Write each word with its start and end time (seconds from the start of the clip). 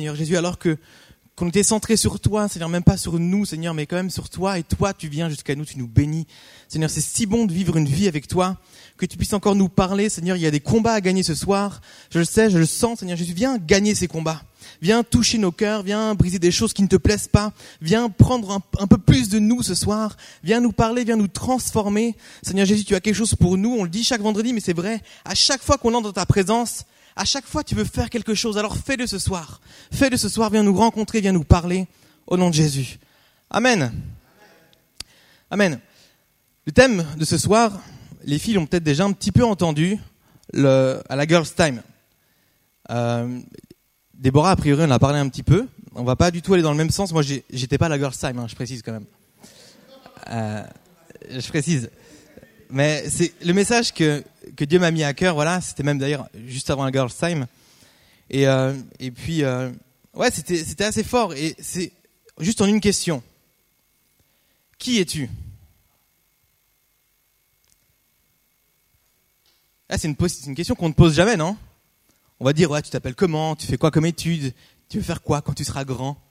Seigneur 0.00 0.14
Jésus, 0.14 0.36
alors 0.36 0.60
que 0.60 0.78
qu'on 1.34 1.48
était 1.48 1.64
centré 1.64 1.96
sur 1.96 2.20
toi, 2.20 2.46
Seigneur, 2.46 2.68
même 2.68 2.84
pas 2.84 2.96
sur 2.96 3.18
nous, 3.18 3.44
Seigneur, 3.44 3.74
mais 3.74 3.84
quand 3.86 3.96
même 3.96 4.10
sur 4.10 4.30
toi, 4.30 4.56
et 4.56 4.62
toi, 4.62 4.94
tu 4.94 5.08
viens 5.08 5.28
jusqu'à 5.28 5.56
nous, 5.56 5.64
tu 5.64 5.76
nous 5.76 5.88
bénis. 5.88 6.28
Seigneur, 6.68 6.88
c'est 6.88 7.00
si 7.00 7.26
bon 7.26 7.46
de 7.46 7.52
vivre 7.52 7.76
une 7.76 7.88
vie 7.88 8.06
avec 8.06 8.28
toi, 8.28 8.58
que 8.96 9.06
tu 9.06 9.16
puisses 9.16 9.32
encore 9.32 9.56
nous 9.56 9.68
parler, 9.68 10.08
Seigneur, 10.08 10.36
il 10.36 10.42
y 10.44 10.46
a 10.46 10.52
des 10.52 10.60
combats 10.60 10.92
à 10.92 11.00
gagner 11.00 11.24
ce 11.24 11.34
soir, 11.34 11.80
je 12.12 12.20
le 12.20 12.24
sais, 12.24 12.48
je 12.48 12.58
le 12.58 12.64
sens, 12.64 13.00
Seigneur 13.00 13.16
Jésus, 13.16 13.32
viens 13.32 13.58
gagner 13.58 13.96
ces 13.96 14.06
combats. 14.06 14.40
Viens 14.80 15.02
toucher 15.02 15.38
nos 15.38 15.50
cœurs, 15.50 15.82
viens 15.82 16.14
briser 16.14 16.38
des 16.38 16.52
choses 16.52 16.72
qui 16.72 16.82
ne 16.82 16.88
te 16.88 16.94
plaisent 16.94 17.26
pas, 17.26 17.52
viens 17.80 18.08
prendre 18.08 18.52
un, 18.52 18.60
un 18.78 18.86
peu 18.86 18.98
plus 18.98 19.28
de 19.28 19.40
nous 19.40 19.64
ce 19.64 19.74
soir, 19.74 20.16
viens 20.44 20.60
nous 20.60 20.70
parler, 20.70 21.02
viens 21.02 21.16
nous 21.16 21.26
transformer. 21.26 22.14
Seigneur 22.42 22.66
Jésus, 22.66 22.84
tu 22.84 22.94
as 22.94 23.00
quelque 23.00 23.16
chose 23.16 23.34
pour 23.34 23.58
nous, 23.58 23.74
on 23.76 23.82
le 23.82 23.90
dit 23.90 24.04
chaque 24.04 24.20
vendredi, 24.20 24.52
mais 24.52 24.60
c'est 24.60 24.76
vrai, 24.76 25.02
à 25.24 25.34
chaque 25.34 25.60
fois 25.60 25.76
qu'on 25.76 25.92
entre 25.94 26.06
dans 26.06 26.12
ta 26.12 26.26
présence, 26.26 26.84
à 27.18 27.24
chaque 27.24 27.46
fois 27.46 27.64
tu 27.64 27.74
veux 27.74 27.84
faire 27.84 28.08
quelque 28.08 28.34
chose, 28.34 28.56
alors 28.56 28.76
fais-le 28.76 29.06
ce 29.06 29.18
soir. 29.18 29.60
Fais-le 29.92 30.16
ce 30.16 30.28
soir, 30.28 30.50
viens 30.50 30.62
nous 30.62 30.74
rencontrer, 30.74 31.20
viens 31.20 31.32
nous 31.32 31.44
parler, 31.44 31.86
au 32.26 32.36
nom 32.36 32.48
de 32.48 32.54
Jésus. 32.54 32.98
Amen. 33.50 33.92
Amen. 35.50 35.80
Le 36.64 36.72
thème 36.72 37.04
de 37.16 37.24
ce 37.24 37.36
soir, 37.36 37.80
les 38.24 38.38
filles 38.38 38.54
l'ont 38.54 38.66
peut-être 38.66 38.84
déjà 38.84 39.04
un 39.04 39.12
petit 39.12 39.32
peu 39.32 39.44
entendu 39.44 39.98
à 40.54 41.16
la 41.16 41.26
Girls 41.26 41.48
Time. 41.54 41.82
Euh, 42.90 43.40
Déborah, 44.14 44.52
a 44.52 44.56
priori, 44.56 44.84
on 44.86 44.90
a 44.90 44.98
parlé 44.98 45.18
un 45.18 45.28
petit 45.28 45.42
peu. 45.42 45.66
On 45.94 46.04
va 46.04 46.14
pas 46.14 46.30
du 46.30 46.40
tout 46.40 46.54
aller 46.54 46.62
dans 46.62 46.70
le 46.70 46.76
même 46.76 46.90
sens. 46.90 47.12
Moi, 47.12 47.22
j'étais 47.22 47.78
pas 47.78 47.86
à 47.86 47.88
la 47.88 47.98
Girls 47.98 48.16
Time, 48.16 48.38
hein, 48.38 48.46
je 48.48 48.54
précise 48.54 48.82
quand 48.82 48.92
même. 48.92 49.06
Euh, 50.30 50.62
je 51.30 51.48
précise. 51.48 51.90
Mais 52.70 53.08
c'est 53.08 53.32
le 53.44 53.52
message 53.54 53.94
que, 53.94 54.22
Dieu 54.58 54.78
m'a 54.78 54.90
mis 54.90 55.02
à 55.02 55.14
cœur, 55.14 55.34
voilà, 55.34 55.60
c'était 55.60 55.82
même 55.82 55.98
d'ailleurs 55.98 56.28
juste 56.46 56.68
avant 56.70 56.84
la 56.84 56.92
Girls 56.92 57.12
Time. 57.12 57.46
Et, 58.30 58.46
euh, 58.46 58.74
puis, 59.14 59.42
euh, 59.42 59.70
ouais, 60.14 60.30
c'était, 60.30 60.84
assez 60.84 61.02
fort. 61.02 61.32
Et 61.34 61.56
c'est 61.58 61.92
juste 62.40 62.60
en 62.60 62.66
une 62.66 62.80
question. 62.80 63.22
Qui 64.78 64.98
es-tu? 64.98 65.30
Ah, 69.88 69.96
c'est, 69.96 70.08
une, 70.08 70.54
question 70.54 70.74
qu'on 70.74 70.88
ne 70.88 70.94
pose 70.94 71.14
jamais, 71.14 71.36
non? 71.36 71.56
On 72.38 72.44
va 72.44 72.52
dire, 72.52 72.70
ouais, 72.70 72.82
tu 72.82 72.90
t'appelles 72.90 73.14
comment? 73.14 73.56
Tu 73.56 73.66
fais 73.66 73.78
quoi 73.78 73.90
comme 73.90 74.04
étude? 74.04 74.52
Tu 74.90 74.98
veux 74.98 75.02
faire 75.02 75.22
quoi 75.22 75.40
quand 75.40 75.54
tu 75.54 75.64
seras 75.64 75.84
grand? 75.84 76.22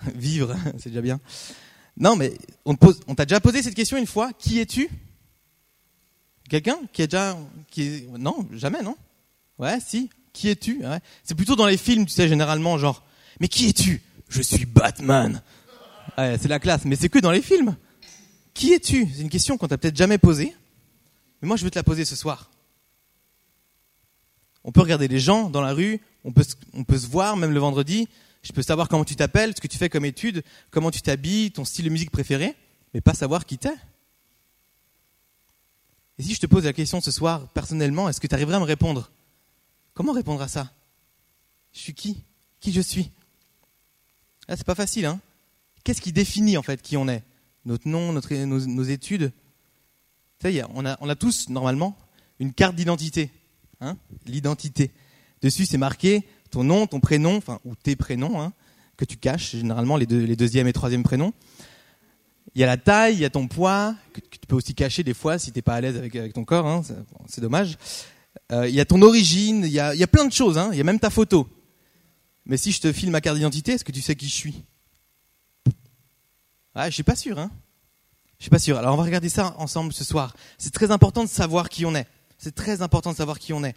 Vivre, 0.14 0.56
c'est 0.78 0.88
déjà 0.88 1.02
bien. 1.02 1.20
Non, 1.98 2.16
mais 2.16 2.32
on 2.64 2.74
t'a 2.74 3.26
déjà 3.26 3.40
posé 3.40 3.62
cette 3.62 3.74
question 3.74 3.98
une 3.98 4.06
fois. 4.06 4.32
Qui 4.32 4.58
es-tu? 4.58 4.88
Quelqu'un 6.50 6.78
qui 6.92 7.02
a 7.02 7.06
déjà, 7.06 7.38
qui 7.70 8.04
non, 8.18 8.46
jamais, 8.52 8.82
non? 8.82 8.96
Ouais, 9.56 9.78
si. 9.80 10.10
Qui 10.32 10.48
es-tu? 10.48 10.82
C'est 11.24 11.36
plutôt 11.36 11.56
dans 11.56 11.66
les 11.66 11.76
films, 11.76 12.04
tu 12.06 12.12
sais, 12.12 12.28
généralement, 12.28 12.76
genre, 12.76 13.04
mais 13.38 13.48
qui 13.48 13.68
es-tu? 13.68 14.02
Je 14.28 14.42
suis 14.42 14.66
Batman. 14.66 15.42
C'est 16.16 16.48
la 16.48 16.58
classe, 16.58 16.84
mais 16.84 16.96
c'est 16.96 17.08
que 17.08 17.20
dans 17.20 17.30
les 17.30 17.40
films. 17.40 17.76
Qui 18.52 18.72
es-tu? 18.72 19.08
C'est 19.14 19.22
une 19.22 19.30
question 19.30 19.56
qu'on 19.56 19.68
t'a 19.68 19.78
peut-être 19.78 19.96
jamais 19.96 20.18
posée, 20.18 20.54
mais 21.40 21.46
moi 21.46 21.56
je 21.56 21.64
veux 21.64 21.70
te 21.70 21.78
la 21.78 21.84
poser 21.84 22.04
ce 22.04 22.16
soir. 22.16 22.50
On 24.64 24.72
peut 24.72 24.80
regarder 24.80 25.06
les 25.08 25.20
gens 25.20 25.48
dans 25.50 25.62
la 25.62 25.72
rue, 25.72 26.00
on 26.24 26.32
peut, 26.32 26.44
on 26.74 26.82
peut 26.82 26.98
se 26.98 27.06
voir 27.06 27.36
même 27.36 27.52
le 27.52 27.60
vendredi. 27.60 28.08
Je 28.42 28.52
peux 28.52 28.62
savoir 28.62 28.88
comment 28.88 29.04
tu 29.04 29.14
t'appelles, 29.14 29.54
ce 29.54 29.60
que 29.60 29.68
tu 29.68 29.78
fais 29.78 29.88
comme 29.88 30.04
étude, 30.04 30.42
comment 30.70 30.90
tu 30.90 31.00
t'habilles, 31.00 31.52
ton 31.52 31.64
style 31.64 31.84
de 31.84 31.90
musique 31.90 32.10
préféré, 32.10 32.56
mais 32.92 33.00
pas 33.00 33.14
savoir 33.14 33.46
qui 33.46 33.56
t'es. 33.56 33.70
Et 36.20 36.22
si 36.22 36.34
je 36.34 36.40
te 36.40 36.46
pose 36.46 36.64
la 36.64 36.74
question 36.74 37.00
ce 37.00 37.10
soir, 37.10 37.48
personnellement, 37.48 38.06
est-ce 38.06 38.20
que 38.20 38.26
tu 38.26 38.34
arriverais 38.34 38.56
à 38.56 38.60
me 38.60 38.66
répondre? 38.66 39.10
Comment 39.94 40.12
répondre 40.12 40.42
à 40.42 40.48
ça? 40.48 40.70
Je 41.72 41.78
suis 41.78 41.94
qui? 41.94 42.24
Qui 42.60 42.72
je 42.72 42.82
suis? 42.82 43.10
Là, 44.46 44.54
c'est 44.58 44.66
pas 44.66 44.74
facile, 44.74 45.06
hein. 45.06 45.18
Qu'est-ce 45.82 46.02
qui 46.02 46.12
définit 46.12 46.58
en 46.58 46.62
fait 46.62 46.82
qui 46.82 46.98
on 46.98 47.08
est? 47.08 47.22
Notre 47.64 47.88
nom, 47.88 48.12
notre, 48.12 48.34
nos, 48.34 48.82
études? 48.82 49.32
Ça 50.42 50.50
y 50.50 50.62
on 50.74 50.84
a, 50.84 50.98
on 51.00 51.08
a 51.08 51.16
tous, 51.16 51.48
normalement, 51.48 51.96
une 52.38 52.52
carte 52.52 52.76
d'identité. 52.76 53.30
Hein. 53.80 53.96
L'identité. 54.26 54.90
Dessus, 55.40 55.64
c'est 55.64 55.78
marqué 55.78 56.28
ton 56.50 56.64
nom, 56.64 56.86
ton 56.86 57.00
prénom, 57.00 57.36
enfin, 57.36 57.60
ou 57.64 57.74
tes 57.74 57.96
prénoms, 57.96 58.42
hein, 58.42 58.52
que 58.98 59.06
tu 59.06 59.16
caches, 59.16 59.52
généralement 59.52 59.96
les, 59.96 60.04
deux, 60.04 60.22
les 60.22 60.36
deuxième 60.36 60.68
et 60.68 60.74
troisième 60.74 61.02
prénoms. 61.02 61.32
Il 62.54 62.60
y 62.60 62.64
a 62.64 62.66
la 62.66 62.76
taille, 62.76 63.14
il 63.14 63.20
y 63.20 63.24
a 63.24 63.30
ton 63.30 63.46
poids, 63.46 63.94
que, 64.12 64.20
tu 64.20 64.38
peux 64.48 64.56
aussi 64.56 64.74
cacher 64.74 65.02
des 65.02 65.14
fois 65.14 65.38
si 65.38 65.52
t'es 65.52 65.62
pas 65.62 65.74
à 65.74 65.80
l'aise 65.80 65.96
avec, 65.96 66.32
ton 66.32 66.44
corps, 66.44 66.66
hein, 66.66 66.82
c'est 67.28 67.40
dommage. 67.40 67.78
Euh, 68.52 68.68
il 68.68 68.74
y 68.74 68.80
a 68.80 68.84
ton 68.84 69.00
origine, 69.02 69.64
il 69.64 69.72
y 69.72 69.78
a, 69.80 70.06
plein 70.06 70.24
de 70.24 70.32
choses, 70.32 70.58
hein, 70.58 70.70
il 70.72 70.78
y 70.78 70.80
a 70.80 70.84
même 70.84 70.98
ta 70.98 71.10
photo. 71.10 71.48
Mais 72.46 72.56
si 72.56 72.72
je 72.72 72.80
te 72.80 72.92
file 72.92 73.10
ma 73.10 73.20
carte 73.20 73.36
d'identité, 73.36 73.72
est-ce 73.72 73.84
que 73.84 73.92
tu 73.92 74.00
sais 74.00 74.16
qui 74.16 74.26
je 74.26 74.34
suis? 74.34 74.64
Ah, 76.74 76.88
je 76.88 76.94
suis 76.94 77.02
pas 77.02 77.16
sûr, 77.16 77.38
hein. 77.38 77.50
Je 78.38 78.44
suis 78.44 78.50
pas 78.50 78.58
sûr. 78.58 78.78
Alors 78.78 78.94
on 78.94 78.96
va 78.96 79.04
regarder 79.04 79.28
ça 79.28 79.54
ensemble 79.58 79.92
ce 79.92 80.02
soir. 80.02 80.34
C'est 80.56 80.72
très 80.72 80.90
important 80.90 81.22
de 81.22 81.28
savoir 81.28 81.68
qui 81.68 81.84
on 81.84 81.94
est. 81.94 82.06
C'est 82.38 82.54
très 82.54 82.80
important 82.80 83.12
de 83.12 83.16
savoir 83.16 83.38
qui 83.38 83.52
on 83.52 83.62
est. 83.64 83.76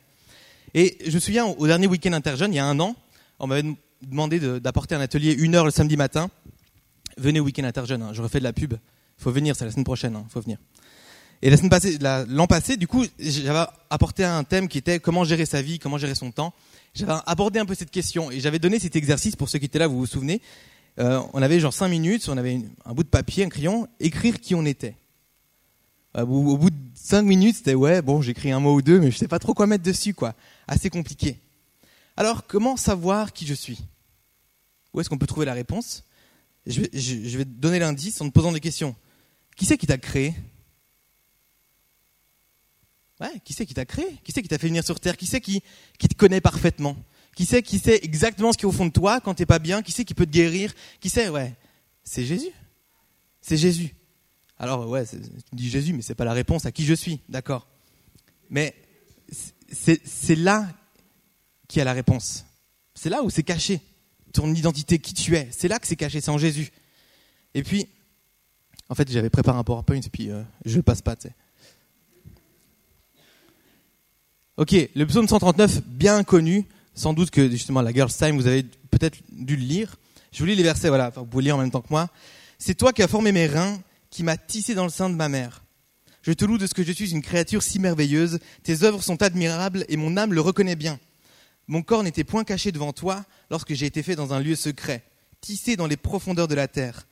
Et 0.74 0.98
je 1.06 1.14
me 1.14 1.20
souviens 1.20 1.46
au 1.46 1.68
dernier 1.68 1.86
week-end 1.88 2.14
interjeune, 2.14 2.54
il 2.54 2.56
y 2.56 2.60
a 2.60 2.66
un 2.66 2.80
an, 2.80 2.96
on 3.40 3.48
m'avait 3.48 3.76
demandé 4.02 4.40
d'apporter 4.62 4.96
un 4.96 5.02
atelier 5.02 5.34
une 5.34 5.54
heure 5.54 5.66
le 5.66 5.72
samedi 5.72 5.98
matin 5.98 6.32
venez 7.18 7.40
au 7.40 7.44
week-end 7.44 7.64
interjeune, 7.64 8.02
hein, 8.02 8.12
je 8.14 8.22
refais 8.22 8.40
de 8.40 8.44
la 8.44 8.54
pub. 8.54 8.74
Il 8.74 9.24
faut 9.24 9.32
venir, 9.32 9.56
c'est 9.56 9.66
la 9.66 9.72
semaine 9.72 9.86
prochaine, 9.86 10.16
hein, 10.16 10.26
faut 10.30 10.42
venir. 10.42 10.58
Et 11.42 11.50
la 11.50 11.58
semaine 11.58 12.26
l'an 12.30 12.48
passé, 12.48 12.78
du 12.78 12.88
coup, 12.88 13.06
j'avais 13.20 13.66
apporté 13.90 14.24
un 14.24 14.46
thème 14.46 14.70
qui 14.70 14.78
était 14.78 15.02
comment 15.02 15.26
gérer 15.26 15.46
sa 15.46 15.62
vie, 15.62 15.78
comment 15.78 15.98
gérer 15.98 16.16
son 16.16 16.32
temps. 16.32 16.54
J'avais 16.94 17.14
abordé 17.26 17.60
un 17.60 17.66
peu 17.66 17.76
cette 17.76 17.92
question 17.92 18.32
et 18.32 18.40
j'avais 18.40 18.60
donné 18.60 18.80
cet 18.80 18.96
exercice 18.96 19.36
pour 19.36 19.50
ceux 19.50 19.60
qui 19.60 19.66
étaient 19.66 19.80
là, 19.80 19.88
vous 19.88 19.98
vous 19.98 20.06
souvenez. 20.06 20.42
Euh, 21.00 21.20
on 21.34 21.42
avait 21.42 21.60
genre 21.60 21.74
cinq 21.74 21.90
minutes, 21.90 22.30
on 22.30 22.38
avait 22.38 22.62
un 22.86 22.94
bout 22.94 23.04
de 23.04 23.10
papier, 23.10 23.44
un 23.44 23.50
crayon, 23.50 23.90
écrire 24.00 24.40
qui 24.40 24.56
on 24.56 24.64
était. 24.64 24.96
Euh, 26.16 26.22
au, 26.22 26.58
bout 26.58 26.70
de 26.70 26.76
cinq 26.94 27.24
minutes, 27.24 27.58
c'était 27.58 27.74
ouais, 27.74 28.02
bon, 28.02 28.22
j'écris 28.22 28.52
un 28.52 28.60
mot 28.60 28.76
ou 28.76 28.82
deux, 28.82 29.00
mais 29.00 29.12
je 29.12 29.18
sais 29.18 29.28
pas 29.28 29.40
trop 29.40 29.54
quoi 29.54 29.68
mettre 29.68 29.84
dessus, 29.84 30.14
quoi. 30.14 30.36
Assez 30.68 30.90
compliqué. 30.90 31.40
Alors, 32.16 32.46
comment 32.46 32.78
savoir 32.78 33.34
qui 33.34 33.46
je 33.48 33.54
suis? 33.54 33.80
Où 34.94 35.02
est-ce 35.02 35.10
qu'on 35.10 35.18
peut 35.18 35.28
trouver 35.28 35.48
la 35.48 35.54
réponse? 35.54 36.04
Je 36.66 36.82
vais, 36.82 37.46
te 37.46 37.50
donner 37.50 37.80
l'indice 37.80 38.22
en 38.22 38.28
te 38.28 38.34
posant 38.34 38.52
des 38.52 38.60
questions. 38.60 38.96
Qui 39.56 39.66
c'est 39.66 39.78
qui 39.78 39.88
t'a 39.88 39.98
créé? 39.98 40.34
Ouais, 43.20 43.40
qui 43.44 43.54
c'est 43.54 43.66
qui 43.66 43.74
t'a 43.74 43.86
créé? 43.86 44.18
Qui 44.24 44.32
c'est 44.32 44.42
qui 44.42 44.48
t'a 44.48 44.58
fait 44.58 44.68
venir 44.68 44.84
sur 44.84 45.00
Terre? 45.00 45.18
Qui 45.18 45.28
c'est 45.28 45.42
qui, 45.42 45.62
qui 46.00 46.08
te 46.08 46.16
connaît 46.16 46.42
parfaitement? 46.42 46.98
Qui 47.36 47.46
c'est 47.46 47.64
qui 47.64 47.80
sait 47.80 48.00
exactement 48.04 48.52
ce 48.52 48.58
qui 48.58 48.66
est 48.66 48.68
au 48.68 48.72
fond 48.72 48.86
de 48.86 48.92
toi 48.92 49.20
quand 49.20 49.34
t'es 49.34 49.46
pas 49.46 49.60
bien? 49.60 49.82
Qui 49.82 49.92
c'est 49.92 50.06
qui 50.06 50.14
peut 50.14 50.26
te 50.26 50.32
guérir? 50.32 50.74
Qui 51.00 51.10
sait 51.10 51.30
Ouais, 51.30 51.54
c'est 52.04 52.26
Jésus. 52.26 52.52
C'est 53.42 53.58
Jésus. 53.58 53.94
Alors 54.58 54.88
ouais, 54.88 55.06
tu 55.06 55.18
dis 55.52 55.70
Jésus, 55.70 55.94
mais 55.94 56.02
c'est 56.02 56.16
pas 56.16 56.26
la 56.26 56.34
réponse 56.34 56.66
à 56.66 56.72
qui 56.72 56.86
je 56.86 56.94
suis, 56.94 57.20
d'accord? 57.28 57.68
Mais 58.50 58.76
c'est 59.72 60.36
là 60.36 60.70
qui 61.68 61.82
a 61.82 61.84
la 61.84 61.94
réponse. 61.94 62.46
C'est 62.94 63.10
là 63.10 63.24
où 63.24 63.30
c'est 63.30 63.44
caché 63.44 63.82
ton 64.34 64.54
identité, 64.54 65.00
qui 65.00 65.14
tu 65.14 65.36
es. 65.36 65.48
C'est 65.52 65.68
là 65.68 65.80
que 65.80 65.88
c'est 65.88 65.96
caché, 65.96 66.20
c'est 66.20 66.32
en 66.32 66.38
Jésus. 66.38 66.72
Et 67.54 67.64
puis, 67.64 67.88
en 68.90 68.96
fait, 68.96 69.10
j'avais 69.10 69.30
préparé 69.30 69.58
un 69.58 69.64
PowerPoint 69.64 70.02
et 70.02 70.10
puis 70.12 70.30
euh, 70.30 70.42
je 70.66 70.82
passe 70.82 71.02
pas, 71.02 71.16
tu 71.16 71.30
sais. 71.30 71.36
Ok, 74.58 74.76
le 74.96 75.06
psaume 75.06 75.28
139, 75.28 75.82
bien 75.88 76.24
connu, 76.24 76.66
sans 76.94 77.14
doute 77.14 77.32
que 77.32 77.50
justement 77.50 77.82
la 77.82 77.92
Girls 77.92 78.12
Time, 78.12 78.36
vous 78.36 78.46
avez 78.46 78.64
peut-être 78.92 79.18
dû 79.32 79.56
le 79.56 79.64
lire. 79.64 79.96
Je 80.32 80.40
vous 80.40 80.46
lis 80.46 80.56
les 80.56 80.64
versets, 80.64 80.90
voilà, 80.90 81.10
vous 81.10 81.26
pouvez 81.26 81.46
lire 81.46 81.56
en 81.56 81.60
même 81.60 81.72
temps 81.72 81.82
que 81.82 81.88
moi. 81.90 82.10
C'est 82.60 82.76
toi 82.76 82.94
qui 82.94 83.02
as 83.02 83.08
formé 83.08 83.32
mes 83.32 83.48
reins, 83.48 83.80
qui 84.12 84.22
m'as 84.22 84.38
tissé 84.38 84.76
dans 84.76 84.84
le 84.84 84.92
sein 84.92 85.10
de 85.10 85.16
ma 85.16 85.28
mère. 85.28 85.64
Je 86.22 86.32
te 86.32 86.46
loue 86.46 86.58
de 86.58 86.68
ce 86.68 86.74
que 86.74 86.84
je 86.84 86.92
suis 86.92 87.12
une 87.12 87.22
créature 87.22 87.64
si 87.64 87.80
merveilleuse. 87.80 88.40
Tes 88.64 88.84
œuvres 88.84 89.04
sont 89.04 89.22
admirables 89.24 89.86
et 89.90 89.98
mon 89.98 90.18
âme 90.18 90.34
le 90.34 90.42
reconnaît 90.42 90.76
bien. 90.76 91.00
Mon 91.68 91.82
corps 91.82 92.04
n'était 92.04 92.24
point 92.24 92.44
caché 92.44 92.72
devant 92.72 92.94
toi 92.94 93.26
lorsque 93.50 93.74
j'ai 93.74 93.86
été 93.86 94.04
fait 94.04 94.16
dans 94.16 94.34
un 94.34 94.40
lieu 94.40 94.56
secret, 94.56 95.04
tissé 95.42 95.76
dans 95.76 95.88
les 95.88 95.98
profondeurs 95.98 96.48
de 96.48 96.56
la 96.56 96.68
terre. 96.68 97.08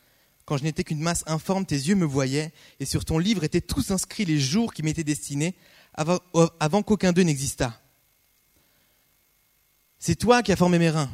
Quand 0.46 0.58
je 0.58 0.64
n'étais 0.64 0.84
qu'une 0.84 1.00
masse 1.00 1.24
informe, 1.28 1.66
tes 1.66 1.76
yeux 1.76 1.96
me 1.96 2.06
voyaient, 2.06 2.52
et 2.80 2.86
sur 2.86 3.06
ton 3.06 3.18
livre 3.18 3.44
étaient 3.44 3.62
tous 3.62 3.92
inscrits 3.92 4.26
les 4.26 4.40
jours 4.40 4.74
qui 4.74 4.84
m'étaient 4.84 5.04
destinés 5.04 5.56
avant, 5.94 6.20
avant 6.60 6.84
qu'aucun 6.84 7.14
d'eux 7.14 7.22
n'existât. 7.22 7.80
C'est 10.00 10.16
toi 10.16 10.42
qui 10.42 10.52
as 10.52 10.56
formé 10.56 10.80
mes 10.80 10.90
reins, 10.90 11.12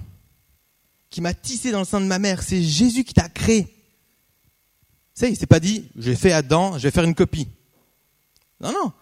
qui 1.10 1.22
m'as 1.22 1.34
tissé 1.34 1.72
dans 1.72 1.80
le 1.80 1.86
sein 1.86 2.01
de 2.01 2.06
ma 2.06 2.19
mère. 2.19 2.42
C'est 2.42 2.63
Jésus 2.63 3.04
qui 3.04 3.13
t'a 3.13 3.30
créé. 3.30 3.74
Ça, 5.13 5.28
il 5.28 5.36
s'est 5.36 5.45
pas 5.45 5.60
dit, 5.60 5.89
j'ai 5.98 6.16
fait 6.16 6.31
Adam, 6.31 6.78
je 6.78 6.84
vais 6.84 6.92
faire 6.92 7.04
une 7.04 7.16
copie. 7.16 7.50
Non, 8.62 8.72
non. 8.72 8.94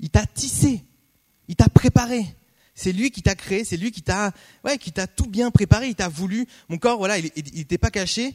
Il 0.00 0.10
t'a 0.10 0.26
tissé. 0.26 0.82
Il 1.48 1.56
t'a 1.56 1.68
préparé. 1.68 2.34
C'est 2.80 2.92
lui 2.92 3.10
qui 3.10 3.20
t'a 3.20 3.34
créé, 3.34 3.64
c'est 3.64 3.76
lui 3.76 3.90
qui 3.90 4.00
t'a, 4.00 4.32
ouais, 4.64 4.78
qui 4.78 4.90
t'a 4.90 5.06
tout 5.06 5.26
bien 5.26 5.50
préparé. 5.50 5.88
Il 5.88 5.94
t'a 5.94 6.08
voulu. 6.08 6.46
Mon 6.70 6.78
corps, 6.78 6.96
voilà, 6.96 7.18
il 7.18 7.30
n'était 7.54 7.76
pas 7.76 7.90
caché 7.90 8.34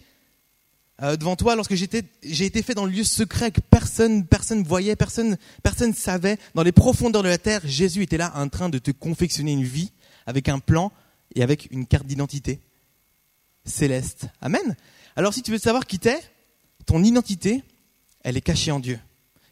euh, 1.01 1.18
devant 1.18 1.36
toi 1.36 1.56
lorsque 1.56 1.74
j'étais, 1.74 2.03
j'ai 2.24 2.45
été 2.45 2.62
fait 2.62 2.75
dans 2.75 2.86
le 2.86 2.92
lieu 2.92 3.03
secret 3.03 3.50
que 3.50 3.59
personne, 3.59 4.24
personne 4.24 4.63
voyait, 4.63 4.95
personne, 4.95 5.38
personne 5.63 5.95
savait. 5.95 6.38
Dans 6.53 6.62
les 6.62 6.71
profondeurs 6.71 7.24
de 7.24 7.27
la 7.27 7.39
terre, 7.39 7.62
Jésus 7.65 8.03
était 8.03 8.18
là 8.18 8.31
en 8.36 8.47
train 8.47 8.69
de 8.69 8.77
te 8.77 8.92
confectionner 8.92 9.51
une 9.51 9.63
vie 9.63 9.92
avec 10.27 10.47
un 10.47 10.59
plan 10.59 10.92
et 11.33 11.42
avec 11.42 11.68
une 11.71 11.88
carte 11.88 12.06
d'identité. 12.06 12.59
céleste. 13.65 14.27
Amen. 14.42 14.75
Alors 15.15 15.33
si 15.33 15.42
tu 15.42 15.51
veux 15.51 15.57
savoir 15.57 15.88
qui 15.88 15.97
t'es, 15.97 16.19
ton 16.86 17.03
identité, 17.03 17.63
elle 18.24 18.38
est 18.38 18.42
cachée 18.42 18.71
en 18.71 18.80
Dieu. 18.80 19.00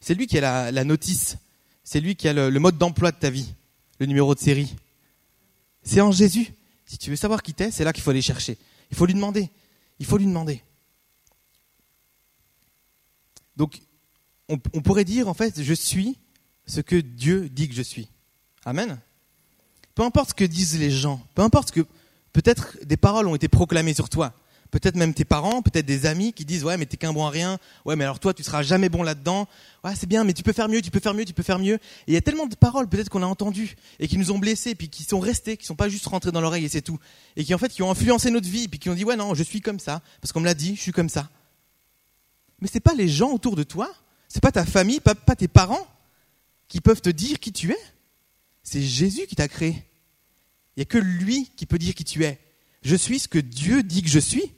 C'est 0.02 0.14
lui 0.14 0.28
qui 0.28 0.38
a 0.38 0.72
la, 0.72 0.84
notice, 0.84 1.38
c'est 1.84 2.00
lui 2.00 2.16
qui 2.16 2.28
a 2.28 2.34
le, 2.34 2.60
mode 2.60 2.78
d'emploi 2.78 3.12
de 3.12 3.18
ta 3.18 3.32
vie, 3.32 3.54
le 4.04 4.08
numéro 4.08 4.36
de 4.36 4.40
série. 4.40 4.76
C'est 5.82 6.02
en 6.02 6.12
Jésus. 6.12 6.54
Si 6.86 6.98
tu 6.98 7.10
veux 7.10 7.16
savoir 7.16 7.42
qui 7.42 7.54
t'es, 7.54 7.72
c'est 7.72 7.86
là 7.86 7.94
qu'il 7.94 8.04
faut 8.04 8.10
aller 8.10 8.22
chercher. 8.22 8.58
Il 8.92 8.98
faut 8.98 9.06
lui 9.06 9.14
demander. 9.14 9.50
Il 10.00 10.06
faut 10.06 10.18
lui 10.18 10.26
demander. 10.26 10.62
Donc, 13.56 13.82
on, 14.50 14.58
pourrait 14.58 15.06
dire, 15.06 15.30
en 15.30 15.34
fait, 15.34 15.64
je 15.64 15.74
suis 15.74 16.18
ce 16.66 16.82
que 16.82 16.98
Dieu 16.98 17.48
dit 17.48 17.70
que 17.70 17.76
je 17.76 17.82
suis. 17.82 18.10
Amen. 18.66 19.00
Peu 19.96 20.04
importe 20.04 20.30
ce 20.30 20.34
que 20.34 20.44
disent 20.44 20.78
les 20.78 20.92
gens, 20.92 21.26
peu 21.34 21.42
importe 21.42 21.72
que 21.72 21.82
peut-être 22.34 22.78
des 22.84 22.98
paroles 22.98 23.28
ont 23.28 23.36
été 23.36 23.48
proclamées 23.48 23.94
sur 23.94 24.10
toi, 24.10 24.34
peut-être 24.74 24.96
même 24.96 25.14
tes 25.14 25.24
parents, 25.24 25.62
peut-être 25.62 25.86
des 25.86 26.08
amis 26.08 26.34
qui 26.34 26.46
disent 26.46 26.64
ouais 26.64 26.78
mais 26.78 26.88
t'es 26.88 26.98
qu'un 26.98 27.14
bon 27.14 27.26
à 27.26 27.30
rien, 27.30 27.60
ouais 27.86 27.96
mais 27.96 28.04
alors 28.04 28.20
toi 28.20 28.34
tu 28.34 28.42
seras 28.42 28.64
jamais 28.64 28.90
bon 28.90 29.04
là-dedans, 29.04 29.48
ouais 29.84 29.94
c'est 29.96 30.08
bien 30.08 30.24
mais 30.24 30.34
tu 30.34 30.42
peux 30.42 30.52
faire 30.52 30.68
mieux, 30.68 30.82
tu 30.82 30.90
peux 30.90 31.00
faire 31.00 31.14
mieux, 31.14 31.26
tu 31.26 31.34
peux 31.34 31.44
faire 31.44 31.60
mieux. 31.60 31.76
Et 31.76 31.80
il 32.08 32.14
y 32.16 32.18
a 32.18 32.22
tellement 32.22 32.48
de 32.48 32.56
paroles 32.56 32.90
peut-être 32.90 33.10
qu'on 33.10 33.22
a 33.22 33.28
entendues 33.28 33.76
et 34.00 34.08
qui 34.08 34.18
nous 34.18 34.32
ont 34.32 34.40
blessés, 34.40 34.74
puis 34.74 34.90
qui 34.90 35.04
sont 35.04 35.20
restées, 35.20 35.58
qui 35.58 35.66
sont 35.68 35.76
pas 35.76 35.90
juste 35.90 36.08
rentrées 36.08 36.32
dans 36.32 36.42
l'oreille 36.42 36.66
et 36.66 36.70
c'est 36.70 36.82
tout, 36.82 36.98
et 37.36 37.44
qui 37.44 37.54
en 37.54 37.60
fait 37.60 37.70
qui 37.70 37.84
ont 37.84 37.92
influencé 37.92 38.32
notre 38.32 38.50
vie, 38.50 38.68
puis 38.68 38.80
qui 38.80 38.90
ont 38.90 38.96
dit 38.96 39.06
ouais 39.06 39.16
non 39.16 39.36
je 39.36 39.44
suis 39.44 39.62
comme 39.62 39.80
ça 39.80 40.02
parce 40.20 40.32
qu'on 40.32 40.40
me 40.40 40.46
l'a 40.46 40.56
dit, 40.56 40.76
je 40.76 40.82
suis 40.82 40.92
comme 40.92 41.10
ça. 41.10 41.30
Mais 42.60 42.68
c'est 42.72 42.80
pas 42.80 42.96
les 42.96 43.08
gens 43.08 43.32
autour 43.32 43.56
de 43.56 43.64
toi, 43.64 43.94
c'est 44.28 44.42
pas 44.42 44.52
ta 44.52 44.66
famille, 44.66 45.00
pas, 45.00 45.14
pas 45.14 45.36
tes 45.36 45.48
parents 45.48 45.86
qui 46.68 46.82
peuvent 46.82 47.02
te 47.02 47.10
dire 47.12 47.40
qui 47.40 47.52
tu 47.52 47.72
es. 47.72 47.80
C'est 48.64 48.82
Jésus 48.82 49.28
qui 49.28 49.36
t'a 49.36 49.48
créé. 49.48 49.84
Il 50.76 50.80
n'y 50.80 50.82
a 50.82 50.86
que 50.86 50.98
lui 50.98 51.52
qui 51.56 51.68
peut 51.68 51.78
dire 51.78 51.94
qui 51.94 52.04
tu 52.04 52.24
es. 52.24 52.40
Je 52.82 52.96
suis 52.96 53.20
ce 53.20 53.28
que 53.28 53.38
Dieu 53.38 53.84
dit 53.84 54.02
que 54.02 54.10
je 54.10 54.20
suis. 54.20 54.52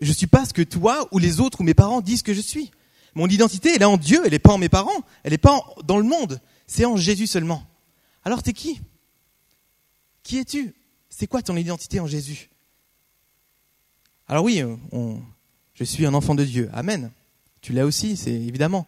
Je 0.00 0.12
suis 0.12 0.26
pas 0.26 0.44
ce 0.44 0.52
que 0.52 0.62
toi 0.62 1.08
ou 1.12 1.18
les 1.18 1.40
autres 1.40 1.60
ou 1.60 1.64
mes 1.64 1.74
parents 1.74 2.00
disent 2.00 2.22
que 2.22 2.34
je 2.34 2.40
suis. 2.40 2.70
Mon 3.14 3.28
identité, 3.28 3.70
elle 3.74 3.82
est 3.82 3.86
en 3.86 3.96
Dieu, 3.96 4.20
elle 4.24 4.32
n'est 4.32 4.38
pas 4.38 4.52
en 4.52 4.58
mes 4.58 4.68
parents, 4.68 5.04
elle 5.22 5.32
n'est 5.32 5.38
pas 5.38 5.60
dans 5.84 5.98
le 5.98 6.04
monde. 6.04 6.40
C'est 6.66 6.84
en 6.84 6.96
Jésus 6.96 7.26
seulement. 7.26 7.64
Alors 8.24 8.42
t'es 8.42 8.52
qui? 8.52 8.80
Qui 10.22 10.38
es-tu? 10.38 10.74
C'est 11.08 11.26
quoi 11.26 11.42
ton 11.42 11.56
identité 11.56 12.00
en 12.00 12.06
Jésus? 12.06 12.50
Alors 14.26 14.44
oui, 14.44 14.62
euh, 14.62 15.16
je 15.74 15.84
suis 15.84 16.06
un 16.06 16.14
enfant 16.14 16.34
de 16.34 16.44
Dieu. 16.44 16.70
Amen. 16.72 17.12
Tu 17.60 17.72
l'as 17.72 17.86
aussi, 17.86 18.16
c'est 18.16 18.32
évidemment. 18.32 18.86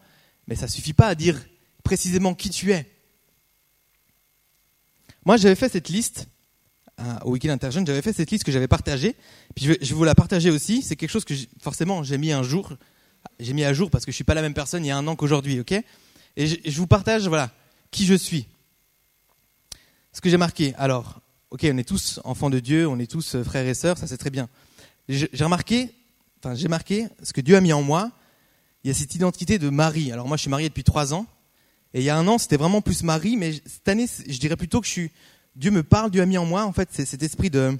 Mais 0.48 0.56
ça 0.56 0.66
suffit 0.66 0.92
pas 0.92 1.08
à 1.08 1.14
dire 1.14 1.40
précisément 1.82 2.34
qui 2.34 2.50
tu 2.50 2.72
es. 2.72 2.90
Moi, 5.24 5.36
j'avais 5.36 5.54
fait 5.54 5.68
cette 5.68 5.88
liste 5.88 6.28
au 7.24 7.32
Weekend 7.32 7.52
Interjeune, 7.52 7.86
j'avais 7.86 8.02
fait 8.02 8.12
cette 8.12 8.30
liste 8.30 8.44
que 8.44 8.52
j'avais 8.52 8.68
partagée. 8.68 9.14
Puis 9.54 9.66
je 9.66 9.72
vais, 9.72 9.78
vous 9.94 10.04
la 10.04 10.14
partager 10.14 10.50
aussi. 10.50 10.82
C'est 10.82 10.96
quelque 10.96 11.10
chose 11.10 11.24
que 11.24 11.34
forcément 11.60 12.02
j'ai 12.02 12.18
mis 12.18 12.32
un 12.32 12.42
jour. 12.42 12.72
J'ai 13.38 13.52
mis 13.52 13.64
à 13.64 13.72
jour 13.72 13.90
parce 13.90 14.04
que 14.04 14.12
je 14.12 14.14
suis 14.14 14.24
pas 14.24 14.34
la 14.34 14.42
même 14.42 14.54
personne 14.54 14.84
il 14.84 14.88
y 14.88 14.90
a 14.90 14.96
un 14.96 15.06
an 15.06 15.16
qu'aujourd'hui, 15.16 15.60
ok? 15.60 15.72
Et 16.36 16.46
je, 16.46 16.78
vous 16.78 16.86
partage, 16.86 17.28
voilà, 17.28 17.50
qui 17.90 18.04
je 18.04 18.14
suis. 18.14 18.46
Ce 20.12 20.20
que 20.20 20.28
j'ai 20.28 20.36
marqué. 20.36 20.74
Alors, 20.76 21.20
ok, 21.50 21.66
on 21.70 21.78
est 21.78 21.88
tous 21.88 22.20
enfants 22.24 22.50
de 22.50 22.60
Dieu, 22.60 22.86
on 22.86 22.98
est 22.98 23.10
tous 23.10 23.34
euh, 23.34 23.44
frères 23.44 23.66
et 23.66 23.74
sœurs, 23.74 23.98
ça 23.98 24.06
c'est 24.06 24.18
très 24.18 24.30
bien. 24.30 24.48
J'ai 25.08 25.28
remarqué, 25.40 25.90
enfin 26.38 26.54
j'ai 26.54 26.68
marqué 26.68 27.06
ce 27.22 27.32
que 27.32 27.40
Dieu 27.40 27.56
a 27.56 27.60
mis 27.60 27.72
en 27.72 27.82
moi. 27.82 28.10
Il 28.84 28.88
y 28.88 28.90
a 28.90 28.94
cette 28.94 29.14
identité 29.14 29.58
de 29.58 29.68
mari. 29.68 30.12
Alors 30.12 30.28
moi, 30.28 30.36
je 30.36 30.42
suis 30.42 30.50
marié 30.50 30.68
depuis 30.68 30.84
trois 30.84 31.14
ans. 31.14 31.26
Et 31.94 32.00
il 32.00 32.04
y 32.04 32.10
a 32.10 32.16
un 32.16 32.28
an, 32.28 32.38
c'était 32.38 32.56
vraiment 32.56 32.82
plus 32.82 33.02
mari, 33.02 33.36
mais 33.36 33.52
cette 33.64 33.88
année, 33.88 34.06
je 34.06 34.38
dirais 34.38 34.56
plutôt 34.56 34.80
que 34.80 34.86
je 34.86 34.92
suis, 34.92 35.10
Dieu 35.56 35.70
me 35.70 35.82
parle, 35.82 36.10
Dieu 36.10 36.20
a 36.20 36.26
mis 36.26 36.36
en 36.36 36.44
moi, 36.44 36.64
en 36.64 36.72
fait, 36.72 36.90
c'est 36.92 37.06
cet 37.06 37.22
esprit 37.22 37.48
de, 37.48 37.76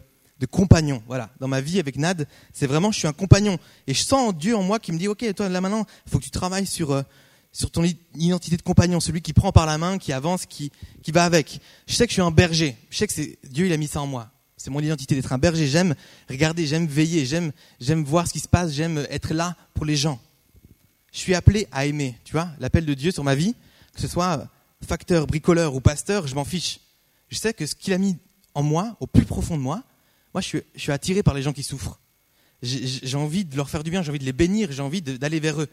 compagnon. 0.50 1.02
Voilà, 1.06 1.30
dans 1.40 1.48
ma 1.48 1.60
vie 1.60 1.78
avec 1.78 1.96
Nad, 1.96 2.26
c'est 2.52 2.66
vraiment, 2.66 2.90
je 2.90 2.98
suis 2.98 3.08
un 3.08 3.12
compagnon. 3.12 3.58
Et 3.86 3.94
je 3.94 4.02
sens 4.02 4.34
Dieu 4.34 4.56
en 4.56 4.62
moi 4.62 4.78
qui 4.78 4.92
me 4.92 4.98
dit, 4.98 5.08
ok, 5.08 5.34
toi 5.34 5.48
là 5.48 5.60
maintenant, 5.60 5.84
il 6.06 6.10
faut 6.10 6.18
que 6.18 6.24
tu 6.24 6.30
travailles 6.30 6.66
sur, 6.66 6.92
euh, 6.92 7.02
ton 7.72 7.84
identité 8.14 8.56
de 8.56 8.62
compagnon, 8.62 9.00
celui 9.00 9.22
qui 9.22 9.32
prend 9.32 9.52
par 9.52 9.66
la 9.66 9.78
main, 9.78 9.98
qui 9.98 10.12
avance, 10.12 10.46
qui, 10.46 10.72
qui 11.02 11.10
va 11.10 11.24
avec. 11.24 11.60
Je 11.86 11.94
sais 11.94 12.06
que 12.06 12.10
je 12.10 12.14
suis 12.14 12.22
un 12.22 12.30
berger. 12.30 12.76
Je 12.90 12.96
sais 12.98 13.06
que 13.06 13.12
c'est 13.12 13.38
Dieu, 13.48 13.66
il 13.66 13.72
a 13.72 13.76
mis 13.76 13.86
ça 13.86 14.00
en 14.00 14.06
moi. 14.06 14.30
C'est 14.56 14.70
mon 14.70 14.80
identité 14.80 15.14
d'être 15.14 15.32
un 15.32 15.38
berger. 15.38 15.66
J'aime 15.66 15.94
regarder, 16.28 16.66
j'aime 16.66 16.86
veiller, 16.86 17.24
j'aime, 17.24 17.52
j'aime 17.80 18.04
voir 18.04 18.26
ce 18.26 18.32
qui 18.32 18.40
se 18.40 18.48
passe, 18.48 18.72
j'aime 18.72 19.06
être 19.10 19.32
là 19.32 19.54
pour 19.74 19.84
les 19.84 19.96
gens. 19.96 20.18
Je 21.12 21.18
suis 21.18 21.34
appelé 21.34 21.66
à 21.72 21.86
aimer. 21.86 22.18
Tu 22.24 22.32
vois, 22.32 22.48
l'appel 22.58 22.84
de 22.84 22.94
Dieu 22.94 23.10
sur 23.10 23.24
ma 23.24 23.34
vie, 23.34 23.54
que 23.94 24.00
ce 24.00 24.08
soit 24.08 24.48
facteur, 24.86 25.26
bricoleur 25.26 25.74
ou 25.74 25.80
pasteur, 25.80 26.26
je 26.26 26.34
m'en 26.34 26.44
fiche. 26.44 26.80
Je 27.28 27.38
sais 27.38 27.54
que 27.54 27.66
ce 27.66 27.74
qu'il 27.74 27.92
a 27.92 27.98
mis 27.98 28.16
en 28.54 28.62
moi, 28.62 28.96
au 29.00 29.06
plus 29.06 29.24
profond 29.24 29.56
de 29.56 29.62
moi, 29.62 29.82
moi 30.32 30.40
je 30.40 30.58
suis, 30.76 30.92
attiré 30.92 31.22
par 31.22 31.34
les 31.34 31.42
gens 31.42 31.52
qui 31.52 31.62
souffrent. 31.62 32.00
J'ai 32.62 33.16
envie 33.16 33.44
de 33.44 33.56
leur 33.56 33.68
faire 33.68 33.84
du 33.84 33.90
bien, 33.90 34.02
j'ai 34.02 34.10
envie 34.10 34.18
de 34.18 34.24
les 34.24 34.32
bénir, 34.32 34.72
j'ai 34.72 34.82
envie 34.82 35.02
d'aller 35.02 35.40
vers 35.40 35.60
eux. 35.60 35.68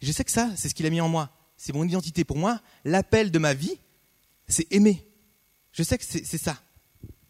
Je 0.00 0.12
sais 0.12 0.24
que 0.24 0.30
ça, 0.30 0.50
c'est 0.56 0.68
ce 0.68 0.74
qu'il 0.74 0.86
a 0.86 0.90
mis 0.90 1.00
en 1.00 1.08
moi. 1.08 1.30
C'est 1.56 1.74
mon 1.74 1.84
identité. 1.84 2.24
Pour 2.24 2.36
moi, 2.36 2.60
l'appel 2.84 3.30
de 3.30 3.38
ma 3.38 3.54
vie, 3.54 3.78
c'est 4.46 4.72
aimer. 4.72 5.04
Je 5.72 5.82
sais 5.82 5.98
que 5.98 6.04
c'est 6.04 6.38
ça. 6.38 6.56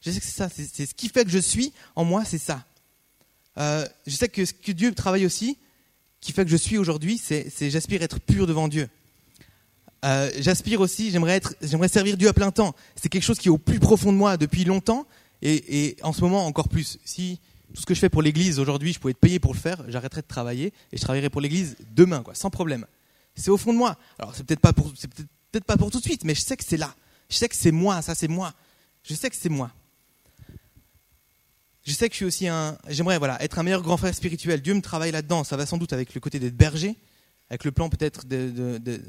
Je 0.00 0.10
sais 0.10 0.20
que 0.20 0.26
c'est 0.26 0.36
ça. 0.36 0.48
C'est 0.48 0.86
ce 0.86 0.94
qui 0.94 1.08
fait 1.08 1.24
que 1.24 1.30
je 1.30 1.38
suis 1.38 1.72
en 1.96 2.04
moi, 2.04 2.24
c'est 2.24 2.38
ça. 2.38 2.64
Euh, 3.58 3.86
je 4.06 4.14
sais 4.14 4.28
que 4.28 4.44
ce 4.44 4.52
que 4.52 4.72
Dieu 4.72 4.94
travaille 4.94 5.26
aussi, 5.26 5.58
qui 6.20 6.32
fait 6.32 6.44
que 6.44 6.50
je 6.50 6.56
suis 6.56 6.78
aujourd'hui, 6.78 7.18
c'est 7.18 7.70
j'aspire 7.70 8.02
être 8.02 8.20
pur 8.20 8.46
devant 8.46 8.68
Dieu. 8.68 8.88
Euh, 10.04 10.30
j'aspire 10.38 10.80
aussi, 10.80 11.10
j'aimerais 11.10 11.36
être, 11.36 11.54
j'aimerais 11.60 11.88
servir 11.88 12.16
Dieu 12.16 12.28
à 12.28 12.32
plein 12.32 12.50
temps. 12.50 12.74
C'est 12.94 13.08
quelque 13.08 13.22
chose 13.22 13.38
qui 13.38 13.48
est 13.48 13.50
au 13.50 13.58
plus 13.58 13.80
profond 13.80 14.12
de 14.12 14.16
moi 14.16 14.36
depuis 14.36 14.64
longtemps 14.64 15.06
et, 15.42 15.96
en 16.02 16.12
ce 16.12 16.20
moment 16.20 16.46
encore 16.46 16.68
plus. 16.68 16.98
Si 17.04 17.40
tout 17.74 17.80
ce 17.80 17.86
que 17.86 17.94
je 17.94 18.00
fais 18.00 18.08
pour 18.08 18.22
l'Église 18.22 18.58
aujourd'hui, 18.58 18.92
je 18.92 18.98
pouvais 18.98 19.10
être 19.10 19.18
payé 19.18 19.38
pour 19.38 19.52
le 19.52 19.58
faire, 19.58 19.82
j'arrêterais 19.88 20.22
de 20.22 20.26
travailler 20.26 20.72
et 20.92 20.96
je 20.96 21.02
travaillerais 21.02 21.30
pour 21.30 21.40
l'Église 21.40 21.76
demain, 21.94 22.22
quoi, 22.22 22.34
sans 22.34 22.50
problème. 22.50 22.86
C'est 23.34 23.50
au 23.50 23.56
fond 23.56 23.72
de 23.72 23.78
moi. 23.78 23.96
Alors 24.18 24.34
c'est 24.34 24.44
peut-être 24.44 24.60
pas 24.60 24.72
pour, 24.72 24.92
peut-être 24.92 25.64
pas 25.64 25.76
pour 25.76 25.90
tout 25.90 25.98
de 25.98 26.04
suite, 26.04 26.24
mais 26.24 26.34
je 26.34 26.40
sais 26.40 26.56
que 26.56 26.64
c'est 26.64 26.76
là. 26.76 26.94
Je 27.28 27.36
sais 27.36 27.48
que 27.48 27.56
c'est 27.56 27.72
moi, 27.72 28.00
ça 28.02 28.14
c'est 28.14 28.28
moi. 28.28 28.54
Je 29.02 29.14
sais 29.14 29.30
que 29.30 29.36
c'est 29.36 29.48
moi. 29.48 29.70
Je 31.84 31.92
sais 31.92 32.08
que 32.08 32.14
je 32.14 32.18
suis 32.18 32.24
aussi 32.24 32.48
un, 32.48 32.76
j'aimerais 32.88 33.18
voilà 33.18 33.42
être 33.42 33.58
un 33.58 33.62
meilleur 33.62 33.82
grand 33.82 33.96
frère 33.96 34.14
spirituel. 34.14 34.60
Dieu 34.60 34.74
me 34.74 34.82
travaille 34.82 35.10
là-dedans. 35.10 35.42
Ça 35.44 35.56
va 35.56 35.66
sans 35.66 35.78
doute 35.78 35.92
avec 35.92 36.14
le 36.14 36.20
côté 36.20 36.38
d'être 36.38 36.56
berger, 36.56 36.96
avec 37.50 37.64
le 37.64 37.72
plan 37.72 37.88
peut-être 37.88 38.26
de 38.26 39.00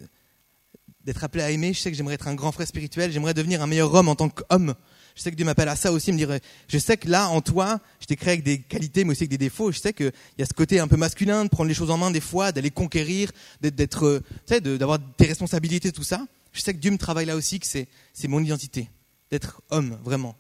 d'être 1.09 1.23
appelé 1.23 1.43
à 1.43 1.49
aimer. 1.49 1.73
Je 1.73 1.79
sais 1.79 1.89
que 1.89 1.97
j'aimerais 1.97 2.13
être 2.13 2.27
un 2.27 2.35
grand 2.35 2.51
frère 2.51 2.67
spirituel. 2.67 3.11
J'aimerais 3.11 3.33
devenir 3.33 3.63
un 3.63 3.67
meilleur 3.67 3.91
homme 3.95 4.09
en 4.09 4.15
tant 4.15 4.29
qu'homme. 4.29 4.75
Je 5.15 5.23
sais 5.23 5.31
que 5.31 5.35
Dieu 5.35 5.43
m'appelle 5.43 5.67
à 5.67 5.75
ça 5.75 5.91
aussi, 5.91 6.11
me 6.11 6.17
dire, 6.17 6.37
je 6.67 6.77
sais 6.77 6.97
que 6.97 7.09
là, 7.09 7.29
en 7.29 7.41
toi, 7.41 7.79
je 7.99 8.05
t'ai 8.05 8.15
créé 8.15 8.33
avec 8.33 8.43
des 8.43 8.59
qualités, 8.59 9.03
mais 9.03 9.13
aussi 9.13 9.23
avec 9.23 9.31
des 9.31 9.39
défauts. 9.39 9.71
Je 9.71 9.79
sais 9.79 9.91
qu'il 9.91 10.11
y 10.37 10.43
a 10.43 10.45
ce 10.45 10.53
côté 10.53 10.79
un 10.79 10.87
peu 10.87 10.97
masculin, 10.97 11.45
de 11.45 11.49
prendre 11.49 11.67
les 11.67 11.73
choses 11.73 11.89
en 11.89 11.97
main 11.97 12.11
des 12.11 12.21
fois, 12.21 12.51
d'aller 12.51 12.69
conquérir, 12.69 13.31
d'être, 13.59 14.05
euh, 14.05 14.19
tu 14.45 14.53
sais, 14.53 14.61
d'avoir 14.61 14.99
tes 15.17 15.25
responsabilités, 15.25 15.91
tout 15.91 16.03
ça. 16.03 16.27
Je 16.53 16.61
sais 16.61 16.75
que 16.75 16.79
Dieu 16.79 16.91
me 16.91 16.99
travaille 16.99 17.25
là 17.25 17.35
aussi, 17.35 17.59
que 17.59 17.65
c'est 17.65 17.87
mon 18.27 18.39
identité. 18.39 18.87
D'être 19.31 19.63
homme, 19.71 19.97
vraiment. 20.03 20.35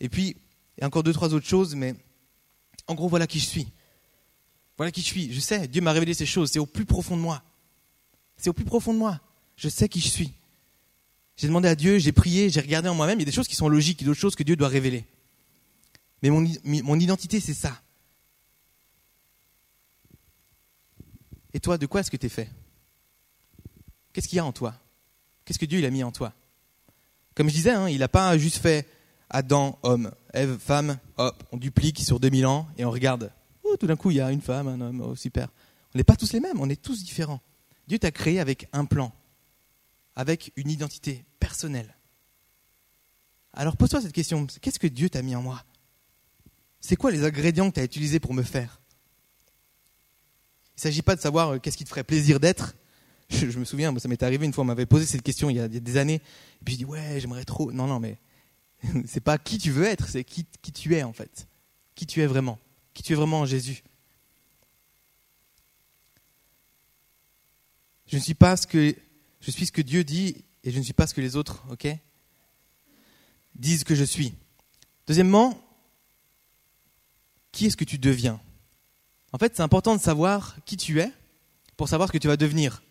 Et 0.00 0.10
puis, 0.10 0.36
il 0.76 0.82
y 0.82 0.84
a 0.84 0.86
encore 0.86 1.02
deux, 1.02 1.14
trois 1.14 1.32
autres 1.32 1.48
choses, 1.48 1.74
mais 1.74 1.94
en 2.88 2.94
gros, 2.94 3.08
voilà 3.08 3.26
qui 3.26 3.38
je 3.40 3.46
suis. 3.46 3.68
Voilà 4.76 4.92
qui 4.92 5.00
je 5.00 5.06
suis. 5.06 5.32
Je 5.32 5.40
sais, 5.40 5.66
Dieu 5.66 5.80
m'a 5.80 5.92
révélé 5.92 6.12
ces 6.12 6.26
choses. 6.26 6.50
C'est 6.50 6.58
au 6.58 6.66
plus 6.66 6.84
profond 6.84 7.16
de 7.16 7.22
moi. 7.22 7.42
C'est 8.36 8.50
au 8.50 8.52
plus 8.52 8.66
profond 8.66 8.92
de 8.92 8.98
moi. 8.98 9.18
Je 9.56 9.68
sais 9.68 9.88
qui 9.88 10.00
je 10.00 10.08
suis. 10.08 10.32
J'ai 11.36 11.48
demandé 11.48 11.68
à 11.68 11.74
Dieu, 11.74 11.98
j'ai 11.98 12.12
prié, 12.12 12.48
j'ai 12.48 12.60
regardé 12.60 12.88
en 12.88 12.94
moi-même. 12.94 13.18
Il 13.18 13.22
y 13.22 13.24
a 13.24 13.26
des 13.26 13.32
choses 13.32 13.48
qui 13.48 13.56
sont 13.56 13.68
logiques, 13.68 14.00
il 14.00 14.04
y 14.04 14.06
a 14.06 14.08
d'autres 14.08 14.20
choses 14.20 14.36
que 14.36 14.42
Dieu 14.42 14.56
doit 14.56 14.68
révéler. 14.68 15.04
Mais 16.22 16.30
mon, 16.30 16.98
identité, 16.98 17.40
c'est 17.40 17.54
ça. 17.54 17.80
Et 21.52 21.60
toi, 21.60 21.76
de 21.76 21.86
quoi 21.86 22.00
est-ce 22.00 22.10
que 22.10 22.16
tu 22.16 22.26
es 22.26 22.30
fait? 22.30 22.50
Qu'est-ce 24.12 24.28
qu'il 24.28 24.36
y 24.36 24.40
a 24.40 24.44
en 24.44 24.52
toi? 24.52 24.74
Qu'est-ce 25.44 25.58
que 25.58 25.66
Dieu 25.66 25.84
a 25.84 25.90
mis 25.90 26.02
en 26.02 26.12
toi? 26.12 26.32
Comme 27.34 27.48
je 27.48 27.54
disais, 27.54 27.72
hein, 27.72 27.88
il 27.88 27.98
n'a 27.98 28.08
pas 28.08 28.38
juste 28.38 28.58
fait 28.58 28.88
Adam, 29.28 29.78
homme, 29.82 30.12
Ève, 30.32 30.56
femme, 30.58 30.98
hop, 31.16 31.44
on 31.52 31.56
duplique 31.56 32.00
sur 32.00 32.20
2000 32.20 32.46
ans 32.46 32.68
et 32.78 32.84
on 32.84 32.90
regarde. 32.90 33.32
Oh, 33.64 33.76
tout 33.76 33.86
d'un 33.86 33.96
coup, 33.96 34.10
il 34.10 34.16
y 34.16 34.20
a 34.20 34.30
une 34.30 34.40
femme, 34.40 34.68
un 34.68 34.80
homme, 34.80 35.00
oh, 35.00 35.16
super. 35.16 35.48
On 35.94 35.98
n'est 35.98 36.04
pas 36.04 36.16
tous 36.16 36.32
les 36.32 36.40
mêmes, 36.40 36.60
on 36.60 36.70
est 36.70 36.80
tous 36.80 37.04
différents. 37.04 37.40
Dieu 37.86 37.98
t'a 37.98 38.12
créé 38.12 38.40
avec 38.40 38.68
un 38.72 38.84
plan 38.84 39.12
avec 40.16 40.52
une 40.56 40.70
identité 40.70 41.24
personnelle. 41.40 41.94
Alors 43.52 43.76
pose-toi 43.76 44.00
cette 44.00 44.12
question, 44.12 44.46
qu'est-ce 44.60 44.78
que 44.78 44.86
Dieu 44.86 45.08
t'a 45.08 45.22
mis 45.22 45.36
en 45.36 45.42
moi? 45.42 45.64
C'est 46.80 46.96
quoi 46.96 47.10
les 47.10 47.24
ingrédients 47.24 47.70
que 47.70 47.76
tu 47.76 47.80
as 47.80 47.84
utilisés 47.84 48.20
pour 48.20 48.34
me 48.34 48.42
faire? 48.42 48.80
Il 50.76 50.78
ne 50.78 50.82
s'agit 50.82 51.02
pas 51.02 51.14
de 51.14 51.20
savoir 51.20 51.50
euh, 51.50 51.58
qu'est-ce 51.58 51.76
qui 51.76 51.84
te 51.84 51.88
ferait 51.88 52.04
plaisir 52.04 52.40
d'être. 52.40 52.74
Je, 53.30 53.58
me 53.58 53.64
souviens, 53.64 53.96
ça 53.98 54.08
m'est 54.08 54.22
arrivé 54.22 54.44
une 54.44 54.52
fois, 54.52 54.62
on 54.62 54.66
m'avait 54.66 54.86
posé 54.86 55.06
cette 55.06 55.22
question 55.22 55.48
il 55.48 55.56
y, 55.56 55.60
a, 55.60 55.68
des 55.68 55.96
années, 55.96 56.16
et 56.16 56.64
puis 56.64 56.74
je 56.74 56.78
dis 56.78 56.84
ouais, 56.84 57.18
j'aimerais 57.20 57.44
trop. 57.44 57.72
Non, 57.72 57.86
non, 57.86 58.00
mais 58.00 58.18
c'est 59.06 59.20
pas 59.20 59.38
qui 59.38 59.58
tu 59.58 59.70
veux 59.70 59.84
être, 59.84 60.08
c'est 60.08 60.24
qui, 60.24 60.44
qui 60.60 60.72
tu 60.72 60.94
es 60.94 61.02
en 61.02 61.12
fait. 61.12 61.48
Qui 61.94 62.06
tu 62.06 62.20
es 62.20 62.26
vraiment. 62.26 62.58
Qui 62.92 63.02
tu 63.02 63.12
es 63.12 63.16
vraiment 63.16 63.40
en 63.40 63.46
Jésus. 63.46 63.82
Je 68.06 68.16
ne 68.16 68.22
suis 68.22 68.34
pas 68.34 68.56
ce 68.56 68.66
que 68.66 68.94
je 69.44 69.50
suis 69.50 69.66
ce 69.66 69.72
que 69.72 69.82
Dieu 69.82 70.04
dit 70.04 70.44
et 70.62 70.70
je 70.70 70.78
ne 70.78 70.82
suis 70.82 70.94
pas 70.94 71.06
ce 71.06 71.12
que 71.12 71.20
les 71.20 71.36
autres, 71.36 71.64
Disent 73.54 73.84
que 73.84 73.94
je 73.94 74.04
suis. 74.04 74.34
Deuxièmement, 75.06 75.60
qui 77.52 77.66
est-ce 77.66 77.76
que 77.76 77.84
tu 77.84 77.98
deviens? 77.98 78.40
En 79.32 79.38
fait, 79.38 79.54
c'est 79.54 79.62
important 79.62 79.94
de 79.94 80.00
savoir 80.00 80.56
qui 80.64 80.76
tu 80.76 81.00
es 81.00 81.12
pour 81.76 81.88
savoir 81.88 82.08
ce 82.08 82.12
que 82.12 82.18
tu 82.18 82.26
vas 82.26 82.38
devenir. 82.38 82.82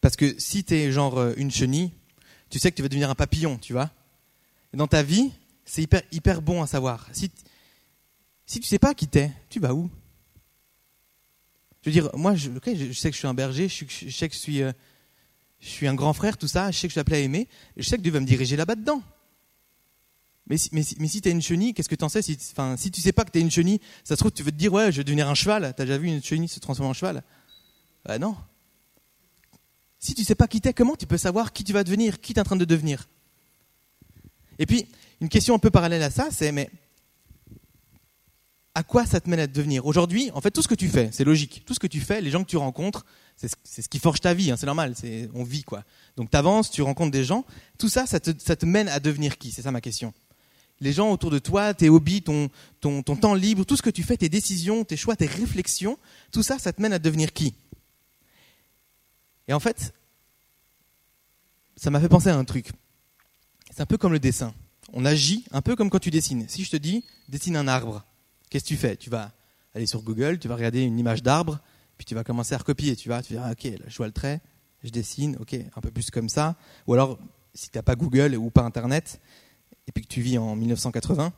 Parce 0.00 0.16
que 0.16 0.38
si 0.38 0.64
tu 0.64 0.74
es 0.74 0.90
genre 0.90 1.16
euh, 1.18 1.32
une 1.36 1.50
chenille, 1.50 1.92
tu 2.50 2.58
sais 2.58 2.70
que 2.70 2.76
tu 2.76 2.82
vas 2.82 2.88
devenir 2.88 3.08
un 3.08 3.14
papillon, 3.14 3.56
tu 3.58 3.72
vois. 3.72 3.90
Et 4.74 4.76
dans 4.76 4.88
ta 4.88 5.02
vie, 5.02 5.30
c'est 5.64 5.82
hyper, 5.82 6.02
hyper 6.10 6.42
bon 6.42 6.60
à 6.60 6.66
savoir. 6.66 7.08
Si, 7.12 7.30
si 8.46 8.58
tu 8.60 8.66
sais 8.66 8.80
pas 8.80 8.94
qui 8.94 9.06
t'es, 9.06 9.30
tu 9.48 9.60
vas 9.60 9.74
où? 9.74 9.88
Je 11.82 11.90
veux 11.90 11.92
dire, 11.92 12.10
moi, 12.14 12.34
je, 12.34 12.50
je, 12.64 12.92
sais 12.92 13.10
que 13.10 13.14
je 13.14 13.18
suis 13.18 13.28
un 13.28 13.34
berger, 13.34 13.68
je, 13.68 14.10
sais 14.10 14.28
que 14.28 14.34
je 14.34 14.40
suis, 14.40 14.62
euh, 14.62 14.72
je 15.60 15.68
suis 15.68 15.88
un 15.88 15.94
grand 15.94 16.12
frère, 16.12 16.38
tout 16.38 16.48
ça, 16.48 16.70
je 16.70 16.78
sais 16.78 16.86
que 16.86 16.90
je 16.90 16.94
suis 16.94 17.00
appelé 17.00 17.16
à 17.16 17.20
aimer, 17.20 17.48
je 17.76 17.82
sais 17.88 17.96
que 17.96 18.02
Dieu 18.02 18.12
va 18.12 18.20
me 18.20 18.26
diriger 18.26 18.56
là-bas 18.56 18.76
dedans. 18.76 19.02
Mais 20.46 20.58
si, 20.58 20.68
mais, 20.72 20.82
mais 20.98 21.08
si 21.08 21.20
tu 21.20 21.28
es 21.28 21.32
une 21.32 21.42
chenille, 21.42 21.74
qu'est-ce 21.74 21.88
que 21.88 21.94
tu 21.94 22.04
en 22.04 22.08
sais 22.08 22.22
si, 22.22 22.36
enfin, 22.52 22.76
si 22.76 22.90
tu 22.90 23.00
sais 23.00 23.12
pas 23.12 23.24
que 23.24 23.30
tu 23.30 23.38
es 23.38 23.42
une 23.42 23.50
chenille, 23.50 23.80
ça 24.04 24.14
se 24.14 24.20
trouve, 24.20 24.32
tu 24.32 24.42
veux 24.42 24.50
te 24.50 24.56
dire, 24.56 24.72
ouais, 24.72 24.90
je 24.92 24.98
vais 24.98 25.04
devenir 25.04 25.28
un 25.28 25.34
cheval. 25.34 25.72
Tu 25.76 25.82
as 25.82 25.84
déjà 25.84 25.98
vu 25.98 26.08
une 26.08 26.22
chenille 26.22 26.48
se 26.48 26.60
transformer 26.60 26.90
en 26.90 26.94
cheval? 26.94 27.22
Bah 28.04 28.18
non. 28.18 28.36
Si 29.98 30.14
tu 30.14 30.24
sais 30.24 30.34
pas 30.34 30.48
qui 30.48 30.60
t'es, 30.60 30.72
comment 30.72 30.96
tu 30.96 31.06
peux 31.06 31.16
savoir 31.16 31.52
qui 31.52 31.62
tu 31.62 31.72
vas 31.72 31.84
devenir, 31.84 32.20
qui 32.20 32.34
tu 32.34 32.38
es 32.38 32.40
en 32.40 32.44
train 32.44 32.56
de 32.56 32.64
devenir? 32.64 33.08
Et 34.58 34.66
puis, 34.66 34.86
une 35.20 35.28
question 35.28 35.54
un 35.54 35.58
peu 35.58 35.70
parallèle 35.70 36.02
à 36.02 36.10
ça, 36.10 36.28
c'est, 36.32 36.50
mais 36.50 36.70
à 38.74 38.82
quoi 38.82 39.04
ça 39.04 39.20
te 39.20 39.28
mène 39.28 39.40
à 39.40 39.46
devenir 39.46 39.86
Aujourd'hui, 39.86 40.30
en 40.34 40.40
fait, 40.40 40.50
tout 40.50 40.62
ce 40.62 40.68
que 40.68 40.74
tu 40.74 40.88
fais, 40.88 41.10
c'est 41.12 41.24
logique. 41.24 41.62
Tout 41.66 41.74
ce 41.74 41.80
que 41.80 41.86
tu 41.86 42.00
fais, 42.00 42.20
les 42.20 42.30
gens 42.30 42.42
que 42.42 42.48
tu 42.48 42.56
rencontres, 42.56 43.04
c'est 43.36 43.82
ce, 43.82 43.88
qui 43.88 43.98
forge 43.98 44.20
ta 44.20 44.34
vie, 44.34 44.50
hein, 44.50 44.56
c'est 44.56 44.66
normal, 44.66 44.94
on 45.34 45.44
vit 45.44 45.64
quoi. 45.64 45.84
Donc 46.16 46.30
tu 46.30 46.36
avances, 46.36 46.70
tu 46.70 46.82
rencontres 46.82 47.10
des 47.10 47.24
gens, 47.24 47.44
tout 47.78 47.88
ça, 47.88 48.06
ça 48.06 48.20
te, 48.20 48.66
mène 48.66 48.88
à 48.88 49.00
devenir 49.00 49.38
qui? 49.38 49.50
C'est 49.50 49.62
ça 49.62 49.70
ma 49.70 49.80
question. 49.80 50.14
Les 50.80 50.92
gens 50.92 51.10
autour 51.10 51.30
de 51.30 51.38
toi, 51.38 51.74
tes 51.74 51.88
hobbies, 51.88 52.22
ton 52.22 52.50
temps 52.80 53.34
libre, 53.34 53.64
tout 53.64 53.76
ce 53.76 53.82
que 53.82 53.90
tu 53.90 54.02
fais, 54.02 54.16
tes 54.16 54.28
décisions, 54.28 54.84
tes 54.84 54.96
choix, 54.96 55.16
tes 55.16 55.26
réflexions, 55.26 55.98
tout 56.30 56.42
ça, 56.42 56.58
ça 56.58 56.72
te 56.72 56.80
mène 56.80 56.92
à 56.92 56.98
devenir 56.98 57.32
qui? 57.32 57.54
Et 59.48 59.52
en 59.52 59.60
fait, 59.60 59.92
ça 61.76 61.90
m'a 61.90 62.00
fait 62.00 62.08
penser 62.08 62.28
à 62.28 62.36
un 62.36 62.44
truc. 62.44 62.70
C'est 63.70 63.82
un 63.82 63.86
peu 63.86 63.98
comme 63.98 64.12
le 64.12 64.20
dessin. 64.20 64.54
On 64.92 65.04
agit 65.04 65.44
un 65.52 65.62
peu 65.62 65.76
comme 65.76 65.90
quand 65.90 65.98
tu 65.98 66.10
dessines. 66.10 66.46
Si 66.48 66.64
je 66.64 66.70
te 66.70 66.76
dis, 66.76 67.04
dessine 67.28 67.56
un 67.56 67.66
arbre, 67.66 68.04
qu'est-ce 68.52 68.64
que 68.64 68.68
tu 68.68 68.76
fais? 68.76 68.96
Tu 68.96 69.08
vas 69.08 69.32
aller 69.74 69.86
sur 69.86 70.02
Google, 70.02 70.38
tu 70.38 70.46
vas 70.46 70.56
regarder 70.56 70.82
une 70.82 70.98
image 70.98 71.22
d'arbre, 71.22 71.58
puis 71.96 72.04
tu 72.04 72.14
vas 72.14 72.22
commencer 72.22 72.54
à 72.54 72.58
recopier. 72.58 72.94
Tu 72.96 73.08
vas, 73.08 73.22
tu 73.22 73.34
vas, 73.34 73.50
ok, 73.50 73.64
là, 73.64 73.86
je 73.88 73.96
vois 73.96 74.06
le 74.06 74.12
trait, 74.12 74.42
je 74.84 74.90
dessine, 74.90 75.38
ok, 75.40 75.54
un 75.74 75.80
peu 75.80 75.90
plus 75.90 76.10
comme 76.10 76.28
ça. 76.28 76.56
Ou 76.86 76.92
alors, 76.92 77.18
si 77.54 77.70
tu 77.70 77.78
n'as 77.78 77.82
pas 77.82 77.94
Google 77.94 78.36
ou 78.36 78.50
pas 78.50 78.62
Internet, 78.62 79.20
et 79.86 79.92
puis 79.92 80.04
que 80.04 80.08
tu 80.08 80.20
vis 80.20 80.36
en 80.36 80.54
1980, 80.54 81.32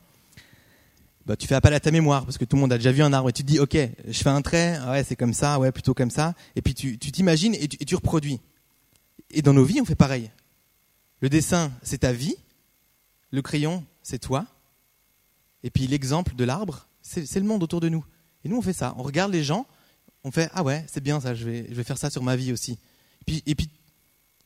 bah, 1.25 1.37
tu 1.37 1.47
fais 1.47 1.55
appel 1.55 1.73
à 1.73 1.79
ta 1.79 1.89
mémoire, 1.89 2.25
parce 2.25 2.37
que 2.37 2.43
tout 2.43 2.57
le 2.57 2.61
monde 2.61 2.73
a 2.73 2.77
déjà 2.77 2.91
vu 2.91 3.01
un 3.01 3.13
arbre, 3.13 3.29
et 3.29 3.33
tu 3.33 3.43
te 3.43 3.47
dis, 3.47 3.59
ok, 3.59 3.77
je 4.07 4.21
fais 4.21 4.29
un 4.29 4.41
trait, 4.41 4.77
ouais, 4.89 5.03
c'est 5.05 5.15
comme 5.15 5.33
ça, 5.33 5.57
ouais, 5.57 5.71
plutôt 5.71 5.93
comme 5.93 6.11
ça, 6.11 6.35
et 6.57 6.61
puis 6.61 6.75
tu 6.75 6.97
t'imagines 6.97 7.55
et 7.55 7.67
tu 7.67 7.95
reproduis. 7.95 8.41
Et 9.31 9.41
dans 9.41 9.53
nos 9.53 9.63
vies, 9.63 9.79
on 9.81 9.85
fait 9.85 9.95
pareil. 9.95 10.31
Le 11.21 11.29
dessin, 11.29 11.71
c'est 11.81 11.99
ta 11.99 12.11
vie, 12.11 12.35
le 13.31 13.41
crayon, 13.41 13.85
c'est 14.03 14.19
toi, 14.19 14.45
et 15.63 15.71
puis 15.71 15.87
l'exemple 15.87 16.35
de 16.35 16.43
l'arbre, 16.43 16.87
c'est 17.05 17.39
le 17.39 17.45
monde 17.45 17.61
autour 17.61 17.79
de 17.81 17.89
nous. 17.89 18.03
Et 18.43 18.49
nous, 18.49 18.57
on 18.57 18.61
fait 18.61 18.73
ça. 18.73 18.95
On 18.97 19.03
regarde 19.03 19.31
les 19.31 19.43
gens, 19.43 19.67
on 20.23 20.31
fait 20.31 20.49
Ah 20.53 20.63
ouais, 20.63 20.83
c'est 20.91 21.01
bien 21.01 21.19
ça, 21.19 21.35
je 21.35 21.45
vais, 21.45 21.67
je 21.69 21.75
vais 21.75 21.83
faire 21.83 21.97
ça 21.97 22.09
sur 22.09 22.23
ma 22.23 22.35
vie 22.35 22.51
aussi. 22.51 22.73
Et 23.21 23.25
puis, 23.25 23.43
et, 23.45 23.55
puis, 23.55 23.69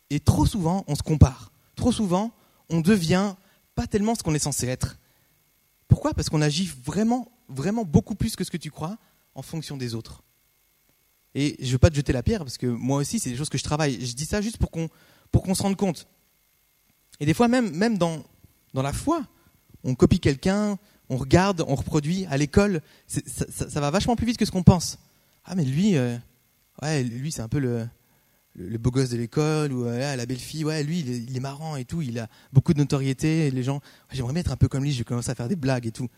et 0.09 0.19
trop 0.19 0.45
souvent, 0.45 0.83
on 0.87 0.95
se 0.95 1.03
compare. 1.03 1.51
Trop 1.75 1.91
souvent, 1.91 2.33
on 2.69 2.81
devient 2.81 3.35
pas 3.75 3.87
tellement 3.87 4.13
ce 4.13 4.23
qu'on 4.23 4.33
est 4.33 4.39
censé 4.39 4.67
être. 4.67 4.97
Pourquoi? 5.87 6.13
Parce 6.13 6.29
qu'on 6.29 6.41
agit 6.41 6.69
vraiment, 6.83 7.31
vraiment 7.47 7.85
beaucoup 7.85 8.15
plus 8.15 8.35
que 8.35 8.43
ce 8.43 8.51
que 8.51 8.57
tu 8.57 8.71
crois 8.71 8.97
en 9.35 9.41
fonction 9.41 9.77
des 9.77 9.95
autres. 9.95 10.21
Et 11.33 11.55
je 11.59 11.67
ne 11.67 11.71
veux 11.71 11.77
pas 11.77 11.89
te 11.89 11.95
jeter 11.95 12.11
la 12.11 12.23
pierre, 12.23 12.39
parce 12.39 12.57
que 12.57 12.67
moi 12.67 12.97
aussi, 12.97 13.19
c'est 13.19 13.29
des 13.29 13.37
choses 13.37 13.49
que 13.49 13.57
je 13.57 13.63
travaille. 13.63 14.05
Je 14.05 14.13
dis 14.13 14.25
ça 14.25 14.41
juste 14.41 14.57
pour 14.57 14.71
qu'on 14.71 15.55
se 15.55 15.61
rende 15.61 15.77
compte. 15.77 16.07
Et 17.19 17.25
des 17.25 17.33
fois, 17.33 17.47
même, 17.47 17.71
même 17.71 17.97
dans, 17.97 18.23
dans 18.73 18.81
la 18.81 18.93
foi, 18.93 19.25
on 19.83 19.95
copie 19.95 20.19
quelqu'un, 20.19 20.77
on 21.09 21.17
regarde, 21.17 21.65
on 21.67 21.75
reproduit. 21.75 22.25
À 22.29 22.37
l'école, 22.37 22.81
ça, 23.07 23.79
va 23.79 23.91
vachement 23.91 24.15
plus 24.15 24.25
vite 24.25 24.37
que 24.37 24.45
ce 24.45 24.51
qu'on 24.51 24.63
pense. 24.63 24.99
Ah, 25.45 25.55
mais 25.55 25.65
lui, 25.65 25.97
euh, 25.97 26.17
ouais, 26.81 27.03
lui, 27.03 27.31
c'est 27.31 27.41
un 27.41 27.47
peu 27.47 27.59
le, 27.59 27.87
le, 28.55 28.77
beau 28.77 28.91
gosse 28.91 29.09
de 29.09 29.17
l'école, 29.17 29.73
ou 29.73 29.85
la 29.85 30.25
belle 30.25 30.37
fille, 30.37 30.63
ouais, 30.63 30.83
lui, 30.83 30.99
il 30.99 31.35
est, 31.35 31.39
marrant 31.39 31.75
et 31.75 31.85
tout, 31.85 32.01
il 32.01 32.19
a 32.19 32.27
beaucoup 32.53 32.73
de 32.73 32.79
notoriété, 32.79 33.47
et 33.47 33.51
les 33.51 33.63
gens, 33.63 33.81
j'aimerais 34.11 34.33
bien 34.33 34.41
être 34.41 34.51
un 34.51 34.57
peu 34.57 34.67
comme 34.67 34.83
lui, 34.83 34.91
je 34.91 34.99
vais 34.99 35.03
commencer 35.03 35.31
à 35.31 35.35
faire 35.35 35.47
des 35.47 35.55
blagues 35.55 35.87
et 35.87 35.91
tout. 35.91 36.09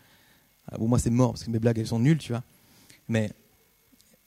Ah, 0.70 0.78
bon, 0.78 0.88
moi, 0.88 0.98
c'est 0.98 1.10
mort, 1.10 1.32
parce 1.32 1.44
que 1.44 1.50
mes 1.50 1.58
blagues, 1.58 1.78
elles 1.78 1.86
sont 1.86 1.98
nulles, 1.98 2.18
tu 2.18 2.32
vois. 2.32 2.42
Mais, 3.08 3.32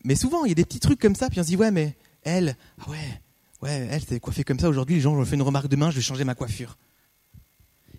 mais 0.03 0.15
souvent, 0.15 0.45
il 0.45 0.49
y 0.49 0.51
a 0.51 0.55
des 0.55 0.65
petits 0.65 0.79
trucs 0.79 0.99
comme 0.99 1.15
ça, 1.15 1.29
puis 1.29 1.39
on 1.39 1.43
se 1.43 1.47
dit, 1.47 1.57
ouais, 1.57 1.71
mais 1.71 1.95
elle, 2.23 2.57
ah 2.81 2.89
ouais, 2.89 3.21
ouais, 3.61 3.87
elle 3.91 4.03
s'est 4.03 4.19
coiffée 4.19 4.43
comme 4.43 4.59
ça 4.59 4.69
aujourd'hui, 4.69 4.95
les 4.95 5.01
gens, 5.01 5.17
je 5.19 5.29
fais 5.29 5.35
une 5.35 5.41
remarque 5.43 5.67
demain, 5.67 5.91
je 5.91 5.97
vais 5.97 6.01
changer 6.01 6.23
ma 6.23 6.35
coiffure. 6.35 6.77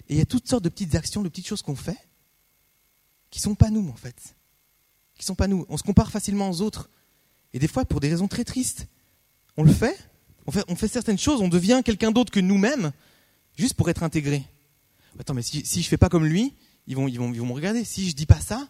Et 0.08 0.14
il 0.14 0.18
y 0.18 0.23
a 0.23 0.26
toutes 0.26 0.49
sortes 0.49 0.64
de 0.64 0.68
petites 0.68 0.94
actions, 0.94 1.23
de 1.23 1.28
petites 1.28 1.46
choses 1.46 1.62
qu'on 1.62 1.76
fait 1.76 1.99
qui 3.36 3.42
sont 3.42 3.54
pas 3.54 3.68
nous 3.68 3.86
en 3.90 3.96
fait. 3.96 4.34
Qui 5.14 5.22
sont 5.26 5.34
pas 5.34 5.46
nous. 5.46 5.66
On 5.68 5.76
se 5.76 5.82
compare 5.82 6.10
facilement 6.10 6.48
aux 6.48 6.62
autres. 6.62 6.88
Et 7.52 7.58
des 7.58 7.68
fois 7.68 7.84
pour 7.84 8.00
des 8.00 8.08
raisons 8.08 8.28
très 8.28 8.44
tristes. 8.44 8.86
On 9.58 9.62
le 9.62 9.72
fait, 9.72 9.94
on 10.46 10.76
fait, 10.76 10.88
certaines 10.88 11.18
choses, 11.18 11.42
on 11.42 11.48
devient 11.48 11.82
quelqu'un 11.84 12.12
d'autre 12.12 12.32
que 12.32 12.40
nous-mêmes, 12.40 12.92
juste 13.58 13.74
pour 13.74 13.90
être 13.90 14.02
intégré. 14.02 14.42
Attends, 15.18 15.34
mais 15.34 15.42
si, 15.42 15.66
si 15.66 15.82
je 15.82 15.88
fais 15.88 15.98
pas 15.98 16.08
comme 16.08 16.24
lui, 16.24 16.54
ils 16.86 16.96
vont, 16.96 17.08
ils 17.08 17.18
vont, 17.18 17.30
ils 17.30 17.40
vont 17.40 17.46
me 17.46 17.52
regarder. 17.52 17.84
Si 17.84 18.08
je 18.08 18.14
dis 18.14 18.24
pas 18.24 18.40
ça, 18.40 18.68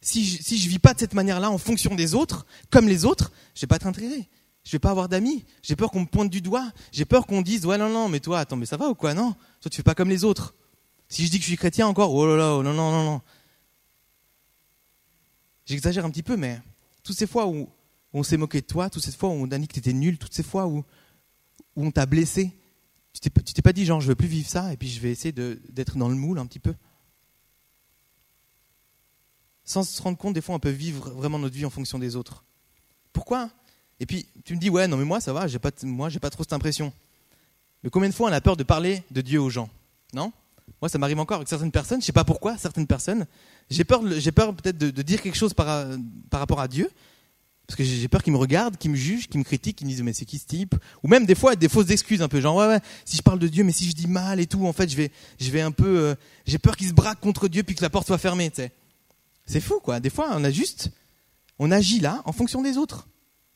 si 0.00 0.24
je, 0.24 0.40
si 0.40 0.58
je 0.58 0.68
vis 0.68 0.78
pas 0.78 0.94
de 0.94 1.00
cette 1.00 1.14
manière-là 1.14 1.50
en 1.50 1.58
fonction 1.58 1.96
des 1.96 2.14
autres, 2.14 2.46
comme 2.70 2.86
les 2.86 3.04
autres, 3.04 3.32
je 3.56 3.62
vais 3.62 3.66
pas 3.66 3.76
être 3.76 3.88
intégré. 3.88 4.28
Je 4.62 4.70
vais 4.70 4.78
pas 4.78 4.90
avoir 4.90 5.08
d'amis. 5.08 5.44
J'ai 5.62 5.74
peur 5.74 5.90
qu'on 5.90 6.02
me 6.02 6.06
pointe 6.06 6.30
du 6.30 6.42
doigt. 6.42 6.70
J'ai 6.92 7.04
peur 7.04 7.26
qu'on 7.26 7.42
dise, 7.42 7.66
ouais, 7.66 7.78
non, 7.78 7.88
non, 7.88 8.08
mais 8.08 8.20
toi, 8.20 8.38
attends, 8.38 8.56
mais 8.56 8.66
ça 8.66 8.76
va 8.76 8.88
ou 8.88 8.94
quoi? 8.94 9.14
Non? 9.14 9.34
Toi, 9.60 9.70
tu 9.70 9.76
fais 9.76 9.82
pas 9.82 9.96
comme 9.96 10.10
les 10.10 10.22
autres. 10.22 10.54
Si 11.12 11.26
je 11.26 11.30
dis 11.30 11.36
que 11.36 11.42
je 11.42 11.48
suis 11.48 11.58
chrétien 11.58 11.86
encore, 11.86 12.14
oh 12.14 12.26
là 12.26 12.36
là, 12.38 12.54
oh 12.54 12.62
non, 12.62 12.72
non, 12.72 12.90
non, 12.90 13.04
non. 13.04 13.20
J'exagère 15.66 16.06
un 16.06 16.10
petit 16.10 16.22
peu, 16.22 16.38
mais 16.38 16.58
toutes 17.02 17.18
ces 17.18 17.26
fois 17.26 17.46
où 17.48 17.68
on 18.14 18.22
s'est 18.22 18.38
moqué 18.38 18.62
de 18.62 18.66
toi, 18.66 18.88
toutes 18.88 19.02
ces 19.02 19.12
fois 19.12 19.28
où 19.28 19.32
on 19.32 19.50
a 19.50 19.58
dit 19.58 19.68
que 19.68 19.74
tu 19.74 19.80
étais 19.80 19.92
nul, 19.92 20.16
toutes 20.16 20.32
ces 20.32 20.42
fois 20.42 20.66
où, 20.66 20.78
où 21.76 21.84
on 21.84 21.90
t'a 21.90 22.06
blessé, 22.06 22.56
tu 23.12 23.20
t'es 23.30 23.60
pas 23.60 23.74
dit 23.74 23.84
genre 23.84 24.00
je 24.00 24.08
veux 24.08 24.14
plus 24.14 24.26
vivre 24.26 24.48
ça 24.48 24.72
et 24.72 24.78
puis 24.78 24.88
je 24.88 25.00
vais 25.00 25.10
essayer 25.10 25.32
d'être 25.32 25.98
dans 25.98 26.08
le 26.08 26.14
moule 26.14 26.38
un 26.38 26.46
petit 26.46 26.60
peu. 26.60 26.74
Sans 29.64 29.82
se 29.82 30.00
rendre 30.00 30.16
compte, 30.16 30.32
des 30.32 30.40
fois 30.40 30.54
on 30.54 30.60
peut 30.60 30.70
vivre 30.70 31.10
vraiment 31.10 31.38
notre 31.38 31.54
vie 31.54 31.66
en 31.66 31.70
fonction 31.70 31.98
des 31.98 32.16
autres. 32.16 32.42
Pourquoi? 33.12 33.50
Et 34.00 34.06
puis 34.06 34.26
tu 34.46 34.54
me 34.54 34.58
dis 34.58 34.70
ouais 34.70 34.88
non 34.88 34.96
mais 34.96 35.04
moi 35.04 35.20
ça 35.20 35.34
va, 35.34 35.46
j'ai 35.46 35.58
pas 35.58 35.72
moi 35.82 36.08
j'ai 36.08 36.20
pas 36.20 36.30
trop 36.30 36.42
cette 36.42 36.54
impression. 36.54 36.90
Mais 37.82 37.90
combien 37.90 38.08
de 38.08 38.14
fois 38.14 38.30
on 38.30 38.32
a 38.32 38.40
peur 38.40 38.56
de 38.56 38.64
parler 38.64 39.02
de 39.10 39.20
Dieu 39.20 39.42
aux 39.42 39.50
gens? 39.50 39.68
Non? 40.14 40.32
Moi 40.80 40.88
ça 40.88 40.98
m'arrive 40.98 41.18
encore 41.20 41.36
avec 41.36 41.48
certaines 41.48 41.70
personnes, 41.70 42.00
je 42.00 42.06
sais 42.06 42.12
pas 42.12 42.24
pourquoi 42.24 42.56
certaines 42.56 42.86
personnes, 42.86 43.26
j'ai 43.70 43.84
peur 43.84 44.02
j'ai 44.18 44.32
peur 44.32 44.54
peut-être 44.54 44.78
de, 44.78 45.02
dire 45.02 45.22
quelque 45.22 45.36
chose 45.36 45.54
par, 45.54 45.86
par 46.30 46.40
rapport 46.40 46.60
à 46.60 46.68
Dieu 46.68 46.90
parce 47.66 47.76
que 47.76 47.84
j'ai 47.84 48.08
peur 48.08 48.22
qu'ils 48.22 48.32
me 48.32 48.38
regardent, 48.38 48.76
qu'ils 48.76 48.90
me 48.90 48.96
jugent, 48.96 49.28
qu'ils 49.28 49.38
me 49.38 49.44
critiquent, 49.44 49.76
qu'ils 49.76 49.86
me 49.86 49.92
disent 49.92 50.02
mais 50.02 50.12
c'est 50.12 50.24
qui 50.24 50.38
ce 50.38 50.46
type? 50.46 50.74
Ou 51.02 51.08
même 51.08 51.24
des 51.24 51.34
fois 51.34 51.56
des 51.56 51.68
fausses 51.68 51.90
excuses 51.90 52.20
un 52.20 52.28
peu 52.28 52.40
genre 52.40 52.56
ouais 52.56 52.66
ouais 52.66 52.80
si 53.04 53.16
je 53.16 53.22
parle 53.22 53.38
de 53.38 53.48
Dieu 53.48 53.64
mais 53.64 53.72
si 53.72 53.88
je 53.88 53.94
dis 53.94 54.08
mal 54.08 54.40
et 54.40 54.46
tout 54.46 54.66
en 54.66 54.72
fait 54.72 54.90
je 54.90 54.96
vais 54.96 55.10
je 55.40 55.50
vais 55.50 55.60
un 55.60 55.70
peu 55.70 55.98
euh, 56.00 56.14
j'ai 56.44 56.58
peur 56.58 56.76
qu'ils 56.76 56.88
se 56.88 56.92
braquent 56.92 57.20
contre 57.20 57.48
Dieu 57.48 57.62
puis 57.62 57.74
que 57.74 57.82
la 57.82 57.90
porte 57.90 58.06
soit 58.06 58.18
fermée, 58.18 58.50
sais. 58.54 58.72
C'est 59.46 59.60
fou 59.60 59.80
quoi. 59.80 60.00
Des 60.00 60.10
fois 60.10 60.28
on 60.32 60.44
a 60.44 60.50
juste 60.50 60.90
on 61.58 61.70
agit 61.70 62.00
là 62.00 62.22
en 62.24 62.32
fonction 62.32 62.62
des 62.62 62.76
autres. 62.76 63.06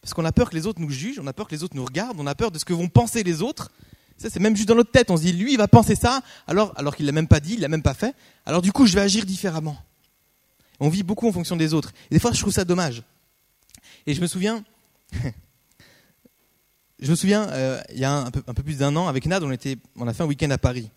Parce 0.01 0.15
qu'on 0.15 0.25
a 0.25 0.33
peur 0.33 0.51
que 0.51 0.55
les 0.55 0.67
autres 0.67 0.81
nous 0.81 0.91
jugent, 0.91 1.19
on 1.19 1.27
a 1.27 1.33
peur 1.33 1.49
que 1.49 1.55
les 1.55 1.65
autres 1.65 1.75
nous 1.75 1.85
regardent, 1.85 2.21
on 2.21 2.27
a 2.29 2.35
peur 2.37 2.53
de 2.53 2.59
ce 2.61 2.65
que 2.65 2.73
vont 2.73 2.89
penser 2.89 3.25
les 3.25 3.43
autres. 3.43 3.73
Ça, 4.19 4.31
c'est 4.31 4.41
même 4.41 4.57
juste 4.57 4.69
dans 4.69 4.75
notre 4.75 4.91
tête. 4.91 5.11
On 5.11 5.17
se 5.17 5.23
dit, 5.23 5.33
lui, 5.33 5.53
il 5.53 5.59
va 5.59 5.69
penser 5.69 5.95
ça, 5.95 6.23
alors, 6.47 6.73
alors 6.77 6.97
qu'il 6.97 7.07
l'a 7.07 7.13
même 7.13 7.29
pas 7.29 7.41
dit, 7.41 7.55
il 7.55 7.61
l'a 7.61 7.69
même 7.69 7.83
pas 7.83 7.95
fait. 7.95 8.15
Alors 8.47 8.63
du 8.63 8.73
coup, 8.73 8.87
je 8.87 8.95
vais 8.95 9.03
agir 9.03 9.27
différemment. 9.27 9.77
On 10.81 10.89
vit 10.89 11.03
beaucoup 11.03 11.29
en 11.29 11.33
fonction 11.33 11.57
des 11.57 11.75
autres. 11.75 11.93
Et 12.11 12.15
des 12.15 12.21
fois, 12.21 12.33
je 12.33 12.41
trouve 12.41 12.53
ça 12.53 12.65
dommage. 12.65 13.03
Et 14.07 14.15
je 14.15 14.21
me 14.21 14.27
souviens, 14.27 14.65
je 17.01 17.11
me 17.11 17.17
souviens, 17.17 17.49
euh, 17.51 17.81
il 17.93 17.99
y 17.99 18.05
a 18.05 18.13
un, 18.13 18.31
peu, 18.31 18.43
plus 18.63 18.79
d'un 18.79 18.95
an, 18.97 19.09
avec 19.09 19.27
Nad, 19.27 19.43
on, 19.43 19.51
était, 19.51 19.77
on 19.97 20.07
a 20.07 20.15
fait 20.15 20.23
un 20.23 20.27
week-end 20.27 20.51
à 20.51 20.59
Paris. 20.59 20.91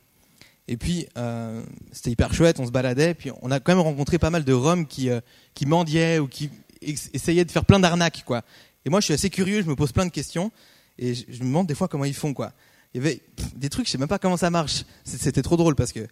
Et 0.67 0.77
puis, 0.77 1.07
euh, 1.17 1.63
c'était 1.91 2.11
hyper 2.11 2.33
chouette, 2.33 2.59
on 2.59 2.67
se 2.67 2.71
baladait, 2.71 3.15
puis 3.15 3.31
on 3.41 3.49
a 3.49 3.59
quand 3.59 3.73
même 3.73 3.83
rencontré 3.83 4.19
pas 4.19 4.29
mal 4.29 4.43
de 4.43 4.53
Roms 4.53 4.85
qui, 4.85 5.09
euh, 5.09 5.19
qui 5.55 5.65
mendiaient 5.65 6.19
ou 6.19 6.27
qui 6.27 6.51
essayaient 6.81 7.45
de 7.45 7.51
faire 7.51 7.65
plein 7.65 7.79
d'arnaques, 7.79 8.23
quoi. 8.25 8.43
Et 8.85 8.89
moi, 8.89 8.99
je 8.99 9.05
suis 9.05 9.13
assez 9.13 9.29
curieux, 9.29 9.61
je 9.63 9.67
me 9.67 9.75
pose 9.75 9.91
plein 9.91 10.05
de 10.05 10.11
questions 10.11 10.51
et 10.97 11.15
je, 11.15 11.25
me 11.39 11.45
demande 11.45 11.67
des 11.67 11.75
fois 11.75 11.87
comment 11.87 12.05
ils 12.05 12.13
font, 12.13 12.33
quoi. 12.33 12.53
Il 12.93 13.01
y 13.01 13.05
avait 13.05 13.21
des 13.55 13.69
trucs, 13.69 13.85
je 13.85 13.91
sais 13.91 13.97
même 13.97 14.07
pas 14.07 14.19
comment 14.19 14.37
ça 14.37 14.49
marche. 14.49 14.83
C'était 15.03 15.41
trop 15.41 15.57
drôle 15.57 15.75
parce 15.75 15.91
que 15.91 16.07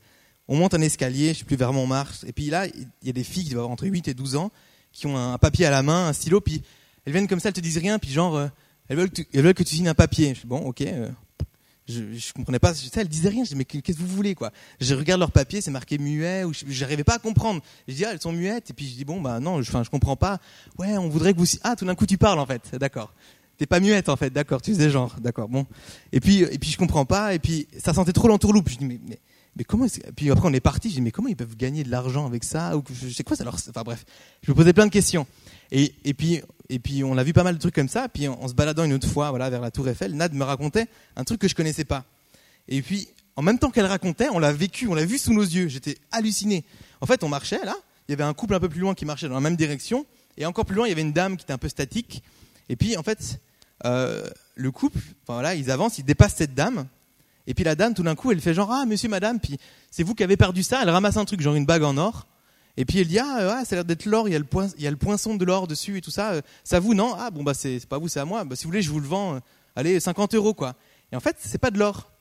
on 0.48 0.56
monte 0.56 0.74
un 0.74 0.82
escalier, 0.82 1.34
je 1.34 1.40
sais 1.40 1.46
plus 1.46 1.58
vers 1.58 1.74
Montmartre, 1.74 2.26
et 2.26 2.32
puis 2.32 2.50
là, 2.50 2.68
il 2.68 2.88
y 3.04 3.10
a 3.10 3.14
des 3.14 3.24
filles 3.24 3.44
qui 3.44 3.50
doivent 3.50 3.64
avoir 3.64 3.74
entre 3.74 3.86
8 3.86 4.08
et 4.08 4.14
12 4.14 4.36
ans, 4.38 4.52
qui 4.94 5.06
ont 5.06 5.18
un 5.18 5.38
papier 5.38 5.66
à 5.66 5.72
la 5.72 5.84
main, 5.84 6.08
un 6.08 6.14
stylo, 6.14 6.40
puis 6.40 6.62
elles 7.06 7.14
viennent 7.14 7.28
comme 7.28 7.40
ça, 7.40 7.50
elles 7.50 7.56
te 7.56 7.60
disent 7.60 7.78
rien, 7.78 8.00
puis 8.00 8.12
genre, 8.12 8.36
euh, 8.36 8.48
elles, 8.88 8.98
veulent 8.98 9.10
que 9.10 9.22
tu, 9.22 9.28
elles 9.34 9.42
veulent 9.42 9.54
que 9.54 9.64
tu 9.64 9.76
signes 9.76 9.90
un 9.90 9.94
papier. 9.94 10.34
Je 10.36 10.42
dis, 10.42 10.48
bon, 10.48 10.60
ok. 10.60 10.82
Euh. 10.82 11.10
je, 11.88 12.14
je 12.14 12.34
comprenais 12.34 12.60
pas. 12.60 12.74
Tu 12.74 12.86
sais, 12.86 13.02
elle 13.02 13.08
disait 13.08 13.30
rien. 13.30 13.44
Je 13.44 13.50
dis 13.50 13.56
mais 13.56 13.66
qu'est-ce 13.66 13.98
que 13.98 14.02
vous 14.02 14.08
voulez 14.08 14.36
quoi? 14.36 14.52
Je 14.80 14.94
regarde 14.94 15.20
leur 15.20 15.32
papier, 15.32 15.62
c'est 15.62 15.72
marqué 15.72 15.98
muet. 15.98 16.44
Ou 16.44 16.54
j'arrivais 16.68 17.04
pas 17.04 17.16
à 17.16 17.20
comprendre. 17.20 17.62
Je 17.88 17.94
dis 17.94 18.06
ah 18.06 18.12
elles 18.12 18.22
sont 18.22 18.32
muettes. 18.32 18.70
Et 18.70 18.74
puis 18.74 18.88
je 18.88 18.96
dis 18.96 19.06
bon 19.06 19.22
bah 19.22 19.40
non, 19.40 19.62
je, 19.62 19.70
enfin 19.70 19.84
je 19.84 19.90
comprends 19.90 20.16
pas. 20.16 20.40
Ouais, 20.78 20.98
on 20.98 21.10
voudrait 21.10 21.34
que 21.34 21.40
vous 21.40 21.46
ah 21.64 21.76
tout 21.76 21.86
d'un 21.86 21.96
coup 21.96 22.06
tu 22.06 22.18
parles 22.18 22.40
en 22.40 22.46
fait. 22.46 22.76
D'accord. 22.76 23.14
T'es 23.58 23.66
pas 23.66 23.80
muette 23.80 24.10
en 24.10 24.16
fait. 24.16 24.30
D'accord. 24.30 24.62
Tu 24.62 24.76
sais 24.76 24.90
genre. 24.90 25.16
D'accord. 25.20 25.50
Bon. 25.50 25.66
Et 26.12 26.20
puis 26.20 26.42
et 26.42 26.58
puis 26.58 26.70
je 26.70 26.78
comprends 26.78 27.06
pas. 27.06 27.34
Et 27.34 27.40
puis 27.40 27.68
ça 27.78 27.94
sentait 27.94 28.14
trop 28.14 28.28
l'entourloupe. 28.28 28.70
Je 28.70 28.78
dis 28.78 28.86
mais, 28.86 29.00
mais 29.56 29.64
comment 29.64 29.88
Puis 30.16 30.30
après 30.30 30.48
on 30.48 30.54
est 30.54 30.60
parti. 30.60 30.90
Je 30.90 30.96
dis 30.96 31.02
mais 31.02 31.12
comment 31.12 31.28
ils 31.28 31.36
peuvent 31.36 31.56
gagner 31.56 31.84
de 31.84 31.90
l'argent 31.90 32.26
avec 32.26 32.44
ça 32.44 32.78
Ou 32.78 32.84
je 32.94 33.10
sais 33.10 33.24
quoi 33.24 33.36
ça. 33.36 33.44
Enfin 33.48 33.84
bref. 33.84 34.06
Je 34.44 34.52
me 34.52 34.56
posais 34.56 34.74
plein 34.74 34.86
de 34.86 34.92
questions. 34.92 35.26
Et, 35.72 35.94
et 36.06 36.14
puis 36.14 36.42
et 36.70 36.80
puis 36.80 37.04
on 37.04 37.18
a 37.18 37.24
vu 37.24 37.34
pas 37.34 37.44
mal 37.44 37.56
de 37.56 37.60
trucs 37.60 37.76
comme 37.76 37.90
ça. 37.90 38.08
Puis 38.10 38.28
en, 38.28 38.48
se 38.48 38.54
baladant 38.54 38.84
une 38.84 38.94
autre 38.94 39.08
fois, 39.08 39.32
voilà, 39.32 39.50
vers 39.50 39.62
la 39.62 39.72
Tour 39.72 39.90
Eiffel, 39.90 40.14
Nad 40.14 40.34
me 40.34 40.44
racontait 40.44 40.88
un 41.16 41.24
truc 41.24 41.42
que 41.42 41.48
je 41.48 41.56
connaissais 41.56 41.86
pas. 41.86 42.06
Et 42.68 42.82
puis 42.82 43.08
en 43.36 43.42
même 43.42 43.60
temps 43.60 43.70
qu'elle 43.72 43.86
racontait, 43.86 44.28
on 44.32 44.40
l'a 44.40 44.52
vécu, 44.52 44.88
on 44.88 44.94
l'a 44.94 45.06
vu 45.06 45.18
sous 45.18 45.34
nos 45.34 45.44
yeux. 45.44 45.68
J'étais 45.68 45.98
halluciné. 46.12 46.64
En 47.02 47.06
fait, 47.06 47.24
on 47.24 47.30
marchait 47.30 47.64
là. 47.64 47.76
Il 48.08 48.12
y 48.12 48.14
avait 48.14 48.24
un 48.24 48.34
couple 48.34 48.54
un 48.54 48.60
peu 48.60 48.70
plus 48.70 48.80
loin 48.80 48.96
qui 48.96 49.06
marchait 49.06 49.28
dans 49.28 49.36
la 49.36 49.42
même 49.42 49.58
direction, 49.58 50.06
et 50.38 50.46
encore 50.46 50.66
plus 50.66 50.76
loin, 50.76 50.86
il 50.86 50.90
y 50.90 50.94
avait 50.94 51.02
une 51.02 51.12
dame 51.12 51.36
qui 51.36 51.44
était 51.44 51.54
un 51.54 51.58
peu 51.58 51.68
statique. 51.68 52.24
Et 52.70 52.76
puis 52.76 52.96
en 52.96 53.04
fait, 53.04 53.40
euh, 53.86 54.28
le 54.56 54.72
couple, 54.72 55.00
voilà, 55.28 55.56
ils 55.56 55.72
avancent, 55.72 55.98
ils 55.98 56.06
dépassent 56.06 56.36
cette 56.36 56.54
dame. 56.56 56.88
Et 57.46 57.54
puis 57.54 57.64
la 57.64 57.76
dame, 57.76 57.94
tout 57.94 58.04
d'un 58.04 58.16
coup, 58.16 58.32
elle 58.32 58.42
fait 58.42 58.54
genre 58.54 58.72
ah 58.72 58.86
monsieur 58.86 59.08
madame, 59.08 59.40
puis 59.40 59.58
c'est 59.90 60.04
vous 60.04 60.16
qui 60.16 60.24
avez 60.24 60.36
perdu 60.36 60.64
ça. 60.64 60.82
Elle 60.82 60.90
ramasse 60.90 61.18
un 61.18 61.26
truc 61.26 61.42
genre 61.42 61.56
une 61.56 61.66
bague 61.66 61.84
en 61.84 61.98
or. 61.98 62.28
Et 62.76 62.86
puis 62.86 63.00
elle 63.00 63.08
dit 63.08 63.20
ah 63.20 63.58
ouais, 63.58 63.66
ça 63.66 63.74
a 63.74 63.76
l'air 63.78 63.86
d'être 63.86 64.06
l'or, 64.06 64.28
il 64.28 64.34
y 64.34 64.36
a 64.36 64.40
le 64.40 64.46
il 64.78 64.84
y 64.84 64.88
a 64.88 64.92
le 64.92 64.98
poinçon 64.98 65.36
de 65.36 65.46
l'or 65.46 65.68
dessus 65.68 65.98
et 65.98 66.02
tout 66.02 66.12
ça. 66.12 66.42
Ça 66.64 66.80
vous 66.80 66.94
non? 66.94 67.16
Ah 67.18 67.32
bon 67.32 67.44
bah 67.44 67.54
c'est 67.54 67.84
pas 67.88 67.98
vous, 67.98 68.08
c'est 68.08 68.20
à 68.20 68.26
moi. 68.26 68.44
Bah, 68.44 68.56
si 68.56 68.66
vous 68.66 68.70
voulez, 68.70 68.82
je 68.82 68.92
vous 68.92 69.00
le 69.00 69.08
vends. 69.08 69.36
Euh, 69.36 69.40
allez 69.76 70.00
50 70.00 70.36
euros 70.36 70.54
quoi. 70.54 70.76
Et 71.12 71.16
en 71.16 71.20
fait 71.20 71.38
c'est 71.40 71.58
pas 71.58 71.72
de 71.72 71.80
l'or. 71.80 72.12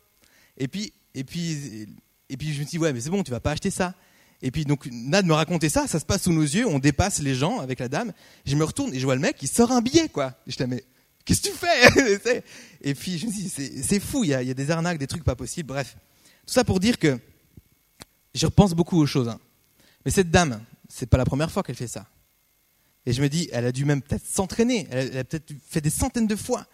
Et 0.57 0.69
puis 0.69 0.93
et 1.15 1.25
puis 1.25 1.87
et 2.31 2.37
puis 2.37 2.55
je 2.55 2.61
me 2.61 2.65
dis 2.65 2.79
ouais 2.79 2.93
mais 2.93 3.01
c'est 3.01 3.11
bon, 3.11 3.23
tu 3.23 3.33
vas 3.33 3.41
pas 3.41 3.51
acheter 3.51 3.71
ça. 3.71 3.95
Et 4.43 4.51
puis 4.51 4.65
donc 4.65 4.89
Nad 4.91 5.27
me 5.27 5.35
racontait 5.35 5.69
ça, 5.69 5.87
ça 5.87 5.99
se 5.99 6.05
passe 6.05 6.23
sous 6.23 6.33
nos 6.33 6.43
yeux, 6.43 6.67
on 6.67 6.79
dépasse 6.79 7.21
les 7.21 7.35
gens 7.35 7.59
avec 7.59 7.81
la 7.81 7.89
dame. 7.89 8.13
Je 8.47 8.55
me 8.55 8.65
retourne 8.65 8.95
et 8.95 9.01
je 9.01 9.05
vois 9.05 9.15
le 9.15 9.21
mec, 9.21 9.37
il 9.43 9.49
sort 9.49 9.73
un 9.73 9.83
billet 9.83 10.09
quoi. 10.09 10.35
Je 10.47 10.57
dis 10.57 10.65
mais 10.67 10.85
qu'est-ce 11.27 11.43
que 11.43 11.49
tu 11.49 11.55
fais 11.55 12.43
Et 12.81 12.95
puis 12.95 13.19
je 13.19 13.27
me 13.27 13.31
dis 13.31 13.51
c'est 13.51 14.01
fou, 14.01 14.25
il 14.25 14.31
y, 14.31 14.35
a, 14.35 14.55
des 14.55 14.71
arnaques, 14.71 14.99
des 14.99 15.07
trucs 15.07 15.25
pas 15.25 15.35
possibles. 15.35 15.69
Bref, 15.69 15.97
tout 16.47 16.55
ça 16.55 16.65
pour 16.65 16.81
dire 16.81 16.99
que 16.99 17.19
je 18.35 18.47
repense 18.47 18.73
beaucoup 18.73 18.99
aux 18.99 19.07
choses. 19.07 19.29
Hein. 19.29 19.39
Mais 20.05 20.11
cette 20.11 20.31
dame, 20.31 20.63
c'est 20.89 21.07
pas 21.07 21.19
la 21.19 21.25
première 21.25 21.51
fois 21.51 21.63
qu'elle 21.63 21.77
fait 21.77 21.89
ça. 21.89 22.07
Et 23.05 23.13
je 23.13 23.23
me 23.23 23.29
dis, 23.29 23.49
elle 23.53 23.67
a 23.67 23.73
dû 23.73 23.85
même 23.85 24.03
peut-être 24.03 24.25
s'entraîner. 24.27 24.87
Elle, 24.91 25.17
a 25.19 25.25
peut-être 25.25 25.53
fait 25.69 25.81
des 25.81 25.91
centaines 25.91 26.27
de 26.27 26.37
fois. 26.37 26.67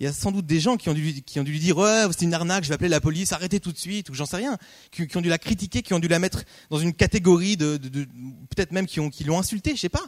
Il 0.00 0.04
y 0.04 0.06
a 0.06 0.12
sans 0.12 0.32
doute 0.32 0.46
des 0.46 0.60
gens 0.60 0.76
qui 0.76 0.88
ont 0.88 0.94
dû, 0.94 1.02
lui 1.02 1.58
dire, 1.58 1.76
ouais, 1.76 2.04
c'est 2.12 2.24
une 2.24 2.32
arnaque, 2.32 2.64
je 2.64 2.68
vais 2.68 2.74
appeler 2.74 2.88
la 2.88 3.00
police, 3.00 3.32
arrêtez 3.32 3.58
tout 3.58 3.72
de 3.72 3.78
suite, 3.78 4.08
ou 4.10 4.14
j'en 4.14 4.26
sais 4.26 4.36
rien. 4.36 4.56
Qui, 4.92 5.08
ont 5.16 5.20
dû 5.20 5.28
la 5.28 5.38
critiquer, 5.38 5.82
qui 5.82 5.92
ont 5.92 5.98
dû 5.98 6.08
la 6.08 6.20
mettre 6.20 6.44
dans 6.70 6.78
une 6.78 6.94
catégorie 6.94 7.56
de, 7.56 7.76
peut-être 7.76 8.70
même 8.70 8.86
qui 8.86 9.24
l'ont 9.24 9.38
insultée, 9.38 9.74
je 9.74 9.80
sais 9.80 9.88
pas. 9.88 10.06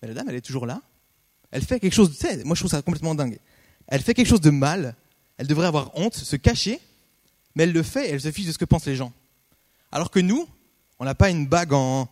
Mais 0.00 0.08
la 0.08 0.14
dame, 0.14 0.26
elle 0.28 0.36
est 0.36 0.40
toujours 0.40 0.66
là. 0.66 0.80
Elle 1.50 1.62
fait 1.62 1.80
quelque 1.80 1.94
chose, 1.94 2.16
tu 2.16 2.26
sais, 2.26 2.44
moi 2.44 2.54
je 2.54 2.60
trouve 2.60 2.70
ça 2.70 2.82
complètement 2.82 3.14
dingue. 3.14 3.38
Elle 3.88 4.02
fait 4.02 4.14
quelque 4.14 4.28
chose 4.28 4.40
de 4.40 4.50
mal. 4.50 4.94
Elle 5.36 5.46
devrait 5.46 5.66
avoir 5.66 5.96
honte, 5.96 6.14
se 6.14 6.36
cacher, 6.36 6.80
mais 7.54 7.64
elle 7.64 7.72
le 7.72 7.82
fait 7.82 8.08
et 8.08 8.12
elle 8.12 8.20
se 8.20 8.30
fiche 8.30 8.46
de 8.46 8.52
ce 8.52 8.58
que 8.58 8.64
pensent 8.64 8.86
les 8.86 8.96
gens. 8.96 9.12
Alors 9.90 10.10
que 10.10 10.20
nous, 10.20 10.46
on 10.98 11.04
n'a 11.04 11.14
pas 11.14 11.30
une 11.30 11.46
bague 11.46 11.72
en, 11.72 12.08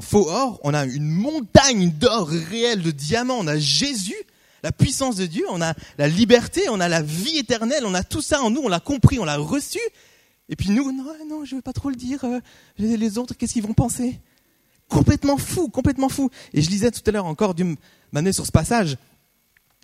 faux 0.00 0.28
or, 0.28 0.60
on 0.62 0.74
a 0.74 0.84
une 0.84 1.08
montagne 1.08 1.90
d'or 1.90 2.28
réel, 2.28 2.82
de 2.82 2.90
diamants, 2.90 3.38
on 3.40 3.46
a 3.48 3.58
Jésus, 3.58 4.14
la 4.62 4.70
puissance 4.70 5.16
de 5.16 5.26
Dieu, 5.26 5.44
on 5.50 5.60
a 5.60 5.74
la 5.98 6.06
liberté, 6.06 6.68
on 6.68 6.78
a 6.78 6.88
la 6.88 7.02
vie 7.02 7.38
éternelle, 7.38 7.84
on 7.84 7.94
a 7.94 8.04
tout 8.04 8.22
ça 8.22 8.42
en 8.42 8.50
nous, 8.50 8.60
on 8.62 8.68
l'a 8.68 8.78
compris, 8.78 9.18
on 9.18 9.24
l'a 9.24 9.38
reçu. 9.38 9.80
Et 10.48 10.54
puis 10.54 10.70
nous, 10.70 10.92
non, 10.92 11.04
non, 11.28 11.44
je 11.44 11.56
veux 11.56 11.62
pas 11.62 11.72
trop 11.72 11.88
le 11.90 11.96
dire, 11.96 12.22
euh, 12.24 12.40
les 12.78 13.18
autres, 13.18 13.34
qu'est-ce 13.34 13.54
qu'ils 13.54 13.62
vont 13.62 13.74
penser? 13.74 14.20
Complètement 14.92 15.38
fou, 15.38 15.68
complètement 15.68 16.08
fou. 16.08 16.30
Et 16.52 16.62
je 16.62 16.70
lisais 16.70 16.90
tout 16.90 17.02
à 17.06 17.10
l'heure 17.10 17.26
encore, 17.26 17.54
Dieu 17.54 17.76
m'amener 18.12 18.32
sur 18.32 18.46
ce 18.46 18.52
passage, 18.52 18.98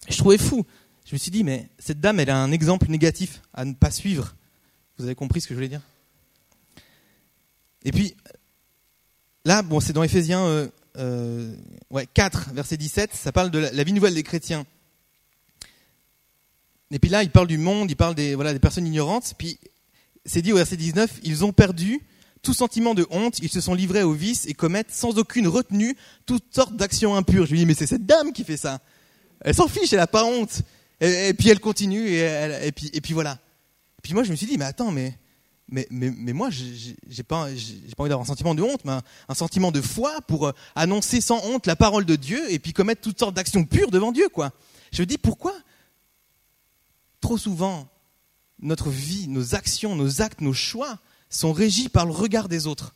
je 0.09 0.17
trouvais 0.17 0.39
fou. 0.39 0.65
Je 1.07 1.15
me 1.15 1.19
suis 1.19 1.31
dit, 1.31 1.45
mais 1.45 1.69
cette 1.79 2.01
dame, 2.01 2.21
elle 2.21 2.31
a 2.31 2.37
un 2.37 2.53
exemple 2.53 2.89
négatif 2.91 3.41
à 3.55 3.65
ne 3.65 3.73
pas 3.73 3.91
suivre. 3.91 4.35
Vous 4.99 5.05
avez 5.05 5.15
compris 5.15 5.41
ce 5.41 5.49
que 5.49 5.55
je 5.55 5.59
voulais 5.59 5.69
dire? 5.69 5.83
Et 7.85 7.93
puis, 7.93 8.15
Là, 9.49 9.63
bon, 9.63 9.81
c'est 9.81 9.95
dans 9.95 10.03
Ephésiens 10.03 10.45
euh, 10.45 10.69
euh, 10.99 11.55
ouais, 11.89 12.07
4, 12.13 12.51
verset 12.53 12.77
17, 12.77 13.15
ça 13.15 13.33
parle 13.33 13.51
de 13.51 13.59
la, 13.59 13.83
vie 13.83 13.95
nouvelle 13.95 14.13
des 14.13 14.23
chrétiens. 14.23 14.67
Et 16.91 16.99
puis 16.99 17.09
là, 17.09 17.23
il 17.23 17.31
parle 17.31 17.47
du 17.47 17.57
monde, 17.57 17.91
il 17.91 17.97
parle 17.97 18.15
des, 18.15 18.35
voilà, 18.35 18.53
des 18.53 18.59
personnes 18.59 18.87
ignorantes. 18.87 19.33
Puis 19.39 19.59
c'est 20.27 20.43
dit 20.43 20.53
au 20.53 20.57
verset 20.57 20.77
19, 20.77 21.21
ils 21.23 21.47
ont 21.47 21.53
perdu 21.53 22.03
sentiment 22.53 22.95
de 22.95 23.07
honte, 23.11 23.39
ils 23.41 23.49
se 23.49 23.61
sont 23.61 23.75
livrés 23.75 24.03
au 24.03 24.13
vice 24.13 24.47
et 24.47 24.55
commettent 24.55 24.93
sans 24.93 25.19
aucune 25.19 25.49
retenue 25.49 25.97
toutes 26.27 26.55
sortes 26.55 26.77
d'actions 26.77 27.15
impures. 27.15 27.47
Je 27.47 27.53
lui 27.53 27.59
dis, 27.61 27.67
mais 27.67 27.75
c'est 27.75 27.87
cette 27.87 28.07
dame 28.07 28.33
qui 28.33 28.45
fait 28.45 28.57
ça. 28.57 28.81
Elle 29.41 29.55
s'en 29.55 29.69
fiche, 29.69 29.93
elle 29.93 30.01
n'a 30.01 30.07
pas 30.07 30.25
honte. 30.25 30.63
Et, 31.01 31.33
puis 31.35 31.49
elle 31.49 31.61
continue, 31.61 32.09
et, 32.09 32.73
puis, 32.73 33.15
voilà. 33.15 33.39
Et 33.99 34.03
puis 34.03 34.15
moi, 34.15 34.25
je 34.25 34.31
me 34.31 34.37
suis 34.37 34.47
dit, 34.47 34.59
mais 34.59 34.65
attends, 34.65 34.91
mais 34.91 35.17
mais, 35.71 36.33
moi, 36.33 36.49
j'ai 36.51 37.23
pas, 37.23 37.55
j'ai 37.55 37.95
pas 37.95 38.03
envie 38.03 38.09
d'avoir 38.09 38.23
un 38.23 38.25
sentiment 38.25 38.55
de 38.55 38.63
honte, 38.63 38.85
mais 38.87 38.93
un, 39.29 39.35
sentiment 39.35 39.71
de 39.71 39.83
foi 39.83 40.23
pour 40.23 40.47
euh, 40.47 40.53
annoncer 40.75 41.21
sans 41.21 41.45
honte 41.45 41.67
la 41.67 41.77
parole 41.77 42.07
de 42.07 42.17
Dieu 42.17 42.51
et 42.51 42.59
puis 42.59 42.73
commettre 42.73 43.03
toutes 43.03 43.19
sortes 43.19 43.35
d'actions 43.35 43.67
pures 43.67 43.91
devant 43.91 44.11
Dieu, 44.11 44.31
quoi. 44.31 44.53
Je 44.93 45.03
me 45.03 45.07
dis 45.07 45.19
pourquoi 45.19 45.53
trop 47.21 47.37
souvent 47.37 47.87
notre 48.61 48.89
vie, 48.89 49.29
nos 49.29 49.55
actions, 49.55 49.95
nos 49.95 50.23
actes, 50.23 50.41
nos 50.41 50.55
choix 50.55 50.99
sont 51.31 51.53
régis 51.53 51.89
par 51.89 52.07
le 52.07 52.13
regard 52.13 52.49
des 52.49 52.67
autres. 52.67 52.95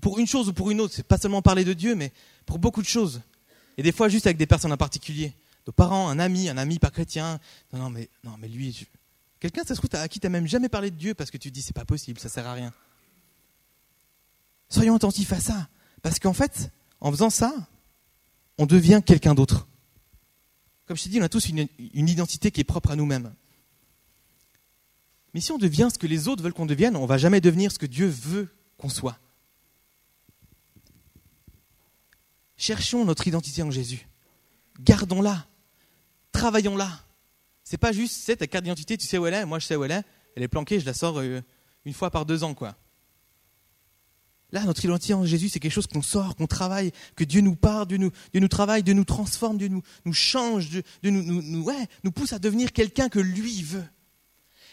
Pour, 0.00 0.18
une 0.18 0.26
chose 0.26 0.48
ou 0.48 0.52
pour 0.52 0.70
une 0.70 0.80
autre, 0.80 0.94
c'est 0.94 1.06
pas 1.06 1.18
seulement 1.18 1.42
parler 1.42 1.64
de 1.64 1.72
Dieu, 1.72 1.94
mais 1.94 2.12
pour 2.46 2.58
beaucoup 2.58 2.80
de 2.80 2.86
choses. 2.86 3.20
Et 3.76 3.82
des 3.82 3.92
fois 3.92 4.08
juste 4.08 4.26
avec 4.26 4.38
des 4.38 4.46
personnes 4.46 4.72
en 4.72 4.76
particulier, 4.76 5.34
nos 5.66 5.72
parents, 5.72 6.08
un 6.08 6.18
ami, 6.18 6.48
un 6.48 6.56
ami 6.56 6.78
pas 6.78 6.90
chrétien. 6.90 7.38
Non, 7.72 7.80
non, 7.80 7.90
mais 7.90 8.08
non, 8.24 8.36
mais 8.38 8.48
lui, 8.48 8.86
Quelqu'un, 9.38 9.62
ça 9.64 9.74
se 9.74 9.80
trouve, 9.80 9.98
à 9.98 10.06
qui 10.08 10.20
tu 10.20 10.26
n'as 10.26 10.30
même 10.30 10.46
jamais 10.46 10.68
parlé 10.68 10.90
de 10.90 10.96
Dieu 10.96 11.14
parce 11.14 11.30
que 11.30 11.38
tu 11.38 11.50
dis 11.50 11.62
c'est 11.62 11.74
pas 11.74 11.86
possible, 11.86 12.20
ça 12.20 12.28
sert 12.28 12.46
à 12.46 12.52
rien. 12.52 12.72
Soyons 14.68 14.96
attentifs 14.96 15.32
à 15.32 15.40
ça. 15.40 15.68
Parce 16.02 16.18
qu'en 16.18 16.34
fait, 16.34 16.70
en 17.00 17.10
faisant 17.10 17.30
ça, 17.30 17.52
on 18.58 18.66
devient 18.66 19.00
quelqu'un 19.04 19.34
d'autre. 19.34 19.66
Comme 20.86 20.96
je 20.96 21.04
t'ai 21.04 21.08
dit, 21.08 21.20
on 21.20 21.24
a 21.24 21.28
tous 21.28 21.48
une 21.48 21.68
identité 22.08 22.50
qui 22.50 22.60
est 22.60 22.64
propre 22.64 22.90
à 22.90 22.96
nous-mêmes. 22.96 23.32
Mais 25.34 25.40
si 25.40 25.52
on 25.52 25.58
devient 25.58 25.88
ce 25.92 25.98
que 25.98 26.06
les 26.06 26.28
autres 26.28 26.42
veulent 26.42 26.52
qu'on 26.52 26.66
devienne, 26.66 26.96
on 26.96 27.02
ne 27.02 27.06
va 27.06 27.18
jamais 27.18 27.40
devenir 27.40 27.70
ce 27.70 27.78
que 27.78 27.86
Dieu 27.86 28.06
veut 28.06 28.48
qu'on 28.76 28.88
soit. 28.88 29.18
Cherchons 32.56 33.04
notre 33.04 33.26
identité 33.26 33.62
en 33.62 33.70
Jésus. 33.70 34.06
Gardons-la. 34.80 35.46
Travaillons-la. 36.32 36.90
C'est 37.64 37.78
pas 37.78 37.92
juste, 37.92 38.16
c'est 38.24 38.36
ta 38.36 38.46
carte 38.46 38.64
d'identité, 38.64 38.96
tu 38.96 39.06
sais 39.06 39.18
où 39.18 39.26
elle 39.26 39.34
est, 39.34 39.46
moi 39.46 39.58
je 39.58 39.66
sais 39.66 39.76
où 39.76 39.84
elle 39.84 39.92
est, 39.92 40.02
elle 40.34 40.42
est 40.42 40.48
planquée, 40.48 40.80
je 40.80 40.86
la 40.86 40.94
sors 40.94 41.18
euh, 41.20 41.40
une 41.84 41.92
fois 41.92 42.10
par 42.10 42.26
deux 42.26 42.42
ans, 42.42 42.54
quoi. 42.54 42.76
Là, 44.52 44.64
notre 44.64 44.84
identité 44.84 45.14
en 45.14 45.24
Jésus, 45.24 45.48
c'est 45.48 45.60
quelque 45.60 45.72
chose 45.72 45.86
qu'on 45.86 46.02
sort, 46.02 46.34
qu'on 46.34 46.48
travaille, 46.48 46.90
que 47.14 47.22
Dieu 47.22 47.40
nous 47.40 47.54
parle, 47.54 47.86
Dieu 47.86 47.98
nous, 47.98 48.10
Dieu 48.32 48.40
nous 48.40 48.48
travaille, 48.48 48.82
Dieu 48.82 48.94
nous 48.94 49.04
transforme, 49.04 49.58
Dieu 49.58 49.68
nous, 49.68 50.12
change, 50.12 50.68
nous 51.04 52.12
pousse 52.12 52.32
à 52.32 52.40
devenir 52.40 52.72
quelqu'un 52.72 53.08
que 53.08 53.20
lui 53.20 53.62
veut. 53.62 53.86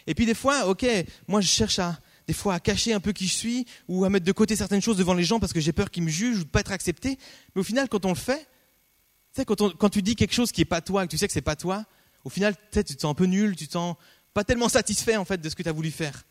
Et 0.08 0.14
puis 0.14 0.24
des 0.24 0.34
fois, 0.34 0.66
ok, 0.66 0.86
moi 1.28 1.42
je 1.42 1.48
cherche 1.48 1.78
à, 1.78 2.00
des 2.26 2.32
fois 2.32 2.54
à 2.54 2.60
cacher 2.60 2.94
un 2.94 2.98
peu 2.98 3.12
qui 3.12 3.26
je 3.26 3.34
suis, 3.34 3.66
ou 3.88 4.06
à 4.06 4.10
mettre 4.10 4.24
de 4.24 4.32
côté 4.32 4.56
certaines 4.56 4.80
choses 4.80 4.96
devant 4.96 5.12
les 5.12 5.22
gens 5.22 5.38
parce 5.38 5.52
que 5.52 5.60
j'ai 5.60 5.72
peur 5.72 5.90
qu'ils 5.90 6.02
me 6.02 6.08
jugent 6.08 6.38
ou 6.38 6.44
de 6.44 6.48
pas 6.48 6.60
être 6.60 6.72
accepté. 6.72 7.18
Mais 7.54 7.60
au 7.60 7.62
final, 7.62 7.90
quand 7.90 8.06
on 8.06 8.08
le 8.08 8.14
fait, 8.14 8.48
tu 9.34 9.42
sais, 9.42 9.44
quand, 9.44 9.90
tu 9.90 10.00
dis 10.00 10.16
quelque 10.16 10.32
chose 10.32 10.50
qui 10.50 10.62
est 10.62 10.64
pas 10.64 10.80
toi, 10.80 11.04
et 11.04 11.06
que 11.06 11.10
tu 11.10 11.18
sais 11.18 11.26
que 11.26 11.32
c'est 11.34 11.42
pas 11.42 11.56
toi, 11.56 11.84
au 12.24 12.30
final, 12.30 12.54
tu 12.72 12.82
te 12.82 12.92
sens 12.92 13.10
un 13.10 13.14
peu 13.14 13.26
nul, 13.26 13.54
tu 13.54 13.66
te 13.66 13.72
sens 13.72 13.96
pas 14.32 14.44
tellement 14.44 14.70
satisfait 14.70 15.16
en 15.16 15.26
fait 15.26 15.42
de 15.42 15.48
ce 15.50 15.54
que 15.54 15.62
tu 15.62 15.68
as 15.68 15.72
voulu 15.72 15.90
faire. 15.90 16.24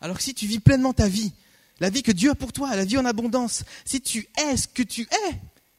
Alors 0.00 0.16
que 0.16 0.22
si 0.24 0.34
tu 0.34 0.46
vis 0.46 0.58
pleinement 0.58 0.92
ta 0.92 1.06
vie, 1.06 1.32
la 1.78 1.88
vie 1.88 2.02
que 2.02 2.12
Dieu 2.12 2.30
a 2.30 2.34
pour 2.34 2.52
toi, 2.52 2.74
la 2.74 2.84
vie 2.84 2.98
en 2.98 3.04
abondance, 3.04 3.62
si 3.84 4.00
tu 4.00 4.28
es 4.38 4.56
ce 4.56 4.66
que 4.66 4.82
tu 4.82 5.02
es, 5.02 5.34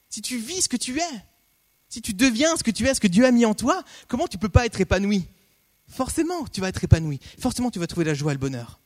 si 0.09 0.21
tu 0.21 0.37
vis 0.37 0.61
ce 0.61 0.69
que 0.69 0.77
tu 0.77 0.99
es, 0.99 1.21
si 1.89 2.01
tu 2.01 2.13
deviens 2.13 2.55
ce 2.55 2.63
que 2.63 2.71
tu 2.71 2.87
es, 2.87 2.93
ce 2.93 3.01
que 3.01 3.07
Dieu 3.07 3.25
a 3.25 3.31
mis 3.31 3.45
en 3.45 3.53
toi, 3.53 3.83
comment 4.07 4.27
tu 4.27 4.37
peux 4.37 4.47
pas 4.47 4.65
être 4.65 4.79
épanoui? 4.79 5.27
Forcément, 5.91 6.47
tu 6.47 6.61
vas 6.61 6.69
être 6.69 6.83
épanoui. 6.83 7.19
Forcément, 7.37 7.69
tu 7.69 7.77
vas 7.77 7.85
trouver 7.85 8.05
la 8.05 8.13
joie 8.13 8.31
et 8.31 8.35
le 8.35 8.39
bonheur. 8.39 8.79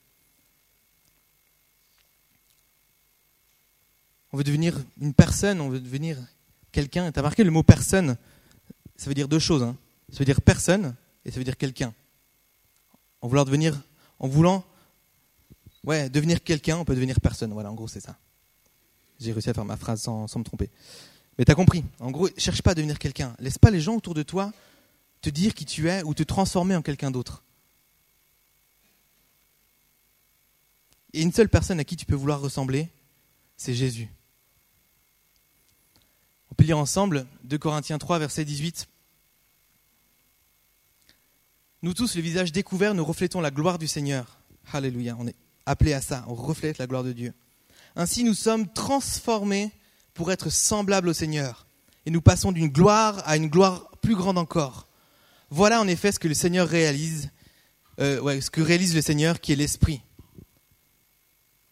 On 4.34 4.38
veut 4.38 4.44
devenir 4.44 4.84
une 5.00 5.13
personne, 5.13 5.62
on 5.62 5.70
veut 5.70 5.80
devenir 5.80 6.18
quelqu'un. 6.72 7.12
Tu 7.12 7.20
as 7.20 7.22
marqué 7.22 7.44
le 7.44 7.52
mot 7.52 7.63
personne, 7.63 8.18
ça 8.98 9.08
veut 9.08 9.13
dire 9.13 9.28
deux 9.28 9.39
choses. 9.39 9.62
Hein. 9.62 9.78
Ça 10.12 10.20
veut 10.20 10.26
dire 10.26 10.41
personne 10.41 10.96
et 11.24 11.32
ça 11.32 11.38
veut 11.38 11.44
dire 11.44 11.58
quelqu'un. 11.58 11.94
En 13.22 13.28
voulant 13.28 13.46
devenir, 13.46 13.80
en 14.20 14.28
voulant, 14.28 14.65
ouais, 15.84 16.10
devenir 16.10 16.44
quelqu'un, 16.44 16.78
on 16.78 16.86
peut 16.86 16.96
devenir 16.96 17.22
personne. 17.22 17.54
Voilà, 17.54 17.72
en 17.72 17.76
gros, 17.76 17.88
c'est 17.88 18.02
ça. 18.02 18.18
J'ai 19.20 19.32
réussi 19.32 19.50
à 19.52 19.54
faire 19.54 19.63
ma 19.63 19.78
phrase 19.78 20.02
sans, 20.02 20.38
me 20.38 20.44
tromper. 20.44 20.70
Mais 21.38 21.46
tu 21.46 21.52
as 21.52 21.56
compris. 21.56 21.86
En 22.00 22.10
gros, 22.10 22.30
cherche 22.36 22.63
pas 22.63 22.72
à 22.72 22.76
devenir 22.76 22.98
quelqu'un. 22.98 23.36
Laisse 23.39 23.60
pas 23.60 23.70
les 23.70 23.80
gens 23.80 23.96
autour 23.96 24.15
de 24.15 24.24
toi 24.24 24.52
te 25.21 25.30
dire 25.30 25.54
qui 25.54 25.65
tu 25.65 25.89
es 25.89 26.04
ou 26.04 26.13
te 26.13 26.23
transformer 26.23 26.75
en 26.75 26.82
quelqu'un 26.82 27.12
d'autre. 27.12 27.43
Et 31.13 31.21
une 31.21 31.32
seule 31.32 31.49
personne 31.49 31.80
à 31.80 31.84
qui 31.84 31.95
tu 31.95 32.06
peux 32.06 32.15
vouloir 32.15 32.41
ressembler, 32.41 32.89
c'est 33.56 33.73
Jésus. 33.73 34.10
On 36.51 36.56
peut 36.56 36.65
lire 36.65 36.78
ensemble 36.78 37.25
2 37.45 37.58
Corinthiens 37.58 37.97
3, 37.97 38.19
verset 38.19 38.45
18. 38.45 38.88
Nous 41.82 41.93
tous, 41.93 42.15
le 42.15 42.21
visage 42.21 42.51
découvert, 42.51 42.93
nous 42.93 43.06
reflétons 43.06 43.41
la 43.41 43.51
gloire 43.51 43.78
du 43.78 43.88
Seigneur. 43.88 44.39
Alléluia, 44.73 45.15
on 45.19 45.28
est 45.28 45.36
appelé 45.65 45.93
à 45.93 46.01
ça, 46.01 46.25
on 46.28 46.34
reflète 46.34 46.78
la 46.78 46.88
gloire 46.88 47.04
de 47.04 47.13
Dieu. 47.13 47.34
Ainsi, 47.95 48.23
nous 48.23 48.34
sommes 48.34 48.67
transformés 48.71 49.71
pour 50.13 50.32
être 50.32 50.49
semblables 50.49 51.10
au 51.10 51.13
Seigneur. 51.13 51.65
Et 52.06 52.12
nous 52.12 52.21
passons 52.21 52.51
d'une 52.51 52.69
gloire 52.69 53.21
à 53.25 53.38
une 53.38 53.47
gloire 53.47 53.91
plus 54.01 54.15
grande 54.15 54.38
encore. 54.38 54.85
Voilà 55.56 55.80
en 55.80 55.88
effet 55.88 56.12
ce 56.12 56.20
que 56.20 56.28
le 56.28 56.34
Seigneur 56.34 56.68
réalise, 56.68 57.30
euh, 58.02 58.41
ce 58.41 58.50
que 58.50 58.60
réalise 58.60 58.94
le 58.94 59.00
Seigneur 59.00 59.39
qui 59.39 59.54
est 59.54 59.56
l'Esprit. 59.56 60.02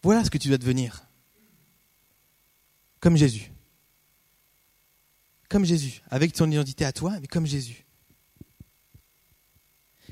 Voilà 0.02 0.24
ce 0.24 0.30
que 0.30 0.38
tu 0.38 0.48
dois 0.48 0.56
devenir. 0.56 1.06
Comme 2.98 3.18
Jésus. 3.18 3.52
Comme 5.50 5.66
Jésus. 5.66 6.00
Avec 6.08 6.32
ton 6.32 6.50
identité 6.50 6.86
à 6.86 6.92
toi, 6.92 7.18
mais 7.20 7.26
comme 7.26 7.44
Jésus. 7.44 7.84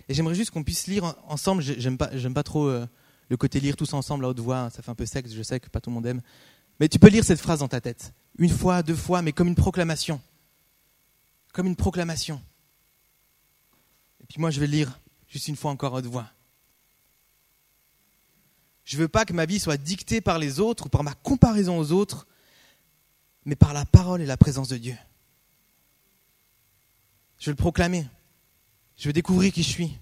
Et 0.07 0.13
j'aimerais 0.13 0.35
juste 0.35 0.51
qu'on 0.51 0.65
puisse 0.65 0.87
lire 0.87 1.17
ensemble. 1.27 1.63
J'aime 1.63 1.97
pas, 1.97 2.11
pas 2.35 2.43
trop 2.43 2.67
euh, 2.67 2.87
le 3.31 3.39
côté 3.39 3.59
lire 3.59 3.77
tous 3.77 3.95
ensemble 3.95 4.27
à 4.27 4.29
haute 4.29 4.41
voix. 4.41 4.69
Ça 4.69 4.83
fait 4.83 4.91
un 4.91 4.95
peu 4.95 5.07
sexe, 5.07 5.33
je 5.33 5.43
sais 5.43 5.61
que 5.61 5.71
pas 5.71 5.81
tout 5.81 5.89
le 5.89 5.95
monde 5.95 6.05
aime. 6.05 6.21
Mais 6.79 6.91
tu 6.91 6.99
peux 6.99 7.09
lire 7.09 7.25
cette 7.25 7.41
phrase 7.41 7.61
dans 7.61 7.69
ta 7.69 7.81
tête. 7.81 8.13
Une 8.37 8.51
fois, 8.51 8.83
deux 8.83 8.95
fois, 8.95 9.23
mais 9.23 9.33
comme 9.33 9.49
une 9.49 9.55
proclamation. 9.55 10.21
Comme 11.55 11.69
une 11.69 11.77
proclamation. 11.77 12.43
Moi, 14.39 14.51
je 14.51 14.61
vais 14.61 14.67
lire 14.67 14.99
juste 15.29 15.49
une 15.49 15.57
fois 15.57 15.71
encore 15.71 15.95
à 15.95 15.99
haute 15.99 16.07
voix. 16.07 16.31
Je 18.85 18.97
ne 18.97 19.03
veux 19.03 19.09
pas 19.09 19.25
que 19.25 19.33
ma 19.33 19.47
vie 19.47 19.61
soit 19.61 19.77
dictée 19.77 20.21
par 20.21 20.39
les 20.39 20.61
autres 20.61 20.87
ou 20.87 20.89
par 20.89 21.03
ma 21.03 21.15
comparaison 21.15 21.79
aux 21.79 21.93
autres, 21.93 22.27
mais 23.45 23.57
par 23.57 23.73
la 23.73 23.85
parole 23.85 24.21
et 24.21 24.27
la 24.27 24.37
présence 24.37 24.69
de 24.69 24.77
Dieu. 24.77 24.97
Je 27.39 27.47
veux 27.47 27.53
le 27.53 27.57
proclamer. 27.57 28.07
Je 28.97 29.09
veux 29.09 29.13
découvrir 29.13 29.53
qui 29.53 29.63
je 29.63 29.69
suis. 29.69 29.99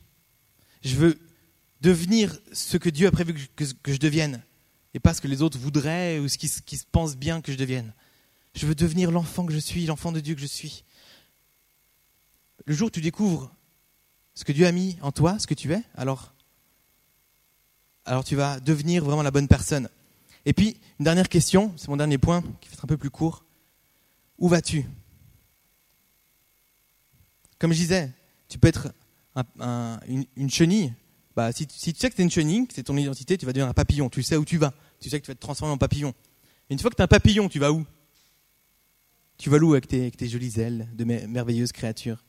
Je 0.82 0.96
veux 0.96 1.18
devenir 1.80 2.36
ce 2.52 2.76
que 2.76 2.88
Dieu 2.90 3.06
a 3.06 3.10
prévu 3.10 3.48
que, 3.56 3.64
je 3.64 3.98
devienne, 3.98 4.42
et 4.94 5.00
pas 5.00 5.14
ce 5.14 5.20
que 5.20 5.28
les 5.28 5.42
autres 5.42 5.58
voudraient 5.58 6.18
ou 6.18 6.28
ce 6.28 6.38
qui, 6.38 6.50
qui 6.64 6.76
se 6.76 7.16
bien 7.16 7.40
que 7.40 7.52
je 7.52 7.56
devienne. 7.56 7.94
Je 8.54 8.66
veux 8.66 8.74
devenir 8.74 9.10
l'enfant 9.10 9.46
que 9.46 9.52
je 9.52 9.58
suis, 9.58 9.86
l'enfant 9.86 10.12
de 10.12 10.20
Dieu 10.20 10.34
que 10.34 10.40
je 10.40 10.46
suis. 10.46 10.84
Le 12.66 12.74
jour 12.74 12.88
où 12.88 12.90
tu 12.90 13.00
découvres 13.00 13.54
ce 14.40 14.44
que 14.46 14.52
Dieu 14.52 14.66
a 14.66 14.72
mis 14.72 14.96
en 15.02 15.12
toi, 15.12 15.38
ce 15.38 15.46
que 15.46 15.52
tu 15.52 15.70
es, 15.74 15.82
alors, 15.94 16.32
alors 18.06 18.24
tu 18.24 18.36
vas 18.36 18.58
devenir 18.58 19.04
vraiment 19.04 19.22
la 19.22 19.30
bonne 19.30 19.48
personne. 19.48 19.90
Et 20.46 20.54
puis, 20.54 20.78
une 20.98 21.04
dernière 21.04 21.28
question, 21.28 21.74
c'est 21.76 21.88
mon 21.88 21.98
dernier 21.98 22.16
point, 22.16 22.40
qui 22.62 22.70
va 22.70 22.72
être 22.72 22.84
un 22.84 22.88
peu 22.88 22.96
plus 22.96 23.10
court. 23.10 23.44
Où 24.38 24.48
vas-tu? 24.48 24.86
Comme 27.58 27.74
je 27.74 27.80
disais, 27.80 28.10
tu 28.48 28.58
peux 28.58 28.68
être 28.68 28.94
une, 30.08 30.48
chenille. 30.48 30.94
Bah, 31.36 31.52
si, 31.52 31.66
tu 31.66 31.76
sais 31.78 32.08
que 32.08 32.14
tu 32.14 32.22
es 32.22 32.24
une 32.24 32.30
chenille, 32.30 32.66
que 32.66 32.72
c'est 32.72 32.84
ton 32.84 32.96
identité, 32.96 33.36
tu 33.36 33.44
vas 33.44 33.52
devenir 33.52 33.68
un 33.68 33.74
papillon. 33.74 34.08
Tu 34.08 34.22
sais 34.22 34.38
où 34.38 34.46
tu 34.46 34.56
vas. 34.56 34.72
Tu 35.00 35.10
sais 35.10 35.20
que 35.20 35.26
tu 35.26 35.30
vas 35.32 35.34
te 35.34 35.40
transformer 35.40 35.74
en 35.74 35.78
papillon. 35.78 36.14
Une 36.70 36.78
fois 36.78 36.88
que 36.88 36.96
tu 36.96 37.02
es 37.02 37.04
un 37.04 37.08
papillon, 37.08 37.50
tu 37.50 37.58
vas 37.58 37.72
où? 37.72 37.84
Tu 39.36 39.50
vas 39.50 39.58
où 39.58 39.72
avec 39.72 39.86
tes, 39.86 40.00
avec 40.00 40.16
tes 40.16 40.28
jolies 40.28 40.58
ailes 40.58 40.88
de 40.94 41.04
merveilleuses 41.04 41.72
créatures? 41.72 42.24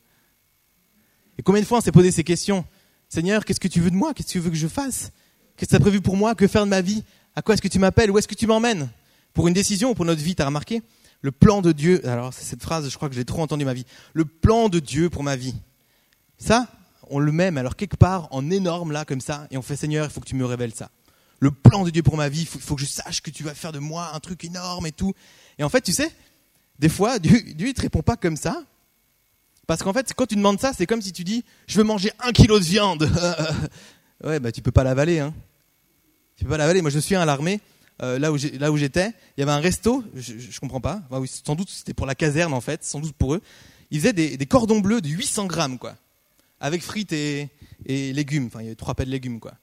Et 1.37 1.43
combien 1.43 1.61
de 1.61 1.67
fois 1.67 1.79
on 1.79 1.81
s'est 1.81 1.91
posé 1.91 2.11
ces 2.11 2.23
questions 2.23 2.65
Seigneur, 3.09 3.43
qu'est-ce 3.43 3.59
que 3.59 3.67
tu 3.67 3.81
veux 3.81 3.91
de 3.91 3.95
moi 3.95 4.13
Qu'est-ce 4.13 4.27
que 4.27 4.31
tu 4.33 4.39
veux 4.39 4.49
que 4.49 4.55
je 4.55 4.67
fasse 4.67 5.11
Qu'est-ce 5.57 5.69
que 5.69 5.75
tu 5.75 5.75
as 5.75 5.79
prévu 5.79 6.01
pour 6.01 6.15
moi 6.15 6.33
Que 6.33 6.47
faire 6.47 6.63
de 6.63 6.69
ma 6.69 6.81
vie 6.81 7.03
À 7.35 7.41
quoi 7.41 7.53
est-ce 7.55 7.61
que 7.61 7.67
tu 7.67 7.79
m'appelles 7.79 8.09
Où 8.09 8.17
est-ce 8.17 8.27
que 8.27 8.35
tu 8.35 8.47
m'emmènes 8.47 8.89
Pour 9.33 9.47
une 9.47 9.53
décision 9.53 9.91
ou 9.91 9.95
pour 9.95 10.05
notre 10.05 10.21
vie, 10.21 10.35
tu 10.35 10.41
as 10.41 10.45
remarqué 10.45 10.81
Le 11.21 11.31
plan 11.31 11.61
de 11.61 11.71
Dieu, 11.71 12.07
alors 12.07 12.33
cette 12.33 12.61
phrase, 12.61 12.89
je 12.89 12.95
crois 12.95 13.09
que 13.09 13.15
j'ai 13.15 13.25
trop 13.25 13.41
entendu 13.41 13.65
ma 13.65 13.73
vie. 13.73 13.85
Le 14.13 14.25
plan 14.25 14.69
de 14.69 14.79
Dieu 14.79 15.09
pour 15.09 15.23
ma 15.23 15.35
vie. 15.35 15.55
Ça, 16.37 16.67
on 17.09 17.19
le 17.19 17.31
met, 17.31 17.55
alors 17.57 17.75
quelque 17.75 17.97
part, 17.97 18.27
en 18.31 18.49
énorme 18.49 18.91
là, 18.91 19.03
comme 19.03 19.21
ça, 19.21 19.47
et 19.51 19.57
on 19.57 19.61
fait 19.61 19.75
Seigneur, 19.75 20.05
il 20.05 20.11
faut 20.11 20.21
que 20.21 20.29
tu 20.29 20.35
me 20.35 20.45
révèles 20.45 20.73
ça. 20.73 20.89
Le 21.39 21.51
plan 21.51 21.83
de 21.83 21.89
Dieu 21.89 22.03
pour 22.03 22.17
ma 22.17 22.29
vie, 22.29 22.41
il 22.41 22.47
faut, 22.47 22.75
que 22.75 22.81
je 22.81 22.87
sache 22.87 23.21
que 23.21 23.29
tu 23.29 23.43
vas 23.43 23.53
faire 23.53 23.71
de 23.71 23.79
moi 23.79 24.11
un 24.13 24.19
truc 24.19 24.43
énorme 24.45 24.85
et 24.85 24.91
tout. 24.91 25.13
Et 25.57 25.63
en 25.63 25.69
fait, 25.69 25.81
tu 25.81 25.91
sais, 25.91 26.11
des 26.79 26.89
fois, 26.89 27.19
Dieu, 27.19 27.41
il 27.57 27.73
te 27.73 27.81
répond 27.81 28.01
pas 28.01 28.15
comme 28.15 28.37
ça, 28.37 28.63
parce 29.71 29.83
qu'en 29.83 29.93
fait, 29.93 30.11
quand 30.13 30.25
tu 30.25 30.35
demandes 30.35 30.59
ça, 30.59 30.73
c'est 30.77 30.85
comme 30.85 31.01
si 31.01 31.13
tu 31.13 31.23
dis, 31.23 31.45
je 31.65 31.77
veux 31.77 31.85
manger 31.85 32.11
un 32.19 32.33
kilo 32.33 32.59
de 32.59 32.63
viande. 32.65 33.09
ouais, 34.25 34.37
bah 34.41 34.51
tu 34.51 34.61
peux 34.61 34.73
pas 34.73 34.83
l'avaler, 34.83 35.19
hein. 35.19 35.33
Tu 36.35 36.43
peux 36.43 36.49
pas 36.49 36.57
l'avaler. 36.57 36.81
Moi, 36.81 36.91
je 36.91 36.99
suis 36.99 37.15
à 37.15 37.23
l'armée, 37.23 37.61
euh, 38.01 38.19
là 38.19 38.33
où 38.33 38.77
j'étais, 38.77 39.13
il 39.37 39.39
y 39.39 39.43
avait 39.43 39.53
un 39.53 39.61
resto, 39.61 40.03
je, 40.13 40.33
je 40.37 40.59
comprends 40.59 40.81
pas. 40.81 41.01
sans 41.25 41.55
doute 41.55 41.69
c'était 41.69 41.93
pour 41.93 42.05
la 42.05 42.15
caserne 42.15 42.53
en 42.53 42.59
fait, 42.59 42.83
sans 42.83 42.99
doute 42.99 43.13
pour 43.13 43.33
eux. 43.33 43.41
Ils 43.91 44.01
faisaient 44.01 44.11
des, 44.11 44.45
cordons 44.45 44.81
bleus 44.81 44.99
de 44.99 45.07
800 45.07 45.45
grammes, 45.45 45.77
quoi, 45.77 45.95
avec 46.59 46.83
frites 46.83 47.13
et, 47.13 47.47
légumes. 47.85 48.47
Enfin, 48.47 48.59
il 48.59 48.65
y 48.65 48.67
avait 48.67 48.75
trois 48.75 48.93
paires 48.93 49.05
de 49.05 49.11
légumes, 49.11 49.39
quoi. 49.39 49.53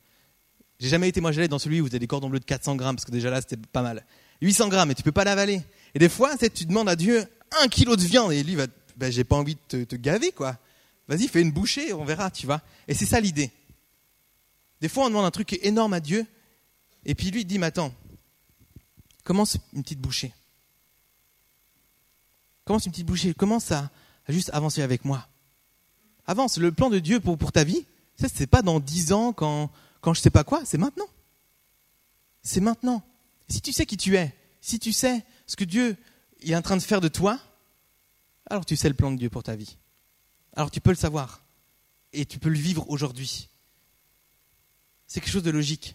J'ai 0.80 0.88
jamais 0.88 1.10
été, 1.10 1.20
moi 1.20 1.32
j'allais 1.32 1.48
dans 1.48 1.58
celui 1.58 1.82
où 1.82 1.84
vous 1.84 1.90
avez 1.90 1.98
des 1.98 2.06
cordons 2.06 2.30
bleus 2.30 2.40
de 2.40 2.46
400 2.46 2.76
grammes, 2.76 2.96
parce 2.96 3.04
que 3.04 3.10
déjà 3.10 3.28
là 3.28 3.42
c'était 3.42 3.58
pas 3.58 3.82
mal. 3.82 4.06
800 4.40 4.68
grammes, 4.68 4.90
et 4.90 4.94
tu 4.94 5.02
peux 5.02 5.12
pas 5.12 5.24
l'avaler. 5.24 5.60
Et 5.94 5.98
des 5.98 6.08
fois, 6.08 6.30
tu 6.38 6.64
demandes 6.64 6.88
à 6.88 6.96
Dieu 6.96 7.26
un 7.62 7.68
kilo 7.68 7.94
de 7.94 8.00
viande, 8.00 8.32
et 8.32 8.42
lui 8.42 8.54
va 8.54 8.68
ben, 8.98 9.12
j'ai 9.12 9.22
pas 9.22 9.36
envie 9.36 9.56
de 9.70 9.84
te, 9.84 9.96
gaver, 9.96 10.32
quoi. 10.32 10.58
Vas-y, 11.06 11.28
fais 11.28 11.40
une 11.40 11.52
bouchée, 11.52 11.92
on 11.92 12.04
verra, 12.04 12.30
tu 12.30 12.46
vois. 12.46 12.60
Et 12.88 12.94
c'est 12.94 13.06
ça 13.06 13.20
l'idée. 13.20 13.52
Des 14.80 14.88
fois, 14.88 15.06
on 15.06 15.08
demande 15.08 15.24
un 15.24 15.30
truc 15.30 15.58
énorme 15.62 15.92
à 15.92 16.00
Dieu, 16.00 16.26
et 17.04 17.14
puis 17.14 17.30
lui, 17.30 17.42
il 17.42 17.44
dit, 17.44 17.58
mais 17.58 17.66
attends, 17.66 17.94
commence 19.22 19.56
une 19.72 19.82
petite 19.82 20.00
bouchée. 20.00 20.34
Commence 22.64 22.86
une 22.86 22.92
petite 22.92 23.06
bouchée, 23.06 23.34
commence 23.34 23.70
à, 23.70 23.88
juste 24.28 24.50
avancer 24.52 24.82
avec 24.82 25.04
moi. 25.04 25.26
Avance, 26.26 26.58
le 26.58 26.72
plan 26.72 26.90
de 26.90 26.98
Dieu 26.98 27.20
pour, 27.20 27.38
pour 27.38 27.52
ta 27.52 27.62
vie, 27.64 27.86
ça, 28.20 28.26
c'est 28.32 28.48
pas 28.48 28.62
dans 28.62 28.80
dix 28.80 29.12
ans, 29.12 29.32
quand, 29.32 29.70
quand 30.00 30.12
je 30.12 30.20
sais 30.20 30.30
pas 30.30 30.44
quoi, 30.44 30.62
c'est 30.64 30.76
maintenant. 30.76 31.08
C'est 32.42 32.60
maintenant. 32.60 33.02
Si 33.48 33.60
tu 33.60 33.72
sais 33.72 33.86
qui 33.86 33.96
tu 33.96 34.16
es, 34.16 34.34
si 34.60 34.80
tu 34.80 34.92
sais 34.92 35.24
ce 35.46 35.54
que 35.54 35.64
Dieu 35.64 35.96
est 36.42 36.54
en 36.54 36.62
train 36.62 36.76
de 36.76 36.82
faire 36.82 37.00
de 37.00 37.08
toi, 37.08 37.38
alors 38.48 38.64
tu 38.64 38.76
sais 38.76 38.88
le 38.88 38.94
plan 38.94 39.10
de 39.10 39.16
Dieu 39.16 39.30
pour 39.30 39.42
ta 39.42 39.56
vie. 39.56 39.76
Alors 40.54 40.70
tu 40.70 40.80
peux 40.80 40.90
le 40.90 40.96
savoir. 40.96 41.44
Et 42.12 42.24
tu 42.24 42.38
peux 42.38 42.48
le 42.48 42.58
vivre 42.58 42.88
aujourd'hui. 42.88 43.48
C'est 45.06 45.20
quelque 45.20 45.32
chose 45.32 45.42
de 45.42 45.50
logique. 45.50 45.94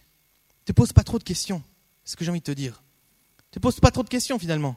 Ne 0.62 0.66
te 0.66 0.72
pose 0.72 0.92
pas 0.92 1.02
trop 1.02 1.18
de 1.18 1.24
questions. 1.24 1.62
C'est 2.04 2.12
ce 2.12 2.16
que 2.16 2.24
j'ai 2.24 2.30
envie 2.30 2.40
de 2.40 2.44
te 2.44 2.52
dire. 2.52 2.82
Ne 3.38 3.54
te 3.54 3.58
pose 3.58 3.80
pas 3.80 3.90
trop 3.90 4.02
de 4.02 4.08
questions 4.08 4.38
finalement. 4.38 4.76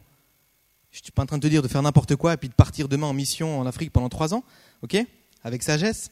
Je 0.91 0.99
ne 0.99 1.03
suis 1.03 1.11
pas 1.11 1.23
en 1.23 1.25
train 1.25 1.37
de 1.37 1.43
te 1.43 1.47
dire 1.47 1.61
de 1.61 1.67
faire 1.67 1.81
n'importe 1.81 2.15
quoi 2.15 2.33
et 2.33 2.37
puis 2.37 2.49
de 2.49 2.53
partir 2.53 2.87
demain 2.87 3.07
en 3.07 3.13
mission 3.13 3.59
en 3.59 3.65
Afrique 3.65 3.91
pendant 3.91 4.09
trois 4.09 4.33
ans, 4.33 4.43
ok? 4.81 4.97
Avec 5.43 5.61
sagesse. 5.61 6.11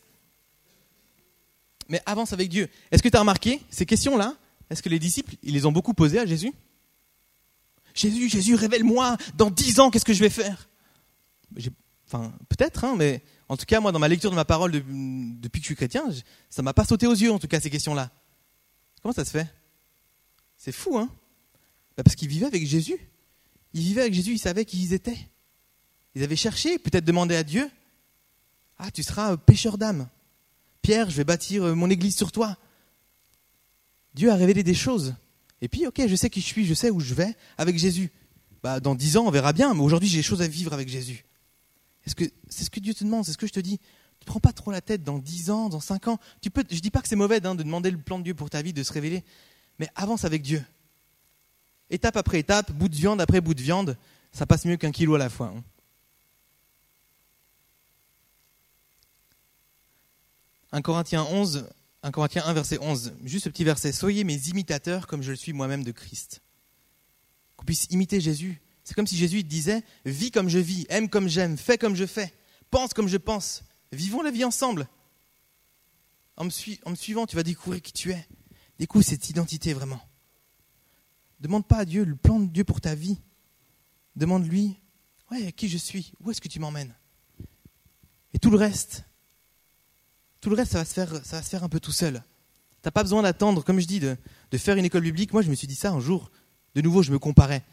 Mais 1.88 2.02
avance 2.06 2.34
avec 2.34 2.50
Dieu. 2.50 2.70
Est-ce 2.92 3.02
que 3.02 3.10
tu 3.10 3.18
as 3.18 3.20
remarqué 3.20 3.62
ces 3.70 3.86
questions-là? 3.86 4.36
Est-ce 4.70 4.82
que 4.82 4.90
les 4.90 5.00
disciples, 5.00 5.36
ils 5.44 5.54
les 5.54 5.66
ont 5.66 5.72
beaucoup 5.72 5.94
posées 5.94 6.20
à 6.20 6.26
Jésus? 6.26 6.54
Jésus, 7.94 8.30
Jésus, 8.30 8.56
révèle-moi, 8.56 9.18
dans 9.36 9.50
dix 9.50 9.80
ans, 9.80 9.90
qu'est-ce 9.90 10.06
que 10.06 10.14
je 10.14 10.20
vais 10.20 10.30
faire? 10.30 10.68
Enfin, 12.08 12.34
peut-être, 12.50 12.84
hein, 12.84 12.96
mais 12.98 13.24
en 13.50 13.58
tout 13.58 13.66
cas, 13.66 13.80
moi, 13.80 13.92
dans 13.92 14.00
ma 14.00 14.08
lecture 14.08 14.32
de 14.32 14.36
ma 14.36 14.46
parole 14.46 14.72
depuis 14.72 15.62
que 15.62 15.66
je 15.66 15.70
suis 15.70 15.76
chrétien, 15.76 16.06
ça 16.50 16.62
m'a 16.62 16.74
pas 16.74 16.86
sauté 16.86 17.08
aux 17.08 17.14
yeux, 17.14 17.32
en 17.32 17.40
tout 17.40 17.48
cas, 17.48 17.60
ces 17.60 17.70
questions-là. 17.70 18.12
Comment 19.02 19.14
ça 19.14 19.26
se 19.26 19.32
fait? 19.32 19.48
C'est 20.58 20.72
fou, 20.72 20.98
hein? 20.98 21.10
Bah, 21.96 22.04
Parce 22.04 22.16
qu'ils 22.16 22.28
vivaient 22.28 22.48
avec 22.48 22.66
Jésus. 22.66 22.98
Ils 23.74 23.82
vivaient 23.82 24.02
avec 24.02 24.14
Jésus, 24.14 24.32
ils 24.32 24.40
savaient 24.40 24.66
qui 24.66 24.82
ils 24.82 24.94
étaient. 24.94 25.18
Ils 26.16 26.24
avaient 26.24 26.36
cherché, 26.36 26.80
peut-être 26.80 27.06
demandé 27.06 27.36
à 27.36 27.44
Dieu 27.44 27.70
Ah, 28.78 28.90
tu 28.90 29.04
seras 29.04 29.38
pêcheur 29.38 29.78
d'âme. 29.78 30.08
Pierre, 30.82 31.10
je 31.10 31.18
vais 31.18 31.24
bâtir 31.24 31.64
euh, 31.64 31.76
mon 31.76 31.90
église 31.90 32.16
sur 32.16 32.32
toi. 32.32 32.58
Dieu 34.14 34.32
a 34.32 34.36
révélé 34.36 34.64
des 34.64 34.74
choses. 34.74 35.16
Et 35.62 35.68
puis, 35.68 35.86
ok, 35.88 36.08
je 36.08 36.16
sais 36.16 36.30
qui 36.30 36.42
je 36.42 36.46
suis, 36.46 36.66
je 36.66 36.74
sais 36.74 36.90
où 36.90 37.00
je 37.00 37.14
vais 37.14 37.36
avec 37.58 37.78
Jésus. 37.78 38.12
Bah, 38.64 38.80
dans 38.80 38.96
dix 38.96 39.18
ans, 39.18 39.26
on 39.28 39.32
verra 39.32 39.52
bien, 39.52 39.74
mais 39.74 39.82
aujourd'hui, 39.82 40.10
j'ai 40.10 40.18
des 40.18 40.24
choses 40.24 40.42
à 40.42 40.48
vivre 40.48 40.74
avec 40.74 40.88
Jésus. 40.88 41.26
Est-ce 42.06 42.16
que 42.16 42.26
c'est 42.50 42.64
ce 42.64 42.70
que 42.70 42.80
Dieu 42.80 42.94
te 42.94 43.04
demande 43.04 43.26
C'est 43.26 43.32
ce 43.32 43.38
que 43.38 43.48
je 43.48 43.54
te 43.54 43.60
dis. 43.60 43.80
Ne 44.22 44.26
prends 44.26 44.40
pas 44.40 44.54
trop 44.54 44.72
la 44.72 44.82
tête 44.82 45.04
dans 45.04 45.20
10 45.20 45.50
ans, 45.50 45.70
dans 45.70 45.80
5 45.80 46.08
ans. 46.08 46.20
Tu 46.42 46.50
peux, 46.50 46.64
je 46.70 46.76
ne 46.76 46.80
dis 46.80 46.92
pas 46.92 47.02
que 47.02 47.08
c'est 47.08 47.16
mauvais 47.16 47.46
hein, 47.46 47.56
de 47.56 47.64
demander 47.64 47.92
le 47.92 47.98
plan 47.98 48.18
de 48.20 48.24
Dieu 48.24 48.34
pour 48.34 48.50
ta 48.50 48.62
vie, 48.62 48.74
de 48.74 48.84
se 48.84 48.94
révéler, 48.94 49.24
mais 49.80 49.88
avance 49.96 50.26
avec 50.26 50.42
Dieu. 50.42 50.64
Étape 51.90 52.18
après 52.18 52.40
étape, 52.40 52.72
bout 52.72 52.90
de 52.90 52.96
viande 52.96 53.22
après 53.22 53.42
bout 53.42 53.54
de 53.54 53.62
viande, 53.62 53.98
ça 54.32 54.46
passe 54.46 54.66
mieux 54.66 54.78
qu'un 54.78 54.92
kilo 54.92 55.16
à 55.16 55.20
la 55.20 55.30
fois. 55.30 55.54
1 60.72 60.78
hein. 60.78 60.82
Corinthiens 60.82 61.26
11, 61.30 61.70
1 62.04 62.12
Corinthiens 62.12 62.44
1 62.46 62.54
verset 62.54 62.80
11, 62.82 63.14
juste 63.24 63.46
ce 63.46 63.50
petit 63.50 63.64
verset. 63.64 63.92
Soyez 63.92 64.24
mes 64.24 64.50
imitateurs 64.50 65.08
comme 65.08 65.22
je 65.22 65.32
le 65.32 65.38
suis 65.38 65.54
moi-même 65.54 65.84
de 65.84 65.92
Christ. 65.92 66.42
Qu'on 67.56 67.66
puisse 67.66 67.86
imiter 67.92 68.20
Jésus, 68.20 68.62
c'est 68.86 68.94
comme 68.94 69.08
si 69.08 69.18
Jésus 69.18 69.44
disait, 69.44 69.84
vis 70.06 70.30
comme 70.30 70.48
je 70.48 70.60
vis, 70.60 70.86
aime 70.90 71.10
comme 71.10 71.28
j'aime, 71.28 71.58
fais 71.58 71.80
comme 71.80 71.96
je 71.96 72.06
fais, 72.06 72.32
pense 72.70 72.94
comme 72.94 73.08
je 73.08 73.18
pense. 73.18 73.64
Vivons 73.92 74.22
la 74.22 74.30
vie 74.30 74.44
ensemble. 74.44 74.88
En 76.38 76.46
me, 76.46 76.50
suivant, 76.50 77.26
tu 77.26 77.36
vas 77.36 77.44
découvrir 77.44 77.82
qui 77.82 77.94
tu 77.94 78.12
es. 78.12 78.28
Découvre 78.78 79.04
cette 79.04 79.28
identité 79.30 79.74
vraiment. 79.74 80.02
Demande 81.40 81.66
pas 81.68 81.78
à 81.78 81.86
Dieu 81.86 82.04
le 82.04 82.16
plan 82.16 82.40
de 82.40 82.46
Dieu 82.46 82.64
pour 82.64 82.80
ta 82.80 82.94
vie. 82.94 83.18
Demande-lui, 84.16 84.80
ouais, 85.32 85.52
qui 85.52 85.68
je 85.68 85.78
suis, 85.78 86.14
où 86.20 86.30
est-ce 86.30 86.40
que 86.40 86.48
tu 86.48 86.60
m'emmènes? 86.60 86.94
Et 88.34 88.40
tout 88.40 88.52
le 88.52 88.58
reste, 88.58 89.06
tout 90.42 90.50
le 90.52 90.58
reste, 90.58 90.74
ça 90.74 90.80
va 90.80 90.86
se 90.86 90.94
faire, 90.94 91.26
ça 91.26 91.38
va 91.38 91.42
se 91.42 91.50
faire 91.50 91.64
un 91.64 91.70
peu 91.70 91.80
tout 91.80 91.92
seul. 91.92 92.24
T'as 92.84 92.92
pas 92.92 93.02
besoin 93.02 93.24
d'attendre, 93.24 93.64
comme 93.64 93.80
je 93.80 93.88
dis, 93.88 94.00
de, 94.00 94.16
de 94.52 94.58
faire 94.60 94.78
une 94.78 94.86
école 94.86 95.02
biblique. 95.02 95.34
Moi, 95.34 95.42
je 95.42 95.50
me 95.50 95.56
suis 95.56 95.66
dit 95.66 95.76
ça 95.76 95.92
un 95.92 96.00
jour. 96.00 96.30
De 96.76 96.82
nouveau, 96.82 97.02
je 97.02 97.12
me 97.12 97.18
comparais. 97.18 97.64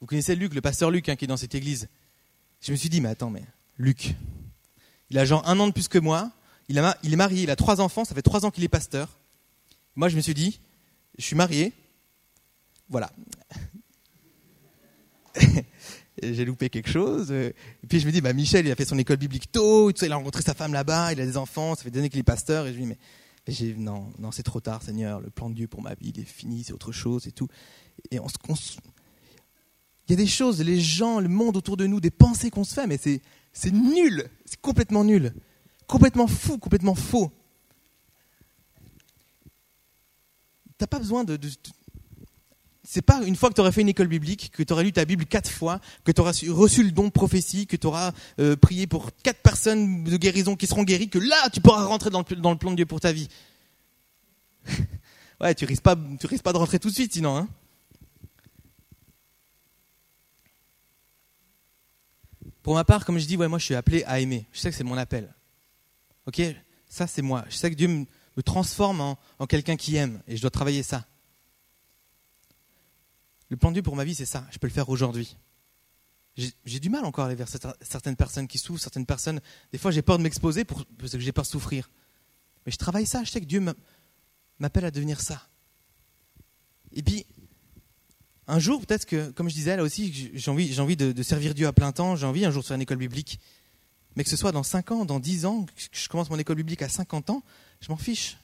Vous 0.00 0.06
connaissez 0.06 0.36
Luc, 0.36 0.54
le 0.54 0.60
pasteur 0.60 0.90
Luc, 0.90 1.08
hein, 1.08 1.16
qui 1.16 1.24
est 1.24 1.28
dans 1.28 1.36
cette 1.36 1.54
église. 1.54 1.88
Je 2.60 2.72
me 2.72 2.76
suis 2.76 2.88
dit, 2.88 3.00
mais 3.00 3.08
attends, 3.08 3.30
mais 3.30 3.42
Luc, 3.78 4.14
il 5.10 5.18
a 5.18 5.24
genre 5.24 5.46
un 5.48 5.58
an 5.58 5.66
de 5.66 5.72
plus 5.72 5.88
que 5.88 5.98
moi, 5.98 6.30
il, 6.68 6.76
est 6.78 7.16
marié, 7.16 7.42
il 7.42 7.50
a 7.50 7.56
trois 7.56 7.80
enfants, 7.80 8.04
ça 8.04 8.14
fait 8.14 8.22
trois 8.22 8.44
ans 8.44 8.50
qu'il 8.50 8.62
est 8.64 8.68
pasteur. 8.68 9.18
Moi, 9.96 10.08
je 10.08 10.16
me 10.16 10.20
suis 10.20 10.34
dit, 10.34 10.60
je 11.16 11.24
suis 11.24 11.36
marié, 11.36 11.72
voilà. 12.88 13.10
J'ai 16.22 16.44
loupé 16.44 16.68
quelque 16.68 16.90
chose. 16.90 17.30
Et 17.30 17.54
puis 17.88 18.00
je 18.00 18.06
me 18.06 18.12
dis, 18.12 18.20
bah, 18.20 18.32
Michel, 18.32 18.66
il 18.66 18.72
a 18.72 18.74
fait 18.74 18.84
son 18.84 18.98
école 18.98 19.18
biblique 19.18 19.50
tôt, 19.50 19.90
il 19.90 20.12
a 20.12 20.16
rencontré 20.16 20.42
sa 20.42 20.54
femme 20.54 20.72
là-bas, 20.72 21.12
il 21.12 21.20
a 21.20 21.26
des 21.26 21.36
enfants, 21.36 21.74
ça 21.74 21.84
fait 21.84 21.90
des 21.90 22.00
années 22.00 22.10
qu'il 22.10 22.20
est 22.20 22.24
pasteur. 22.24 22.66
Et 22.66 22.72
je 22.72 22.78
lui 22.78 22.84
dis, 22.84 22.88
mais, 22.88 22.98
non, 23.76 24.12
non, 24.18 24.30
c'est 24.30 24.42
trop 24.42 24.60
tard, 24.60 24.82
Seigneur, 24.82 25.20
le 25.20 25.30
plan 25.30 25.48
de 25.48 25.54
Dieu 25.54 25.68
pour 25.68 25.80
ma 25.80 25.94
vie, 25.94 26.12
il 26.14 26.20
est 26.20 26.24
fini, 26.24 26.64
c'est 26.64 26.72
autre 26.72 26.92
chose 26.92 27.26
et 27.26 27.32
tout. 27.32 27.48
Et 28.10 28.20
on 28.20 28.28
se, 28.28 28.36
il 30.08 30.12
y 30.12 30.14
a 30.14 30.16
des 30.16 30.26
choses, 30.26 30.62
les 30.62 30.80
gens, 30.80 31.20
le 31.20 31.28
monde 31.28 31.56
autour 31.56 31.76
de 31.76 31.86
nous, 31.86 32.00
des 32.00 32.10
pensées 32.10 32.50
qu'on 32.50 32.64
se 32.64 32.72
fait, 32.72 32.86
mais 32.86 32.98
c'est, 32.98 33.20
nul, 33.70 34.28
c'est 34.46 34.60
complètement 34.60 35.04
nul, 35.04 35.34
complètement 35.86 36.26
fou, 36.26 36.56
complètement 36.56 36.94
faux. 36.94 37.30
T'as 40.78 40.86
pas 40.86 40.98
besoin 40.98 41.24
de, 41.24 41.38
c'est 42.84 43.02
pas 43.02 43.22
une 43.22 43.36
fois 43.36 43.50
que 43.50 43.54
tu 43.54 43.60
auras 43.60 43.70
fait 43.70 43.82
une 43.82 43.90
école 43.90 44.08
biblique, 44.08 44.50
que 44.50 44.62
tu 44.62 44.72
auras 44.72 44.82
lu 44.82 44.92
ta 44.92 45.04
Bible 45.04 45.26
quatre 45.26 45.50
fois, 45.50 45.78
que 46.04 46.12
tu 46.12 46.22
auras 46.22 46.32
reçu 46.48 46.82
le 46.82 46.90
don 46.90 47.04
de 47.04 47.10
prophétie, 47.10 47.66
que 47.66 47.76
tu 47.76 47.86
auras 47.86 48.12
euh, 48.40 48.56
prié 48.56 48.86
pour 48.86 49.10
quatre 49.22 49.42
personnes 49.42 50.04
de 50.04 50.16
guérison 50.16 50.56
qui 50.56 50.66
seront 50.66 50.84
guéries, 50.84 51.10
que 51.10 51.18
là, 51.18 51.50
tu 51.52 51.60
pourras 51.60 51.84
rentrer 51.84 52.08
dans 52.08 52.24
le, 52.26 52.36
dans 52.36 52.52
le 52.52 52.56
plan 52.56 52.70
de 52.70 52.76
Dieu 52.76 52.86
pour 52.86 53.00
ta 53.00 53.12
vie. 53.12 53.28
ouais, 55.42 55.54
tu 55.54 55.66
risques 55.66 55.82
pas, 55.82 55.96
tu 56.18 56.26
risques 56.26 56.44
pas 56.44 56.54
de 56.54 56.58
rentrer 56.58 56.78
tout 56.78 56.88
de 56.88 56.94
suite, 56.94 57.12
sinon. 57.12 57.36
Hein 57.36 57.48
Pour 62.68 62.74
ma 62.74 62.84
part, 62.84 63.06
comme 63.06 63.18
je 63.18 63.24
dis, 63.24 63.38
moi 63.38 63.56
je 63.56 63.64
suis 63.64 63.74
appelé 63.74 64.04
à 64.04 64.20
aimer. 64.20 64.46
Je 64.52 64.60
sais 64.60 64.68
que 64.68 64.76
c'est 64.76 64.84
mon 64.84 64.98
appel. 64.98 65.34
Ok? 66.26 66.42
Ça, 66.86 67.06
c'est 67.06 67.22
moi. 67.22 67.46
Je 67.48 67.56
sais 67.56 67.70
que 67.70 67.74
Dieu 67.74 67.88
me, 67.88 68.42
transforme 68.42 69.00
en, 69.00 69.46
quelqu'un 69.46 69.74
qui 69.74 69.96
aime 69.96 70.20
et 70.28 70.36
je 70.36 70.42
dois 70.42 70.50
travailler 70.50 70.82
ça. 70.82 71.06
Le 73.48 73.56
plan 73.56 73.70
de 73.70 73.76
Dieu 73.76 73.82
pour 73.82 73.96
ma 73.96 74.04
vie, 74.04 74.14
c'est 74.14 74.26
ça. 74.26 74.46
Je 74.50 74.58
peux 74.58 74.66
le 74.66 74.72
faire 74.74 74.90
aujourd'hui. 74.90 75.34
J'ai 76.36 76.78
du 76.78 76.90
mal 76.90 77.06
encore 77.06 77.24
à 77.24 77.28
aller 77.28 77.36
vers 77.36 77.48
certaines 77.80 78.16
personnes 78.16 78.46
qui 78.46 78.58
souffrent, 78.58 78.82
certaines 78.82 79.06
personnes. 79.06 79.40
Des 79.72 79.78
fois, 79.78 79.90
j'ai 79.90 80.02
peur 80.02 80.18
de 80.18 80.22
m'exposer 80.22 80.66
parce 80.66 80.84
que 81.12 81.20
j'ai 81.20 81.32
peur 81.32 81.44
de 81.44 81.48
souffrir. 81.48 81.88
Mais 82.66 82.72
je 82.72 82.76
travaille 82.76 83.06
ça. 83.06 83.24
Je 83.24 83.30
sais 83.30 83.40
que 83.40 83.46
Dieu 83.46 83.64
m'appelle 84.58 84.84
à 84.84 84.90
devenir 84.90 85.22
ça. 85.22 85.48
Et 86.92 87.02
puis, 87.02 87.24
un 88.48 88.58
jour, 88.58 88.84
peut-être 88.84 89.04
que, 89.04 89.30
comme 89.32 89.50
je 89.50 89.54
disais 89.54 89.76
là 89.76 89.82
aussi, 89.82 90.30
j'ai 90.32 90.50
envie, 90.50 90.72
j'ai 90.72 90.80
envie 90.80 90.96
de, 90.96 91.22
servir 91.22 91.54
Dieu 91.54 91.66
à 91.66 91.72
plein 91.74 91.92
temps, 91.92 92.16
j'ai 92.16 92.26
envie 92.26 92.46
un 92.46 92.50
jour 92.50 92.62
de 92.62 92.66
faire 92.66 92.76
une 92.76 92.82
école 92.82 92.96
biblique. 92.96 93.38
Mais 94.16 94.24
que 94.24 94.30
ce 94.30 94.36
soit 94.36 94.52
dans 94.52 94.62
5 94.62 94.90
ans, 94.90 95.04
dans 95.04 95.20
10 95.20 95.44
ans, 95.44 95.66
que 95.66 95.72
je 95.92 96.08
commence 96.08 96.30
mon 96.30 96.38
école 96.38 96.56
biblique 96.56 96.80
à 96.80 96.88
50 96.88 97.28
ans, 97.28 97.44
je 97.80 97.90
m'en 97.90 97.98
fiche. 97.98 98.38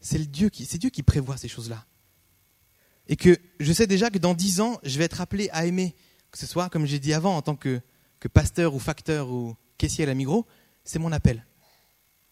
C'est 0.00 0.30
Dieu 0.30 0.48
qui, 0.48 0.64
Dieu 0.78 0.88
qui 0.88 1.02
prévoit 1.02 1.36
ces 1.36 1.48
choses-là. 1.48 1.84
Et 3.08 3.16
que 3.16 3.36
je 3.58 3.72
sais 3.72 3.88
déjà 3.88 4.08
que 4.08 4.18
dans 4.18 4.34
10 4.34 4.60
ans, 4.60 4.78
je 4.84 4.96
vais 4.98 5.04
être 5.04 5.20
appelé 5.20 5.50
à 5.50 5.66
aimer. 5.66 5.96
Que 6.30 6.38
ce 6.38 6.46
soit, 6.46 6.70
comme 6.70 6.86
j'ai 6.86 7.00
dit 7.00 7.12
avant, 7.12 7.36
en 7.36 7.42
tant 7.42 7.56
que, 7.56 7.80
que 8.20 8.28
pasteur 8.28 8.72
ou 8.72 8.78
facteur 8.78 9.30
ou 9.30 9.56
caissier 9.78 10.04
à 10.04 10.06
la 10.06 10.14
Migros, 10.14 10.46
c'est 10.84 11.00
mon 11.00 11.10
appel. 11.10 11.44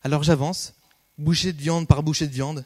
Alors 0.02 0.22
j'avance, 0.22 0.74
bouchée 1.18 1.52
de 1.52 1.60
viande 1.60 1.88
par 1.88 2.04
bouchée 2.04 2.28
de 2.28 2.32
viande, 2.32 2.64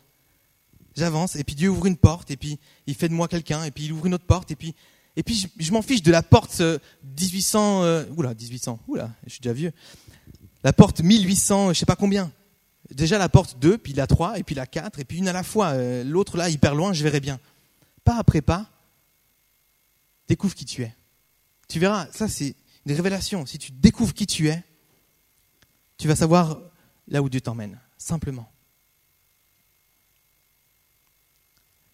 j'avance, 0.96 1.37
et 1.37 1.44
puis 1.44 1.54
Dieu 1.54 1.68
ouvre 1.68 1.87
une 1.87 1.96
porte, 1.96 2.30
et 2.30 2.37
puis 2.37 2.59
il 2.87 2.94
fait 2.94 3.09
de 3.09 3.14
moi 3.14 3.28
quelqu'un, 3.28 3.64
et 3.64 3.70
puis 3.70 3.85
il 3.85 3.92
ouvre 3.92 4.07
une 4.07 4.14
autre 4.14 4.26
porte, 4.26 4.50
et 4.50 4.57
puis, 4.57 4.74
et 5.16 5.22
puis 5.22 5.48
je, 5.59 5.72
m'en 5.72 5.83
fiche 5.83 6.02
de 6.02 6.11
la 6.11 6.22
porte 6.22 6.61
1800, 6.61 7.83
euh, 7.83 8.04
oula, 8.16 8.35
1800, 8.35 8.80
oula, 8.88 9.11
je 9.26 9.33
suis 9.33 9.40
déjà 9.40 9.52
vieux, 9.52 9.72
la 10.64 10.72
porte 10.72 11.02
1800, 11.02 11.74
je 11.74 11.78
sais 11.78 11.87
pas 11.87 11.94
combien. 11.94 12.33
Déjà 12.90 13.18
la 13.18 13.28
porte 13.28 13.59
2, 13.59 13.78
puis 13.78 13.92
la 13.92 14.07
3, 14.07 14.38
et 14.38 14.42
puis 14.42 14.54
la 14.54 14.66
4, 14.66 14.98
et 14.98 15.04
puis 15.04 15.18
une 15.18 15.28
à 15.28 15.33
la 15.33 15.42
fois. 15.42 15.68
Euh, 15.68 16.04
l'autre 16.04 16.37
là, 16.37 16.48
hyper 16.48 16.74
loin, 16.74 16.92
je 16.92 17.02
verrai 17.02 17.20
bien. 17.20 17.38
Pas 18.02 18.16
après 18.16 18.40
pas, 18.40 18.70
découvre 20.26 20.54
qui 20.54 20.64
tu 20.64 20.83
es. 20.83 20.94
Tu 21.68 21.78
verras, 21.78 22.07
ça 22.12 22.28
c'est 22.28 22.54
une 22.87 22.94
révélation. 22.94 23.44
Si 23.46 23.59
tu 23.59 23.72
découvres 23.72 24.14
qui 24.14 24.26
tu 24.26 24.48
es, 24.48 24.62
tu 25.98 26.09
vas 26.09 26.16
savoir 26.16 26.61
là 27.09 27.22
où 27.22 27.28
Dieu 27.28 27.40
t'emmène, 27.40 27.78
simplement. 27.98 28.50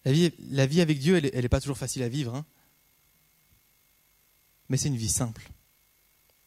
La 0.03 0.65
vie, 0.65 0.81
avec 0.81 0.99
Dieu, 0.99 1.17
elle 1.17 1.41
n'est 1.41 1.49
pas 1.49 1.61
toujours 1.61 1.77
facile 1.77 2.03
à 2.03 2.09
vivre. 2.09 2.35
Hein. 2.35 2.45
Mais 4.69 4.77
c'est 4.77 4.87
une 4.87 4.97
vie 4.97 5.09
simple. 5.09 5.49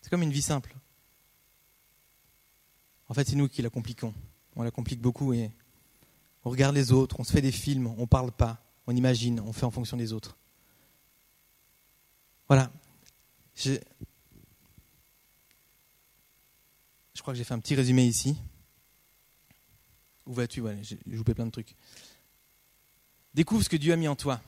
C'est 0.01 0.11
comme 0.11 0.23
une 0.23 0.33
vie 0.33 0.43
simple. 0.43 0.75
En 3.09 3.14
fait, 3.14 3.29
c'est 3.29 3.37
nous 3.37 3.49
qui 3.49 3.62
la 3.62 3.71
compliquons. 3.71 4.14
On 4.57 4.62
la 4.62 4.71
complique 4.71 5.01
beaucoup 5.01 5.33
et 5.33 5.51
on 6.45 6.51
regarde 6.51 6.75
les 6.75 6.93
autres, 6.93 7.21
on 7.21 7.25
se 7.25 7.33
fait 7.33 7.40
des 7.40 7.53
films, 7.53 7.87
on 7.87 8.03
ne 8.03 8.07
parle 8.07 8.33
pas, 8.33 8.62
on 8.87 8.95
imagine, 8.95 9.40
on 9.40 9.53
fait 9.53 9.64
en 9.64 9.71
fonction 9.71 9.97
des 9.97 10.12
autres. 10.12 10.37
Voilà. 12.49 12.71
Je, 13.55 13.79
crois 17.21 17.33
que 17.33 17.38
j'ai 17.38 17.45
fait 17.45 17.55
un 17.55 17.61
petit 17.61 17.75
résumé 17.75 18.05
ici. 18.05 18.37
Où 20.27 20.35
vas-tu? 20.35 20.62
J'ai 20.83 20.99
loupé 21.07 21.35
plein 21.35 21.47
de 21.47 21.51
trucs. 21.51 21.75
Découvre 23.35 23.62
ce 23.62 23.68
que 23.68 23.77
Dieu 23.77 23.92
a 23.92 23.97
mis 23.97 24.09
en 24.09 24.16
toi. 24.16 24.40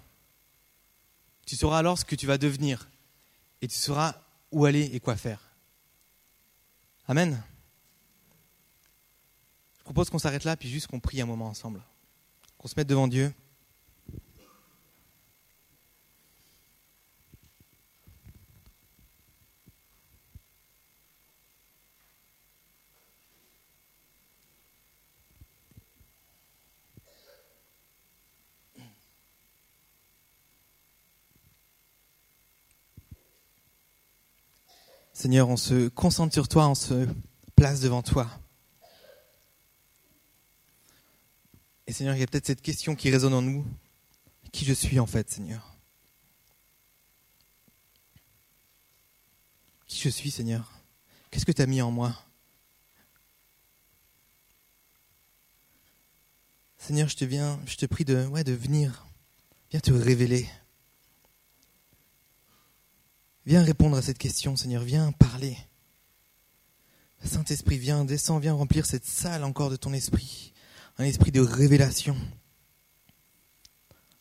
Tu 1.44 1.56
sauras 1.56 1.78
alors 1.78 1.98
ce 1.98 2.04
que 2.04 2.14
tu 2.14 2.26
vas 2.26 2.38
devenir 2.38 2.88
et 3.60 3.68
tu 3.68 3.76
sauras 3.76 4.14
où 4.52 4.64
aller 4.64 4.90
et 4.94 5.00
quoi 5.00 5.16
faire. 5.16 5.40
Amen. 7.08 7.42
Je 9.78 9.82
propose 9.84 10.10
qu'on 10.10 10.18
s'arrête 10.18 10.44
là 10.44 10.56
puis 10.56 10.68
juste 10.68 10.88
qu'on 10.88 11.00
prie 11.00 11.20
un 11.20 11.26
moment 11.26 11.46
ensemble. 11.46 11.82
Qu'on 12.58 12.68
se 12.68 12.74
mette 12.76 12.88
devant 12.88 13.08
Dieu. 13.08 13.32
Seigneur, 35.16 35.48
on 35.48 35.56
se 35.56 35.88
concentre 35.88 36.34
sur 36.34 36.46
toi, 36.46 36.68
on 36.68 36.74
se 36.74 37.08
place 37.54 37.80
devant 37.80 38.02
toi. 38.02 38.28
Et 41.86 41.92
Seigneur, 41.94 42.14
il 42.14 42.20
y 42.20 42.22
a 42.22 42.26
peut-être 42.26 42.44
cette 42.44 42.60
question 42.60 42.94
qui 42.94 43.10
résonne 43.10 43.32
en 43.32 43.40
nous. 43.40 43.64
Qui 44.52 44.66
je 44.66 44.74
suis 44.74 45.00
en 45.00 45.06
fait, 45.06 45.30
Seigneur? 45.30 45.74
Qui 49.86 50.02
je 50.02 50.10
suis, 50.10 50.30
Seigneur? 50.30 50.70
Qu'est-ce 51.30 51.46
que 51.46 51.52
tu 51.52 51.62
as 51.62 51.66
mis 51.66 51.80
en 51.80 51.90
moi? 51.90 52.14
Seigneur, 56.76 57.08
je 57.08 57.16
te 57.16 57.24
viens, 57.24 57.58
je 57.64 57.76
te 57.76 57.86
prie 57.86 58.04
de, 58.04 58.26
ouais, 58.26 58.44
de 58.44 58.52
venir. 58.52 59.06
Viens 59.70 59.80
te 59.80 59.92
révéler. 59.92 60.46
Viens 63.46 63.62
répondre 63.62 63.96
à 63.96 64.02
cette 64.02 64.18
question, 64.18 64.56
Seigneur, 64.56 64.82
viens 64.82 65.12
parler. 65.12 65.56
Saint-Esprit, 67.24 67.78
viens, 67.78 68.04
descends, 68.04 68.40
viens 68.40 68.54
remplir 68.54 68.84
cette 68.86 69.04
salle 69.04 69.44
encore 69.44 69.70
de 69.70 69.76
ton 69.76 69.92
esprit. 69.92 70.52
Un 70.98 71.04
esprit 71.04 71.30
de 71.30 71.40
révélation. 71.40 72.16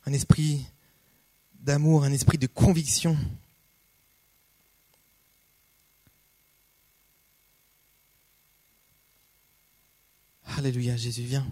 Un 0.06 0.14
esprit 0.14 0.68
d'amour, 1.56 2.04
un 2.04 2.12
esprit 2.12 2.38
de 2.38 2.46
conviction. 2.46 3.18
Alléluia, 10.44 10.96
Jésus, 10.96 11.24
viens. 11.24 11.48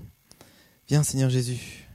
Viens, 0.88 1.02
Seigneur 1.02 1.32
Jésus. 1.32 1.88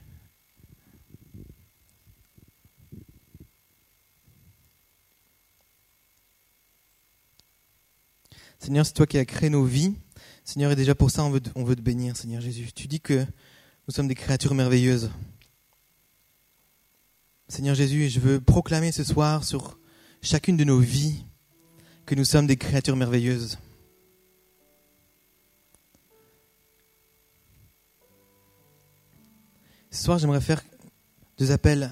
Seigneur, 8.59 8.85
c'est 8.85 8.93
toi 8.93 9.07
qui 9.07 9.19
as 9.19 9.25
créé 9.25 9.51
nos 9.51 9.65
vies. 9.65 9.95
Seigneur, 10.45 10.73
et 10.73 10.77
déjà 10.77 10.95
pour 10.95 11.11
ça, 11.11 11.25
on 11.25 11.31
veut, 11.31 11.43
on 11.55 11.65
veut 11.65 11.77
te 11.77 11.81
bénir, 11.81 12.17
Seigneur 12.17 12.41
Jésus. 12.41 12.71
Tu 12.75 12.89
dis 12.89 13.01
que 13.01 13.25
nous 13.87 13.95
sommes 13.95 14.09
des 14.09 14.15
créatures 14.15 14.55
merveilleuses. 14.55 15.11
Seigneur 17.49 17.75
Jésus, 17.75 18.09
je 18.09 18.21
veux 18.21 18.41
proclamer 18.41 18.93
ce 18.93 19.05
soir 19.05 19.45
sur 19.45 19.79
chacune 20.21 20.57
de 20.57 20.65
nos 20.65 20.81
vies 20.81 21.25
que 22.05 22.15
nous 22.15 22.25
sommes 22.25 22.47
des 22.47 22.57
créatures 22.57 22.97
merveilleuses. 22.97 23.59
Ce 29.91 30.05
soir, 30.05 30.19
j'aimerais 30.19 30.41
faire 30.41 30.63
deux 31.39 31.51
appels 31.51 31.91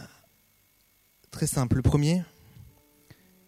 très 1.31 1.47
simples. 1.47 1.77
Le 1.77 1.83
premier, 1.83 2.23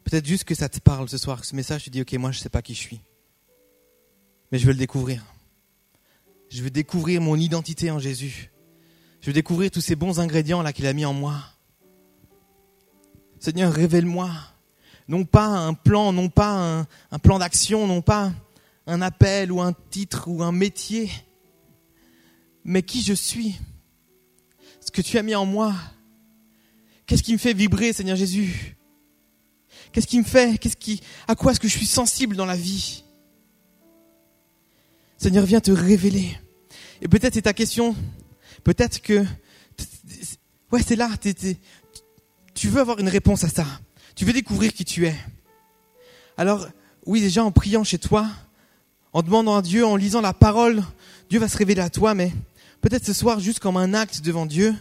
peut-être 0.04 0.26
juste 0.26 0.44
que 0.44 0.54
ça 0.54 0.68
te 0.68 0.78
parle 0.78 1.08
ce 1.08 1.18
soir, 1.18 1.44
ce 1.44 1.54
message, 1.54 1.84
tu 1.84 1.90
dis, 1.90 2.00
ok, 2.00 2.12
moi 2.14 2.32
je 2.32 2.38
ne 2.38 2.42
sais 2.42 2.48
pas 2.48 2.62
qui 2.62 2.74
je 2.74 2.80
suis, 2.80 3.00
mais 4.50 4.58
je 4.58 4.66
veux 4.66 4.72
le 4.72 4.78
découvrir. 4.78 5.24
Je 6.48 6.62
veux 6.62 6.70
découvrir 6.70 7.20
mon 7.20 7.36
identité 7.36 7.90
en 7.90 7.98
Jésus. 7.98 8.50
Je 9.20 9.26
veux 9.26 9.32
découvrir 9.32 9.70
tous 9.70 9.80
ces 9.80 9.96
bons 9.96 10.20
ingrédients 10.20 10.62
là 10.62 10.72
qu'il 10.72 10.86
a 10.86 10.92
mis 10.92 11.04
en 11.04 11.12
moi. 11.12 11.34
Seigneur, 13.40 13.72
révèle-moi. 13.72 14.30
Non 15.08 15.24
pas 15.24 15.46
un 15.46 15.74
plan, 15.74 16.12
non 16.12 16.28
pas 16.28 16.86
un, 17.10 17.18
plan 17.18 17.38
d'action, 17.38 17.86
non 17.86 18.02
pas 18.02 18.32
un 18.86 19.02
appel 19.02 19.52
ou 19.52 19.60
un 19.60 19.72
titre 19.72 20.28
ou 20.28 20.42
un 20.42 20.52
métier, 20.52 21.10
mais 22.64 22.82
qui 22.82 23.02
je 23.02 23.14
suis? 23.14 23.56
Ce 24.80 24.90
que 24.90 25.02
tu 25.02 25.18
as 25.18 25.22
mis 25.22 25.34
en 25.34 25.46
moi. 25.46 25.74
Qu'est-ce 27.06 27.22
qui 27.22 27.32
me 27.32 27.38
fait 27.38 27.54
vibrer, 27.54 27.92
Seigneur 27.92 28.16
Jésus? 28.16 28.76
Qu'est-ce 29.92 30.06
qui 30.06 30.18
me 30.18 30.24
fait 30.24 30.58
Qu'est-ce 30.58 30.76
qui 30.76 31.02
à 31.26 31.34
quoi 31.34 31.52
est-ce 31.52 31.60
que 31.60 31.68
je 31.68 31.76
suis 31.76 31.86
sensible 31.86 32.36
dans 32.36 32.46
la 32.46 32.56
vie? 32.56 33.04
Seigneur, 35.18 35.44
viens 35.44 35.60
te 35.60 35.72
révéler. 35.72 36.38
Et 37.02 37.08
peut-être 37.08 37.34
c'est 37.34 37.42
ta 37.42 37.52
question. 37.52 37.96
Peut-être 38.62 39.02
que 39.02 39.24
ouais, 40.70 40.82
c'est 40.86 40.94
là, 40.94 41.10
tu 42.54 42.68
veux 42.68 42.80
avoir 42.80 43.00
une 43.00 43.08
réponse 43.08 43.42
à 43.42 43.48
ça. 43.48 43.66
Tu 44.14 44.24
veux 44.24 44.32
découvrir 44.32 44.72
qui 44.72 44.84
tu 44.84 45.06
es. 45.06 45.16
Alors, 46.36 46.68
oui, 47.04 47.20
déjà 47.20 47.42
en 47.42 47.50
priant 47.50 47.82
chez 47.82 47.98
toi, 47.98 48.28
en 49.12 49.22
demandant 49.22 49.56
à 49.56 49.62
Dieu, 49.62 49.84
en 49.84 49.96
lisant 49.96 50.20
la 50.20 50.32
parole, 50.32 50.84
Dieu 51.30 51.40
va 51.40 51.48
se 51.48 51.56
révéler 51.56 51.80
à 51.80 51.90
toi, 51.90 52.14
mais 52.14 52.32
peut-être 52.80 53.04
ce 53.04 53.12
soir, 53.12 53.40
juste 53.40 53.58
comme 53.58 53.76
un 53.76 53.94
acte 53.94 54.20
devant 54.22 54.46
Dieu, 54.46 54.72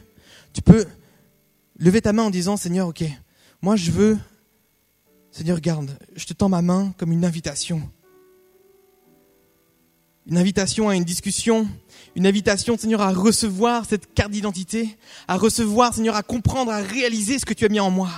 tu 0.54 0.62
peux 0.62 0.86
lever 1.80 2.02
ta 2.02 2.13
main 2.13 2.23
en 2.23 2.30
disant, 2.30 2.58
Seigneur, 2.58 2.88
ok, 2.88 3.04
moi 3.63 3.76
je 3.76 3.89
veux, 3.89 4.19
Seigneur, 5.32 5.60
garde, 5.60 5.97
je 6.15 6.26
te 6.26 6.34
tends 6.34 6.50
ma 6.50 6.62
main 6.62 6.93
comme 6.97 7.12
une 7.12 7.26
invitation. 7.26 7.89
Une 10.29 10.37
invitation 10.37 10.89
à 10.89 10.95
une 10.95 11.05
discussion, 11.05 11.67
une 12.15 12.27
invitation, 12.27 12.77
Seigneur, 12.77 13.01
à 13.01 13.11
recevoir 13.13 13.85
cette 13.85 14.13
carte 14.13 14.31
d'identité, 14.31 14.97
à 15.27 15.37
recevoir, 15.37 15.93
Seigneur, 15.93 16.15
à 16.15 16.23
comprendre, 16.23 16.71
à 16.71 16.79
réaliser 16.79 17.39
ce 17.39 17.45
que 17.45 17.53
tu 17.53 17.63
as 17.63 17.69
mis 17.69 17.79
en 17.79 17.89
moi. 17.89 18.09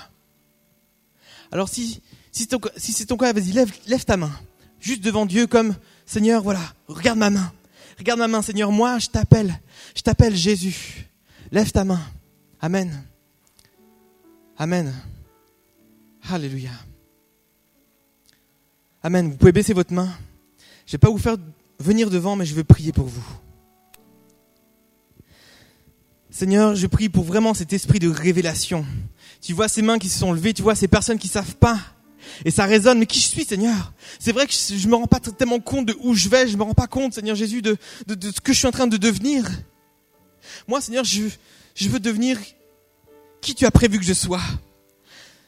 Alors 1.51 1.69
si, 1.69 2.01
si 2.31 2.47
c'est 2.93 3.05
ton, 3.05 3.17
cas, 3.17 3.33
vas-y, 3.33 3.51
lève, 3.51 3.71
lève 3.87 4.05
ta 4.05 4.17
main. 4.17 4.31
Juste 4.79 5.01
devant 5.01 5.25
Dieu 5.25 5.45
comme, 5.45 5.75
Seigneur, 6.05 6.41
voilà, 6.41 6.61
regarde 6.87 7.19
ma 7.19 7.29
main. 7.29 7.51
Regarde 7.97 8.19
ma 8.19 8.27
main, 8.27 8.41
Seigneur, 8.41 8.71
moi, 8.71 8.97
je 8.97 9.07
t'appelle. 9.07 9.59
Je 9.95 10.01
t'appelle 10.01 10.35
Jésus. 10.35 11.09
Lève 11.51 11.71
ta 11.71 11.83
main. 11.83 12.01
Amen. 12.61 13.03
Amen. 14.57 14.93
Alléluia. 16.29 16.71
Amen. 19.03 19.31
Vous 19.31 19.37
pouvez 19.37 19.51
baisser 19.51 19.73
votre 19.73 19.93
main. 19.93 20.09
Je 20.85 20.91
ne 20.91 20.91
vais 20.93 20.97
pas 20.97 21.09
vous 21.09 21.17
faire 21.17 21.37
venir 21.79 22.09
devant, 22.09 22.35
mais 22.35 22.45
je 22.45 22.55
veux 22.55 22.63
prier 22.63 22.91
pour 22.91 23.07
vous. 23.07 23.25
Seigneur, 26.31 26.75
je 26.75 26.87
prie 26.87 27.09
pour 27.09 27.23
vraiment 27.23 27.53
cet 27.53 27.73
esprit 27.73 27.99
de 27.99 28.09
révélation. 28.09 28.85
Tu 29.41 29.53
vois 29.53 29.67
ces 29.67 29.81
mains 29.81 29.97
qui 29.97 30.09
se 30.09 30.19
sont 30.19 30.31
levées, 30.31 30.53
tu 30.53 30.61
vois 30.61 30.75
ces 30.75 30.87
personnes 30.87 31.17
qui 31.17 31.27
savent 31.27 31.55
pas. 31.55 31.79
Et 32.45 32.51
ça 32.51 32.65
résonne, 32.65 32.99
mais 32.99 33.05
qui 33.05 33.19
je 33.19 33.25
suis, 33.25 33.45
Seigneur? 33.45 33.93
C'est 34.19 34.31
vrai 34.31 34.45
que 34.45 34.53
je 34.53 34.87
me 34.87 34.95
rends 34.95 35.07
pas 35.07 35.19
tellement 35.19 35.59
compte 35.59 35.87
de 35.87 35.97
où 36.01 36.13
je 36.13 36.29
vais, 36.29 36.47
je 36.47 36.57
me 36.57 36.63
rends 36.63 36.73
pas 36.73 36.87
compte, 36.87 37.13
Seigneur 37.13 37.35
Jésus, 37.35 37.61
de, 37.61 37.77
de, 38.07 38.31
ce 38.31 38.39
que 38.41 38.53
je 38.53 38.57
suis 38.57 38.67
en 38.67 38.71
train 38.71 38.87
de 38.87 38.97
devenir. 38.97 39.49
Moi, 40.67 40.81
Seigneur, 40.81 41.03
je, 41.03 41.23
je 41.75 41.89
veux 41.89 41.99
devenir 41.99 42.37
qui 43.41 43.55
tu 43.55 43.65
as 43.65 43.71
prévu 43.71 43.99
que 43.99 44.05
je 44.05 44.13
sois. 44.13 44.41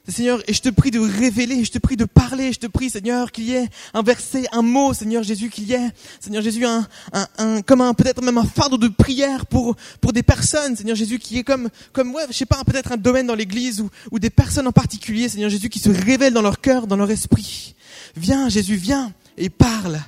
Seigneur, 0.08 0.42
et 0.48 0.54
je 0.54 0.62
te 0.62 0.70
prie 0.70 0.90
de 0.90 1.00
révéler, 1.00 1.64
je 1.64 1.72
te 1.72 1.78
prie 1.78 1.96
de 1.96 2.06
parler, 2.06 2.52
je 2.52 2.60
te 2.60 2.68
prie, 2.68 2.90
Seigneur, 2.90 3.32
qu'il 3.32 3.46
y 3.46 3.54
ait 3.54 3.70
un 3.94 4.02
verset, 4.02 4.46
un 4.52 4.64
mot, 4.64 4.94
Seigneur 4.94 5.22
Jésus, 5.24 5.50
qu'il 5.50 5.66
y 5.66 5.74
ait, 5.74 5.90
Seigneur 6.20 6.42
Jésus, 6.42 6.66
un, 6.66 6.88
un, 7.14 7.28
un 7.38 7.62
comme 7.62 7.82
un, 7.82 7.94
peut-être 7.94 8.22
même 8.24 8.38
un 8.38 8.46
fardeau 8.46 8.78
de 8.78 8.88
prière 8.88 9.46
pour, 9.46 9.76
pour 10.02 10.12
des 10.12 10.24
personnes, 10.24 10.76
Seigneur 10.76 10.96
Jésus, 10.96 11.20
qui 11.20 11.38
est 11.38 11.44
comme, 11.44 11.70
comme, 11.94 12.14
ouais, 12.14 12.24
je 12.30 12.34
sais 12.34 12.46
pas, 12.46 12.64
peut-être 12.66 12.92
un 12.92 12.98
domaine 12.98 13.28
dans 13.28 13.36
l'église 13.36 13.82
ou, 13.82 13.90
ou 14.12 14.20
des 14.20 14.32
personnes 14.32 14.68
en 14.68 14.72
particulier, 14.72 15.30
Seigneur 15.30 15.50
Jésus, 15.50 15.70
qui 15.70 15.80
se 15.80 15.90
révèlent 15.90 16.34
dans 16.34 16.42
leur 16.42 16.62
cœur, 16.62 16.88
dans 16.88 16.98
leur 16.98 17.12
esprit. 17.12 17.76
Viens, 18.16 18.50
Jésus, 18.50 18.76
viens 18.76 19.14
et 19.38 19.50
parle. 19.50 20.00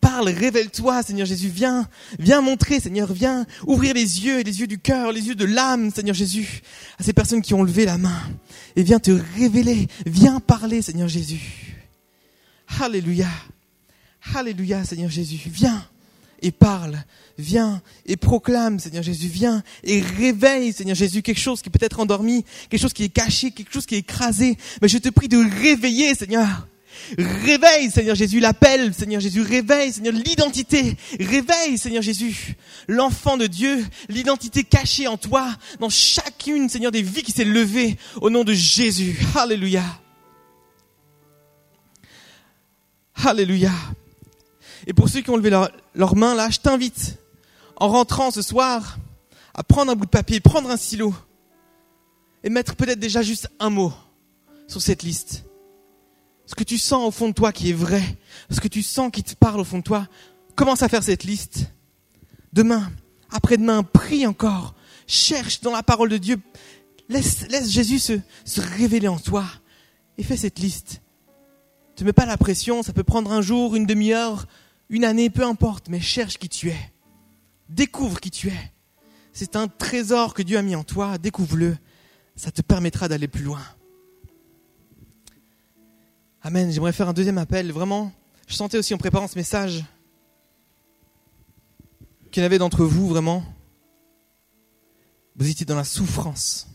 Parle, 0.00 0.28
révèle-toi, 0.28 1.02
Seigneur 1.02 1.26
Jésus. 1.26 1.48
Viens, 1.48 1.88
viens 2.18 2.40
montrer, 2.40 2.80
Seigneur. 2.80 3.12
Viens 3.12 3.46
ouvrir 3.66 3.94
les 3.94 4.24
yeux, 4.24 4.42
les 4.42 4.60
yeux 4.60 4.66
du 4.66 4.78
cœur, 4.78 5.12
les 5.12 5.28
yeux 5.28 5.34
de 5.34 5.44
l'âme, 5.44 5.90
Seigneur 5.90 6.14
Jésus, 6.14 6.62
à 6.98 7.02
ces 7.02 7.12
personnes 7.12 7.42
qui 7.42 7.54
ont 7.54 7.62
levé 7.62 7.84
la 7.84 7.98
main. 7.98 8.20
Et 8.76 8.82
viens 8.82 8.98
te 8.98 9.12
révéler. 9.36 9.88
Viens 10.06 10.40
parler, 10.40 10.82
Seigneur 10.82 11.08
Jésus. 11.08 11.76
Alléluia. 12.80 13.28
Alléluia, 14.34 14.84
Seigneur 14.84 15.10
Jésus. 15.10 15.40
Viens 15.46 15.84
et 16.40 16.50
parle. 16.50 17.02
Viens 17.38 17.80
et 18.06 18.16
proclame, 18.16 18.78
Seigneur 18.78 19.02
Jésus. 19.02 19.28
Viens 19.28 19.62
et 19.84 20.00
réveille, 20.00 20.72
Seigneur 20.72 20.96
Jésus, 20.96 21.22
quelque 21.22 21.40
chose 21.40 21.62
qui 21.62 21.70
peut 21.70 21.78
être 21.82 22.00
endormi, 22.00 22.44
quelque 22.68 22.80
chose 22.80 22.92
qui 22.92 23.04
est 23.04 23.08
caché, 23.08 23.52
quelque 23.52 23.72
chose 23.72 23.86
qui 23.86 23.94
est 23.94 23.98
écrasé. 23.98 24.58
Mais 24.80 24.88
je 24.88 24.98
te 24.98 25.08
prie 25.08 25.28
de 25.28 25.38
réveiller, 25.38 26.14
Seigneur. 26.14 26.66
Réveille, 27.18 27.90
Seigneur 27.90 28.14
Jésus, 28.14 28.40
l'appel, 28.40 28.94
Seigneur 28.94 29.20
Jésus, 29.20 29.42
réveille, 29.42 29.92
Seigneur, 29.92 30.12
l'identité. 30.12 30.96
Réveille, 31.18 31.78
Seigneur 31.78 32.02
Jésus, 32.02 32.56
l'enfant 32.88 33.36
de 33.36 33.46
Dieu, 33.46 33.84
l'identité 34.08 34.64
cachée 34.64 35.06
en 35.06 35.16
toi, 35.16 35.48
dans 35.80 35.90
chacune, 35.90 36.68
Seigneur, 36.68 36.92
des 36.92 37.02
vies 37.02 37.22
qui 37.22 37.32
s'est 37.32 37.44
levée 37.44 37.96
au 38.20 38.30
nom 38.30 38.44
de 38.44 38.52
Jésus. 38.52 39.18
Alléluia. 39.36 39.84
Alléluia. 43.14 43.72
Et 44.86 44.92
pour 44.92 45.08
ceux 45.08 45.20
qui 45.20 45.30
ont 45.30 45.36
levé 45.36 45.50
leurs 45.94 46.16
mains 46.16 46.34
là, 46.34 46.50
je 46.50 46.58
t'invite, 46.58 47.18
en 47.76 47.88
rentrant 47.88 48.30
ce 48.30 48.42
soir, 48.42 48.98
à 49.54 49.62
prendre 49.62 49.92
un 49.92 49.94
bout 49.94 50.06
de 50.06 50.10
papier, 50.10 50.40
prendre 50.40 50.70
un 50.70 50.76
stylo, 50.76 51.14
et 52.42 52.50
mettre 52.50 52.74
peut-être 52.74 52.98
déjà 52.98 53.22
juste 53.22 53.48
un 53.60 53.70
mot 53.70 53.92
sur 54.66 54.82
cette 54.82 55.02
liste 55.02 55.44
ce 56.46 56.54
que 56.54 56.64
tu 56.64 56.78
sens 56.78 57.06
au 57.06 57.10
fond 57.10 57.28
de 57.28 57.34
toi 57.34 57.52
qui 57.52 57.70
est 57.70 57.74
vrai, 57.74 58.02
ce 58.50 58.60
que 58.60 58.68
tu 58.68 58.82
sens 58.82 59.10
qui 59.12 59.22
te 59.22 59.34
parle 59.34 59.60
au 59.60 59.64
fond 59.64 59.78
de 59.78 59.82
toi, 59.82 60.08
commence 60.54 60.82
à 60.82 60.88
faire 60.88 61.02
cette 61.02 61.24
liste. 61.24 61.72
Demain, 62.52 62.90
après-demain, 63.30 63.82
prie 63.82 64.26
encore, 64.26 64.74
cherche 65.06 65.60
dans 65.60 65.72
la 65.72 65.82
parole 65.82 66.08
de 66.08 66.18
Dieu, 66.18 66.40
laisse, 67.08 67.48
laisse 67.48 67.70
Jésus 67.70 67.98
se, 67.98 68.20
se 68.44 68.60
révéler 68.60 69.08
en 69.08 69.18
toi 69.18 69.44
et 70.18 70.22
fais 70.22 70.36
cette 70.36 70.58
liste. 70.58 71.00
Ne 72.02 72.06
mets 72.06 72.12
pas 72.12 72.26
la 72.26 72.36
pression, 72.36 72.82
ça 72.82 72.92
peut 72.92 73.04
prendre 73.04 73.30
un 73.30 73.42
jour, 73.42 73.76
une 73.76 73.86
demi-heure, 73.86 74.46
une 74.88 75.04
année, 75.04 75.30
peu 75.30 75.44
importe, 75.44 75.88
mais 75.88 76.00
cherche 76.00 76.36
qui 76.36 76.48
tu 76.48 76.68
es. 76.68 76.92
Découvre 77.68 78.18
qui 78.18 78.32
tu 78.32 78.48
es. 78.48 78.72
C'est 79.32 79.54
un 79.54 79.68
trésor 79.68 80.34
que 80.34 80.42
Dieu 80.42 80.58
a 80.58 80.62
mis 80.62 80.74
en 80.74 80.82
toi, 80.82 81.16
découvre-le. 81.16 81.76
Ça 82.34 82.50
te 82.50 82.60
permettra 82.60 83.06
d'aller 83.06 83.28
plus 83.28 83.44
loin. 83.44 83.62
Amen. 86.44 86.72
J'aimerais 86.72 86.92
faire 86.92 87.08
un 87.08 87.12
deuxième 87.12 87.38
appel. 87.38 87.70
Vraiment, 87.70 88.10
je 88.48 88.56
sentais 88.56 88.76
aussi 88.76 88.92
en 88.94 88.98
préparant 88.98 89.28
ce 89.28 89.38
message 89.38 89.84
qu'il 92.32 92.42
y 92.42 92.44
en 92.44 92.46
avait 92.46 92.58
d'entre 92.58 92.84
vous, 92.84 93.06
vraiment, 93.06 93.44
vous 95.36 95.48
étiez 95.48 95.64
dans 95.64 95.76
la 95.76 95.84
souffrance. 95.84 96.66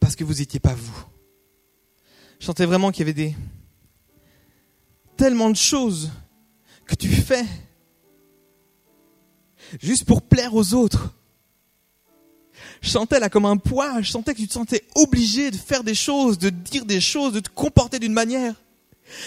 Parce 0.00 0.16
que 0.16 0.24
vous 0.24 0.36
n'étiez 0.36 0.60
pas 0.60 0.72
vous. 0.72 1.04
Je 2.40 2.46
sentais 2.46 2.64
vraiment 2.64 2.90
qu'il 2.90 3.00
y 3.00 3.02
avait 3.02 3.12
des 3.12 3.36
tellement 5.18 5.50
de 5.50 5.56
choses 5.56 6.10
que 6.86 6.94
tu 6.94 7.08
fais 7.10 7.44
juste 9.78 10.06
pour 10.06 10.22
plaire 10.22 10.54
aux 10.54 10.72
autres 10.72 11.12
je 12.82 12.90
sentais 12.90 13.20
là 13.20 13.30
comme 13.30 13.46
un 13.46 13.56
poids, 13.56 14.02
je 14.02 14.10
sentais 14.10 14.34
que 14.34 14.40
tu 14.40 14.48
te 14.48 14.52
sentais 14.52 14.84
obligé 14.96 15.52
de 15.52 15.56
faire 15.56 15.84
des 15.84 15.94
choses, 15.94 16.36
de 16.36 16.50
dire 16.50 16.84
des 16.84 17.00
choses, 17.00 17.32
de 17.32 17.40
te 17.40 17.48
comporter 17.48 18.00
d'une 18.00 18.12
manière, 18.12 18.54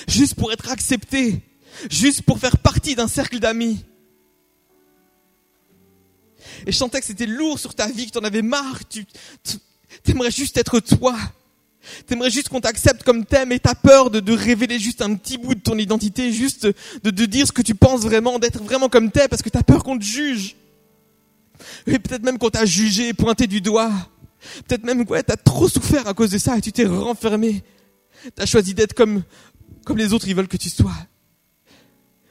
juste 0.08 0.36
pour 0.36 0.52
être 0.52 0.70
accepté, 0.70 1.42
juste 1.90 2.22
pour 2.22 2.38
faire 2.38 2.58
partie 2.58 2.96
d'un 2.96 3.08
cercle 3.08 3.40
d'amis. 3.40 3.84
Et 6.68 6.72
je 6.72 6.78
sentais 6.78 7.00
que 7.00 7.06
c'était 7.06 7.26
lourd 7.26 7.58
sur 7.58 7.74
ta 7.74 7.88
vie, 7.88 8.08
que 8.08 8.12
tu 8.12 8.18
en 8.18 8.24
avais 8.24 8.42
marre, 8.42 8.82
tu 8.90 9.06
aimerais 10.08 10.32
juste 10.32 10.58
être 10.58 10.82
toi. 10.82 11.16
T'aimerais 12.08 12.32
juste 12.32 12.50
qu'on 12.50 12.62
t'accepte 12.62 13.04
comme 13.04 13.26
t'aimes 13.26 13.52
et 13.52 13.60
t'as 13.60 13.76
peur 13.76 14.10
de, 14.10 14.20
de, 14.20 14.34
révéler 14.34 14.80
juste 14.80 15.02
un 15.02 15.14
petit 15.16 15.38
bout 15.38 15.54
de 15.54 15.60
ton 15.60 15.78
identité, 15.78 16.32
juste 16.32 16.66
de, 16.66 17.10
de 17.12 17.26
dire 17.26 17.46
ce 17.46 17.52
que 17.52 17.62
tu 17.62 17.76
penses 17.76 18.02
vraiment, 18.02 18.40
d'être 18.40 18.62
vraiment 18.64 18.90
comme 18.90 19.12
t'es 19.12 19.28
parce 19.28 19.44
que 19.44 19.50
t'as 19.50 19.62
peur 19.62 19.84
qu'on 19.84 19.98
te 19.98 20.04
juge. 20.04 20.56
Et 21.88 22.00
peut-être 22.00 22.24
même 22.24 22.38
qu'on 22.38 22.50
t'a 22.50 22.66
jugé, 22.66 23.14
pointé 23.14 23.48
du 23.48 23.62
doigt. 23.62 23.92
Peut-être 24.68 24.84
même, 24.84 25.06
ouais, 25.10 25.24
t'as 25.24 25.38
trop 25.38 25.68
souffert 25.68 26.08
à 26.08 26.14
cause 26.14 26.32
de 26.32 26.38
ça 26.38 26.58
et 26.58 26.62
tu 26.62 26.72
t'es 26.72 26.86
renfermé. 26.86 27.64
T'as 28.36 28.46
choisi 28.46 28.74
d'être 28.74 28.94
comme, 28.94 29.24
comme 29.86 29.98
les 29.98 30.14
autres, 30.14 30.28
ils 30.28 30.36
veulent 30.36 30.48
que 30.48 30.58
tu 30.58 30.70
sois. 30.70 30.96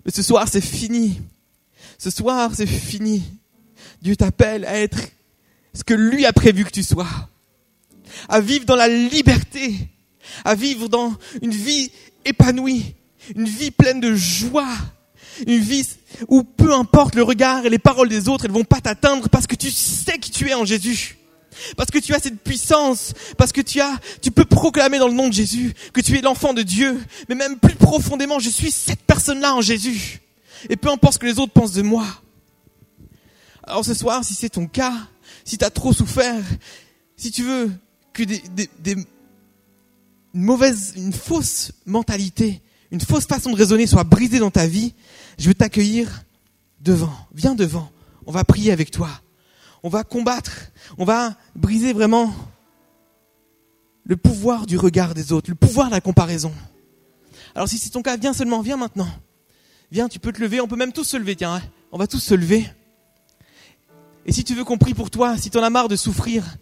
Mais 0.05 0.12
ce 0.12 0.22
soir, 0.22 0.49
c'est 0.49 0.61
fini. 0.61 1.20
Ce 1.99 2.11
soir, 2.11 2.51
c'est 2.55 2.66
fini. 2.66 3.22
Dieu 4.03 4.16
t'appelle 4.16 4.64
à 4.64 4.79
être 4.81 4.99
ce 5.72 5.85
que 5.85 5.95
lui 5.95 6.27
a 6.27 6.33
prévu 6.33 6.64
que 6.64 6.70
tu 6.70 6.83
sois. 6.83 7.09
À 8.29 8.41
vivre 8.41 8.64
dans 8.64 8.77
la 8.77 8.89
liberté. 8.89 9.75
À 10.45 10.55
vivre 10.55 10.89
dans 10.89 11.14
une 11.43 11.53
vie 11.53 11.91
épanouie. 12.25 12.95
Une 13.35 13.49
vie 13.49 13.70
pleine 13.70 14.01
de 14.01 14.14
joie. 14.14 14.77
Une 15.47 15.61
vie 15.61 15.87
où 16.29 16.43
peu 16.43 16.73
importe 16.73 17.15
le 17.15 17.23
regard 17.23 17.67
et 17.67 17.71
les 17.71 17.79
paroles 17.79 18.09
des 18.09 18.29
autres, 18.29 18.45
elles 18.45 18.53
vont 18.53 18.65
pas 18.65 18.81
t'atteindre 18.81 19.29
parce 19.29 19.47
que 19.47 19.55
tu 19.55 19.71
sais 19.71 20.19
qui 20.19 20.31
tu 20.31 20.49
es 20.49 20.55
en 20.55 20.65
Jésus. 20.65 21.19
Parce 21.77 21.91
que 21.91 21.99
tu 21.99 22.15
as 22.15 22.19
cette 22.19 22.41
puissance, 22.41 23.12
parce 23.39 23.53
que 23.53 23.61
tu 23.61 23.81
as, 23.81 23.99
tu 24.21 24.31
peux 24.31 24.45
proclamer 24.45 24.99
dans 24.99 25.09
le 25.09 25.15
nom 25.15 25.29
de 25.29 25.33
Jésus 25.33 25.73
que 25.93 26.01
tu 26.01 26.19
es 26.19 26.21
l'enfant 26.21 26.53
de 26.53 26.62
Dieu, 26.62 27.01
mais 27.29 27.35
même 27.37 27.59
plus 27.59 27.77
profondément, 27.77 28.39
je 28.41 28.51
suis 28.51 28.71
cette 28.71 29.03
personne-là 29.03 29.55
en 29.55 29.61
Jésus. 29.61 30.21
Et 30.69 30.77
peu 30.77 30.91
importe 30.91 31.15
ce 31.15 31.19
que 31.19 31.27
les 31.27 31.39
autres 31.39 31.53
pensent 31.53 31.73
de 31.73 31.83
moi. 31.83 32.07
Alors 33.62 33.85
ce 33.85 33.95
soir, 33.95 34.25
si 34.25 34.35
c'est 34.35 34.51
ton 34.51 34.67
cas, 34.67 34.95
si 35.45 35.57
tu 35.57 35.65
as 35.65 35.71
trop 35.71 35.93
souffert, 35.93 36.43
si 37.17 37.31
tu 37.31 37.43
veux 37.45 37.71
que 38.12 38.25
des, 38.25 38.43
des, 38.55 38.69
des 38.81 38.97
une 40.35 40.43
mauvaise, 40.43 40.95
une 40.97 41.12
fausse 41.12 41.71
mentalité, 41.87 42.61
une 42.91 43.01
fausse 43.01 43.25
façon 43.27 43.51
de 43.51 43.57
raisonner 43.57 43.87
soit 43.87 44.05
brisée 44.05 44.41
dans 44.41 44.51
ta 44.51 44.67
vie, 44.67 44.95
je 45.39 45.49
veux 45.49 45.55
t'accueillir 45.55 46.24
devant. 46.80 47.14
Viens 47.35 47.55
devant. 47.55 47.91
On 48.26 48.32
va 48.32 48.45
prier 48.45 48.72
avec 48.72 48.91
toi. 48.91 49.09
On 49.82 49.89
va 49.89 50.05
combattre. 50.05 50.70
On 50.99 51.05
va 51.05 51.35
briser 51.55 51.93
vraiment 51.93 52.32
le 54.05 54.16
pouvoir 54.16 54.66
du 54.66 54.76
regard 54.76 55.14
des 55.14 55.32
autres, 55.32 55.51
le 55.51 55.57
pouvoir 55.57 55.89
de 55.89 55.93
la 55.93 56.01
comparaison. 56.01 56.53
Alors 57.55 57.68
si 57.68 57.78
c'est 57.78 57.91
ton 57.91 58.03
cas, 58.03 58.16
viens 58.16 58.32
seulement, 58.32 58.61
viens 58.61 58.76
maintenant. 58.76 59.09
Viens, 59.91 60.09
tu 60.09 60.18
peux 60.18 60.32
te 60.32 60.41
lever, 60.41 60.61
on 60.61 60.68
peut 60.68 60.76
même 60.76 60.93
tous 60.93 61.05
se 61.05 61.16
lever, 61.16 61.37
tiens, 61.37 61.55
hein. 61.57 61.62
on 61.93 61.99
va 61.99 62.07
tous 62.07 62.18
se 62.18 62.35
lever. 62.35 62.66
Et 64.26 64.32
si 64.32 64.45
tu 64.45 64.55
veux 64.55 64.64
qu'on 64.64 64.78
prie 64.78 64.95
pour 64.95 65.11
toi, 65.11 65.37
si 65.37 65.51
tu 65.51 65.59
en 65.59 65.62
as 65.62 65.70
marre 65.70 65.89
de 65.89 65.97
souffrir, 65.97 66.57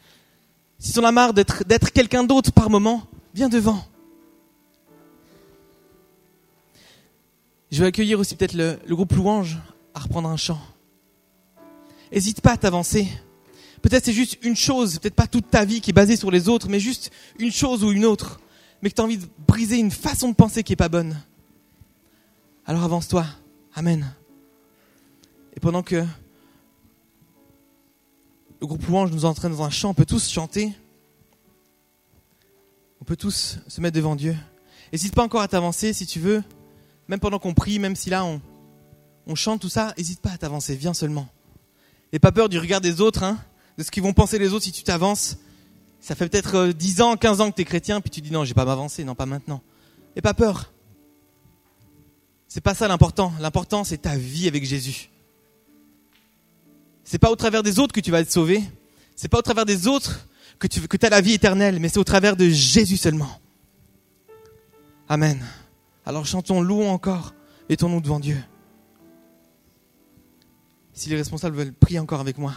si 0.78 0.92
tu 0.92 0.98
en 0.98 1.04
as 1.04 1.12
marre 1.12 1.32
d'être 1.32 1.92
quelqu'un 1.92 2.24
d'autre 2.24 2.52
par 2.52 2.70
moment, 2.70 3.06
viens 3.34 3.48
devant. 3.48 3.84
Je 7.72 7.80
vais 7.80 7.86
accueillir 7.86 8.20
aussi 8.20 8.36
peut-être 8.36 8.52
le, 8.52 8.78
groupe 8.94 9.14
Louange 9.14 9.58
à 9.94 10.00
reprendre 10.00 10.28
un 10.28 10.36
chant. 10.36 10.60
Hésite 12.12 12.42
pas 12.42 12.52
à 12.52 12.56
t'avancer. 12.58 13.08
Peut-être 13.80 14.04
c'est 14.04 14.12
juste 14.12 14.38
une 14.42 14.54
chose, 14.54 14.98
peut-être 14.98 15.14
pas 15.14 15.26
toute 15.26 15.50
ta 15.50 15.64
vie 15.64 15.80
qui 15.80 15.88
est 15.88 15.94
basée 15.94 16.16
sur 16.16 16.30
les 16.30 16.50
autres, 16.50 16.68
mais 16.68 16.78
juste 16.78 17.10
une 17.38 17.50
chose 17.50 17.82
ou 17.82 17.90
une 17.90 18.04
autre, 18.04 18.40
mais 18.82 18.90
que 18.90 18.94
tu 18.94 19.00
as 19.00 19.04
envie 19.04 19.16
de 19.16 19.26
briser 19.48 19.78
une 19.78 19.90
façon 19.90 20.28
de 20.28 20.34
penser 20.34 20.62
qui 20.62 20.74
est 20.74 20.76
pas 20.76 20.90
bonne. 20.90 21.18
Alors 22.66 22.82
avance-toi. 22.82 23.24
Amen. 23.74 24.14
Et 25.56 25.60
pendant 25.60 25.82
que 25.82 26.04
le 28.60 28.66
groupe 28.66 28.86
louange 28.86 29.12
nous 29.12 29.24
entraîne 29.24 29.52
dans 29.52 29.62
un 29.62 29.70
chant, 29.70 29.90
on 29.90 29.94
peut 29.94 30.04
tous 30.04 30.28
chanter. 30.28 30.74
On 33.00 33.04
peut 33.04 33.16
tous 33.16 33.60
se 33.66 33.80
mettre 33.80 33.96
devant 33.96 34.14
Dieu. 34.14 34.36
N'hésite 34.92 35.14
pas 35.14 35.24
encore 35.24 35.40
à 35.40 35.48
t'avancer 35.48 35.94
si 35.94 36.04
tu 36.04 36.20
veux. 36.20 36.44
Même 37.12 37.20
pendant 37.20 37.38
qu'on 37.38 37.52
prie, 37.52 37.78
même 37.78 37.94
si 37.94 38.08
là 38.08 38.24
on, 38.24 38.40
on 39.26 39.34
chante 39.34 39.60
tout 39.60 39.68
ça, 39.68 39.92
n'hésite 39.98 40.22
pas 40.22 40.30
à 40.30 40.38
t'avancer. 40.38 40.74
Viens 40.74 40.94
seulement. 40.94 41.28
N'aie 42.10 42.18
pas 42.18 42.32
peur 42.32 42.48
du 42.48 42.58
regard 42.58 42.80
des 42.80 43.02
autres, 43.02 43.22
hein, 43.22 43.38
de 43.76 43.82
ce 43.82 43.90
qu'ils 43.90 44.02
vont 44.02 44.14
penser 44.14 44.38
les 44.38 44.54
autres 44.54 44.64
si 44.64 44.72
tu 44.72 44.82
t'avances. 44.82 45.36
Ça 46.00 46.14
fait 46.14 46.26
peut-être 46.26 46.68
10 46.68 47.02
ans, 47.02 47.18
15 47.18 47.42
ans 47.42 47.50
que 47.50 47.56
tu 47.56 47.60
es 47.60 47.64
chrétien, 47.66 48.00
puis 48.00 48.08
tu 48.08 48.22
dis 48.22 48.30
non, 48.30 48.44
je 48.44 48.48
vais 48.48 48.54
pas 48.54 48.64
m'avancer, 48.64 49.04
non, 49.04 49.14
pas 49.14 49.26
maintenant. 49.26 49.60
N'aie 50.16 50.22
pas 50.22 50.32
peur. 50.32 50.72
C'est 52.48 52.62
pas 52.62 52.74
ça 52.74 52.88
l'important. 52.88 53.30
L'important, 53.40 53.84
c'est 53.84 53.98
ta 53.98 54.16
vie 54.16 54.48
avec 54.48 54.64
Jésus. 54.64 55.10
C'est 57.04 57.18
pas 57.18 57.30
au 57.30 57.36
travers 57.36 57.62
des 57.62 57.78
autres 57.78 57.92
que 57.92 58.00
tu 58.00 58.10
vas 58.10 58.20
être 58.20 58.32
sauvé. 58.32 58.62
C'est 59.16 59.28
pas 59.28 59.40
au 59.40 59.42
travers 59.42 59.66
des 59.66 59.86
autres 59.86 60.26
que 60.58 60.66
tu 60.66 60.80
que 60.80 60.96
as 61.04 61.10
la 61.10 61.20
vie 61.20 61.34
éternelle, 61.34 61.78
mais 61.78 61.90
c'est 61.90 61.98
au 61.98 62.04
travers 62.04 62.36
de 62.36 62.48
Jésus 62.48 62.96
seulement. 62.96 63.38
Amen. 65.10 65.44
Alors 66.04 66.26
chantons, 66.26 66.60
louons 66.60 66.90
encore, 66.90 67.34
mettons-nous 67.68 68.00
devant 68.00 68.20
Dieu. 68.20 68.36
Si 70.92 71.08
les 71.08 71.16
responsables 71.16 71.56
veulent 71.56 71.72
prier 71.72 71.98
encore 71.98 72.20
avec 72.20 72.38
moi. 72.38 72.52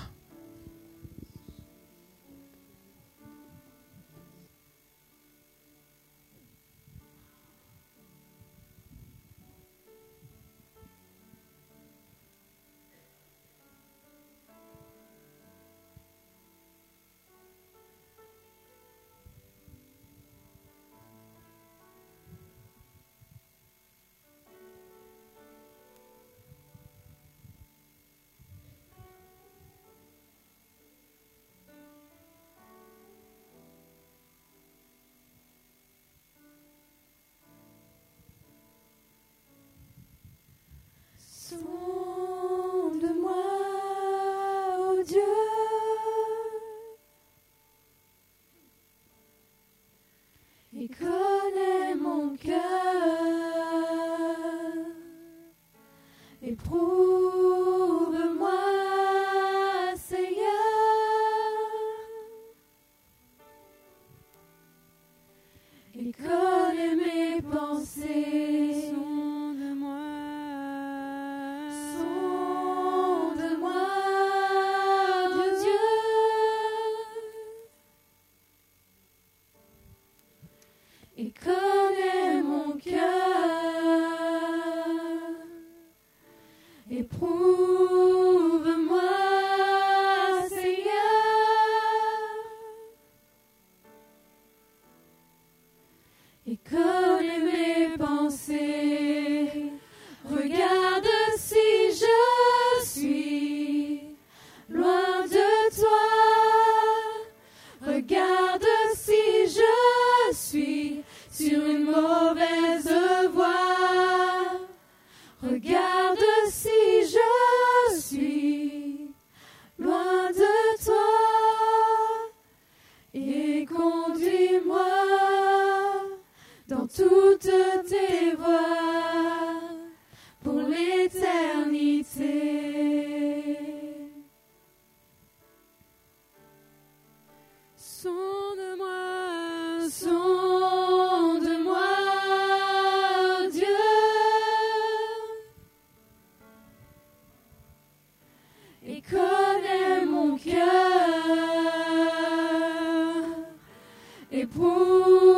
époux. 154.35 155.34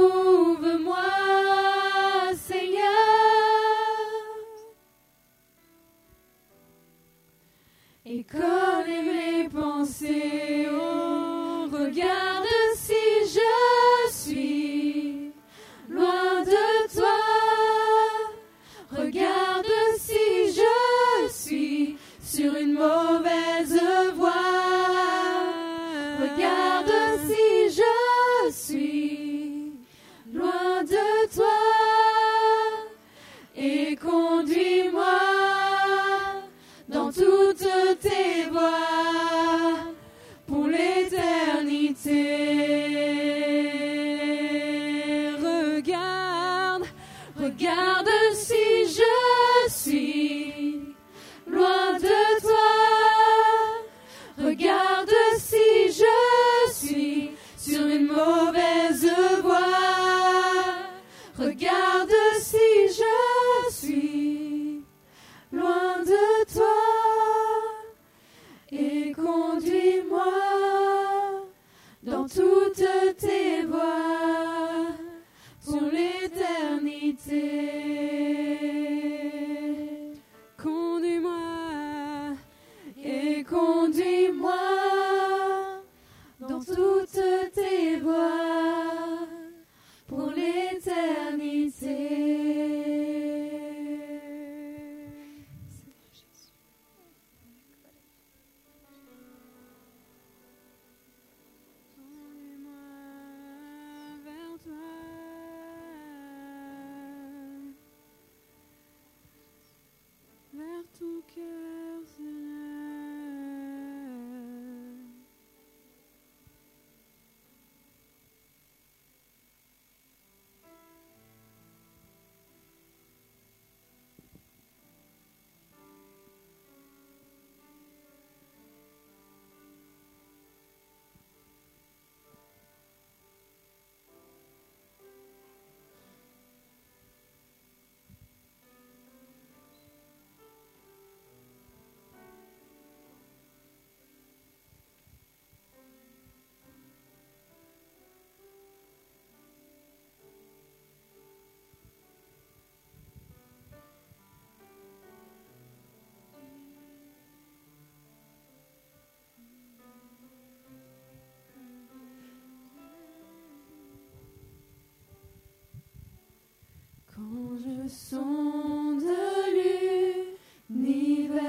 son 167.90 168.98
de 168.98 170.28
l'univers. 170.70 171.44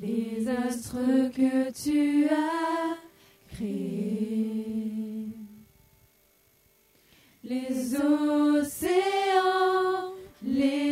Les 0.00 0.48
astres 0.48 1.30
que 1.34 1.70
tu 1.70 2.26
as 2.26 2.96
créés, 3.54 5.26
les 7.44 7.96
océans, 7.96 8.94
les 10.42 10.89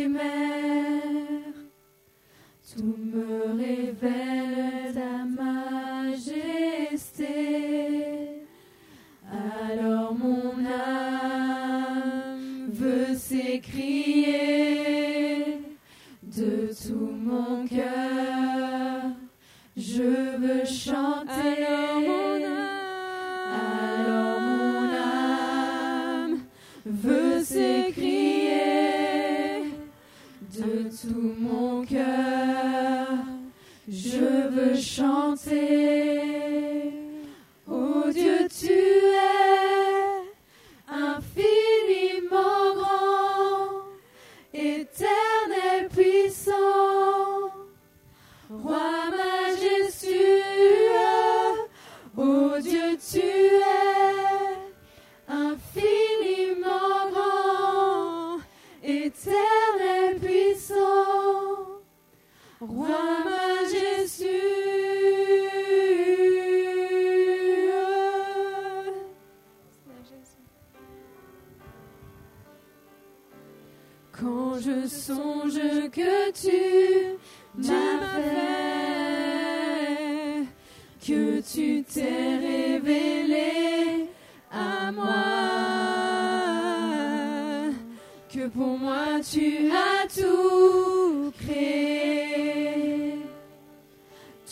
Moi, 88.77 89.19
tu 89.31 89.71
as 89.71 90.07
tout 90.07 91.31
créé. 91.41 93.15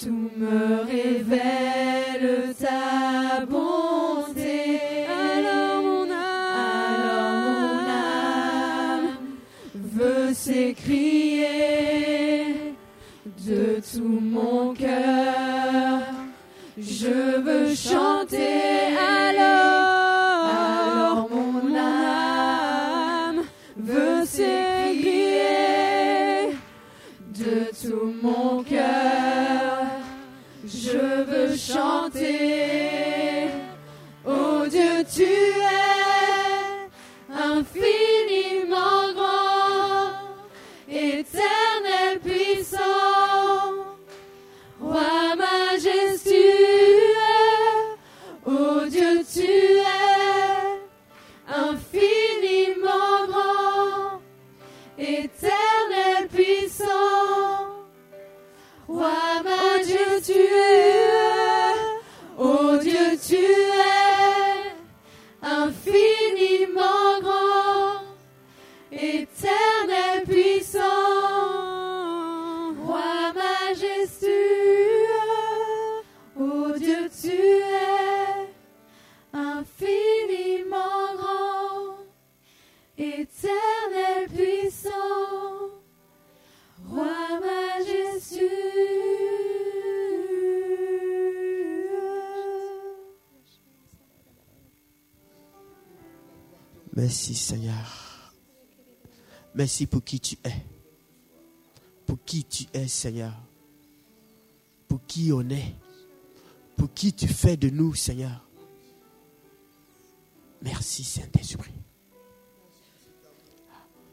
Tout 0.02 0.32
me 0.36 0.82
révèle 0.86 2.54
ta 2.60 3.46
bonté. 3.46 4.80
Alors 5.08 5.82
mon 5.84 6.04
âme, 6.04 6.96
alors 6.96 7.42
mon 7.46 7.80
âme 9.00 9.08
veut 9.76 10.34
s'écrier 10.34 11.48
de 13.48 13.80
tout 13.94 14.20
mon 14.20 14.74
cœur. 14.74 16.02
Je 16.78 17.40
veux 17.40 17.76
chanter. 17.76 18.77
Merci 96.98 97.36
Seigneur. 97.36 98.34
Merci 99.54 99.86
pour 99.86 100.04
qui 100.04 100.20
tu 100.20 100.36
es. 100.44 100.66
Pour 102.08 102.18
qui 102.26 102.44
tu 102.44 102.66
es 102.74 102.88
Seigneur. 102.88 103.36
Pour 104.88 105.06
qui 105.06 105.32
on 105.32 105.48
est. 105.48 105.76
Pour 106.76 106.92
qui 106.92 107.14
tu 107.14 107.28
fais 107.28 107.56
de 107.56 107.70
nous 107.70 107.94
Seigneur. 107.94 108.50
Merci 110.64 111.04
Saint-Esprit. 111.04 111.76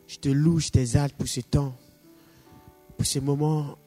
Je 0.07 0.18
te 0.18 0.28
loue, 0.28 0.61
je 0.61 0.68
t'exalte 0.68 1.16
pour 1.16 1.26
ce 1.26 1.41
temps. 1.41 1.74
Pour 2.99 3.07
ce 3.07 3.18
moment 3.18 3.78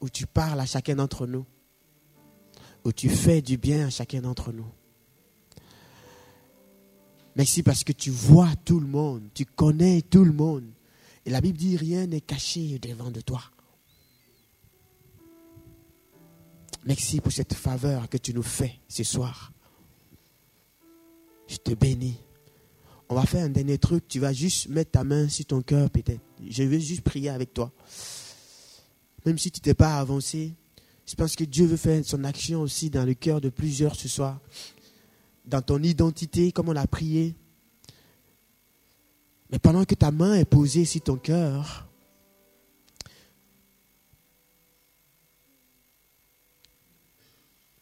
où 0.00 0.08
tu 0.08 0.26
parles 0.26 0.60
à 0.60 0.66
chacun 0.66 0.94
d'entre 0.96 1.26
nous. 1.26 1.44
Où 2.86 2.92
tu 2.92 3.10
fais 3.10 3.42
du 3.42 3.58
bien 3.58 3.88
à 3.88 3.90
chacun 3.90 4.22
d'entre 4.22 4.50
nous. 4.50 4.79
Merci 7.36 7.62
parce 7.62 7.84
que 7.84 7.92
tu 7.92 8.10
vois 8.10 8.54
tout 8.64 8.80
le 8.80 8.86
monde, 8.86 9.22
tu 9.34 9.44
connais 9.44 10.02
tout 10.02 10.24
le 10.24 10.32
monde. 10.32 10.64
Et 11.24 11.30
la 11.30 11.40
Bible 11.40 11.58
dit 11.58 11.76
rien 11.76 12.06
n'est 12.06 12.20
caché 12.20 12.78
devant 12.78 13.10
de 13.10 13.20
toi. 13.20 13.42
Merci 16.84 17.20
pour 17.20 17.30
cette 17.30 17.54
faveur 17.54 18.08
que 18.08 18.16
tu 18.16 18.32
nous 18.32 18.42
fais 18.42 18.80
ce 18.88 19.04
soir. 19.04 19.52
Je 21.46 21.56
te 21.56 21.72
bénis. 21.74 22.16
On 23.08 23.14
va 23.14 23.26
faire 23.26 23.44
un 23.44 23.50
dernier 23.50 23.76
truc. 23.76 24.08
Tu 24.08 24.18
vas 24.18 24.32
juste 24.32 24.68
mettre 24.68 24.92
ta 24.92 25.04
main 25.04 25.28
sur 25.28 25.44
ton 25.44 25.62
cœur 25.62 25.90
peut-être. 25.90 26.22
Je 26.48 26.62
vais 26.62 26.80
juste 26.80 27.02
prier 27.02 27.28
avec 27.28 27.52
toi. 27.52 27.72
Même 29.26 29.36
si 29.36 29.50
tu 29.50 29.60
t'es 29.60 29.74
pas 29.74 29.98
avancé, 29.98 30.54
je 31.06 31.14
pense 31.16 31.36
que 31.36 31.44
Dieu 31.44 31.66
veut 31.66 31.76
faire 31.76 32.02
son 32.04 32.24
action 32.24 32.62
aussi 32.62 32.88
dans 32.88 33.04
le 33.04 33.14
cœur 33.14 33.40
de 33.40 33.50
plusieurs 33.50 33.94
ce 33.94 34.08
soir 34.08 34.40
dans 35.44 35.62
ton 35.62 35.82
identité, 35.82 36.52
comme 36.52 36.68
on 36.68 36.76
a 36.76 36.86
prié. 36.86 37.34
Mais 39.50 39.58
pendant 39.58 39.84
que 39.84 39.94
ta 39.94 40.10
main 40.10 40.34
est 40.34 40.44
posée 40.44 40.84
sur 40.84 41.02
ton 41.02 41.16
cœur, 41.16 41.88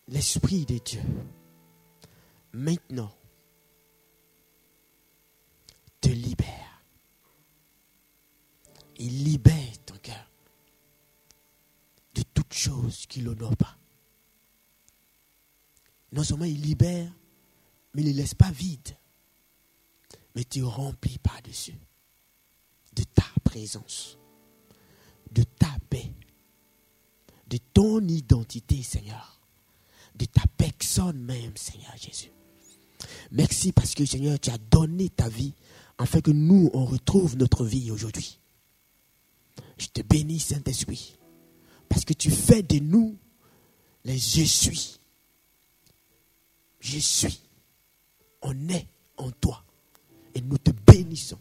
l'Esprit 0.09 0.65
de 0.65 0.79
Dieu, 0.79 1.03
maintenant, 2.53 3.13
te 6.01 6.09
libère. 6.09 6.83
Il 8.97 9.25
libère 9.25 9.79
ton 9.87 9.97
cœur 10.03 10.31
de 12.15 12.23
toute 12.35 12.53
chose 12.53 13.07
qui 13.07 13.21
l'honore 13.21 13.57
pas. 13.57 13.77
Non 16.13 16.25
seulement 16.25 16.47
il 16.47 16.61
libère, 16.61 17.13
mais 17.95 18.03
ne 18.03 18.13
laisse 18.13 18.35
pas 18.35 18.51
vide. 18.51 18.97
Mais 20.35 20.45
tu 20.45 20.63
remplis 20.63 21.19
par-dessus 21.19 21.79
de 22.95 23.03
ta 23.03 23.25
présence, 23.45 24.19
de 25.33 25.43
ta 25.43 25.77
paix, 25.89 26.13
de 27.49 27.59
ton 27.73 28.07
identité, 28.07 28.83
Seigneur, 28.83 29.41
de 30.15 30.25
ta 30.25 30.43
personne 30.57 31.21
même, 31.21 31.57
Seigneur 31.57 31.97
Jésus. 31.97 32.33
Merci 33.31 33.73
parce 33.73 33.95
que, 33.95 34.05
Seigneur, 34.05 34.39
tu 34.41 34.51
as 34.51 34.59
donné 34.59 35.09
ta 35.09 35.29
vie 35.29 35.55
afin 35.97 36.21
que 36.21 36.31
nous, 36.31 36.71
on 36.73 36.85
retrouve 36.85 37.37
notre 37.37 37.65
vie 37.65 37.91
aujourd'hui. 37.91 38.39
Je 39.79 39.87
te 39.87 40.03
bénis, 40.03 40.41
Saint-Esprit, 40.41 41.17
parce 41.89 42.05
que 42.05 42.13
tu 42.13 42.31
fais 42.31 42.63
de 42.63 42.79
nous 42.79 43.17
les 44.05 44.19
je 44.19 44.43
suis. 44.43 45.01
Je 46.81 46.99
suis 46.99 47.41
on 48.43 48.69
est 48.69 48.89
en 49.17 49.31
toi. 49.31 49.65
Et 50.35 50.41
nous 50.41 50.59
te 50.59 50.71
bénissons. 50.71 51.41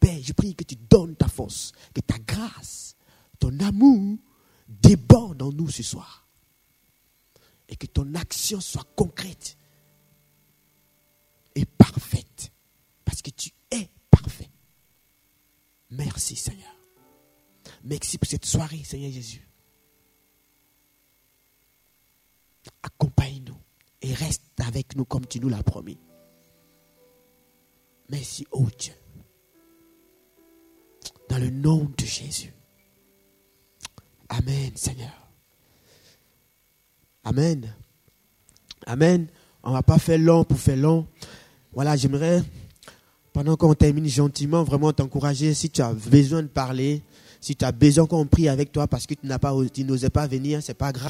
Père, 0.00 0.18
je 0.22 0.32
prie 0.32 0.54
que 0.54 0.64
tu 0.64 0.76
donnes 0.76 1.16
ta 1.16 1.28
force, 1.28 1.72
que 1.94 2.00
ta 2.00 2.18
grâce, 2.18 2.96
ton 3.38 3.58
amour 3.60 4.18
déborde 4.68 5.42
en 5.42 5.52
nous 5.52 5.70
ce 5.70 5.82
soir. 5.82 6.26
Et 7.68 7.76
que 7.76 7.86
ton 7.86 8.14
action 8.14 8.60
soit 8.60 8.86
concrète 8.94 9.56
et 11.54 11.64
parfaite. 11.64 12.52
Parce 13.04 13.22
que 13.22 13.30
tu 13.30 13.50
es 13.70 13.88
parfait. 14.10 14.50
Merci 15.90 16.36
Seigneur. 16.36 16.74
Merci 17.84 18.18
pour 18.18 18.28
cette 18.28 18.44
soirée, 18.46 18.82
Seigneur 18.84 19.12
Jésus. 19.12 19.46
Accompagne-nous 22.82 23.56
et 24.02 24.12
reste 24.14 24.42
avec 24.58 24.96
nous 24.96 25.04
comme 25.04 25.26
tu 25.26 25.40
nous 25.40 25.48
l'as 25.48 25.62
promis. 25.62 25.98
Merci, 28.10 28.46
oh 28.50 28.66
Dieu. 28.78 28.92
Dans 31.28 31.38
le 31.38 31.50
nom 31.50 31.90
de 31.96 32.04
Jésus. 32.04 32.52
Amen, 34.28 34.72
Seigneur. 34.74 35.12
Amen. 37.24 37.74
Amen. 38.86 39.26
On 39.62 39.70
ne 39.70 39.74
va 39.74 39.82
pas 39.82 39.98
faire 39.98 40.18
long 40.18 40.44
pour 40.44 40.58
faire 40.58 40.76
long. 40.76 41.06
Voilà, 41.72 41.96
j'aimerais, 41.96 42.42
pendant 43.32 43.56
qu'on 43.56 43.74
termine 43.74 44.06
gentiment, 44.06 44.62
vraiment 44.62 44.92
t'encourager, 44.92 45.54
si 45.54 45.70
tu 45.70 45.80
as 45.80 45.92
besoin 45.92 46.42
de 46.42 46.48
parler, 46.48 47.02
si 47.40 47.56
tu 47.56 47.64
as 47.64 47.72
besoin 47.72 48.06
qu'on 48.06 48.26
prie 48.26 48.48
avec 48.48 48.70
toi 48.70 48.86
parce 48.86 49.06
que 49.06 49.14
tu 49.14 49.26
n'as 49.26 49.38
pas, 49.38 49.52
tu 49.72 49.84
n'osais 49.84 50.10
pas 50.10 50.26
venir, 50.26 50.62
c'est 50.62 50.74
pas 50.74 50.92
grave. 50.92 51.02